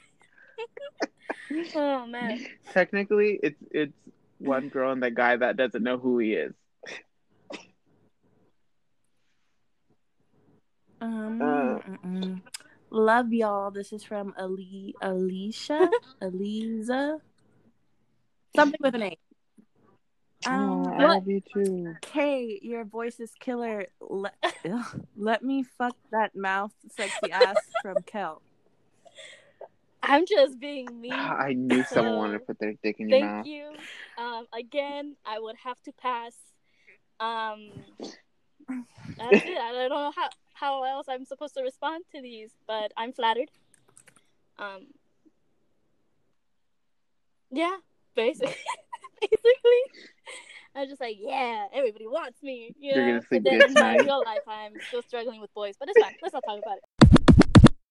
Oh 1.74 2.06
man. 2.06 2.46
Technically, 2.72 3.38
it's 3.42 3.60
it's 3.72 3.92
one 4.38 4.68
girl 4.68 4.92
and 4.92 5.02
the 5.02 5.10
guy 5.10 5.36
that 5.36 5.56
doesn't 5.56 5.82
know 5.82 5.98
who 5.98 6.18
he 6.18 6.34
is. 6.34 6.54
Um, 11.00 11.42
Uh. 11.42 11.78
Love 12.90 13.32
y'all. 13.32 13.70
This 13.70 13.92
is 13.92 14.04
from 14.04 14.34
Ali 14.38 14.94
Alicia 15.00 15.90
Aliza. 16.22 17.20
Something 18.54 18.80
with 18.80 18.94
an 18.94 19.02
A. 19.02 19.18
Um, 20.46 20.86
oh, 20.86 20.92
I 20.94 21.02
love 21.14 21.28
you 21.28 21.42
too. 21.52 21.94
Kay, 22.00 22.58
your 22.62 22.84
voice 22.84 23.20
is 23.20 23.32
killer. 23.38 23.86
Let, 24.00 24.34
ugh, 24.70 25.02
let 25.16 25.42
me 25.42 25.62
fuck 25.62 25.94
that 26.12 26.34
mouth 26.34 26.72
sexy 26.96 27.30
ass 27.30 27.56
from 27.82 27.96
Kel. 28.06 28.40
I'm 30.02 30.24
just 30.26 30.58
being 30.58 31.00
mean. 31.00 31.12
I 31.14 31.52
knew 31.52 31.84
someone 31.84 32.12
So, 32.14 32.18
wanted 32.18 32.32
to 32.38 32.38
put 32.40 32.58
their 32.58 32.74
dick 32.82 32.96
in 33.00 33.10
your 33.10 33.20
Thank 33.20 33.30
mouth. 33.30 33.46
you. 33.46 33.72
Um, 34.18 34.46
again, 34.52 35.16
I 35.26 35.38
would 35.38 35.56
have 35.62 35.80
to 35.82 35.92
pass. 35.92 36.34
Um, 37.20 37.70
that's 39.18 39.44
it. 39.44 39.58
I 39.58 39.72
don't 39.72 39.90
know 39.90 40.12
how 40.16 40.28
how 40.54 40.84
else 40.84 41.06
I'm 41.08 41.24
supposed 41.24 41.54
to 41.54 41.62
respond 41.62 42.04
to 42.14 42.22
these, 42.22 42.50
but 42.66 42.92
I'm 42.96 43.12
flattered. 43.12 43.50
Um, 44.58 44.86
yeah, 47.50 47.76
basically, 48.14 48.54
basically, 49.20 49.82
I'm 50.76 50.88
just 50.88 51.00
like, 51.00 51.16
yeah, 51.18 51.66
everybody 51.72 52.06
wants 52.06 52.42
me. 52.42 52.74
You 52.78 52.94
You're 52.94 53.06
gonna 53.06 53.22
sleep 53.22 53.44
But 53.44 53.50
then 53.50 53.60
in 54.00 54.06
real 54.06 54.22
life, 54.24 54.40
I'm 54.46 54.72
still 54.88 55.02
struggling 55.02 55.40
with 55.40 55.52
boys, 55.54 55.74
but 55.78 55.88
it's 55.88 55.98
fine. 55.98 56.14
Let's 56.22 56.34
not 56.34 56.44
talk 56.46 56.58
about 56.58 56.78
it. 56.78 56.99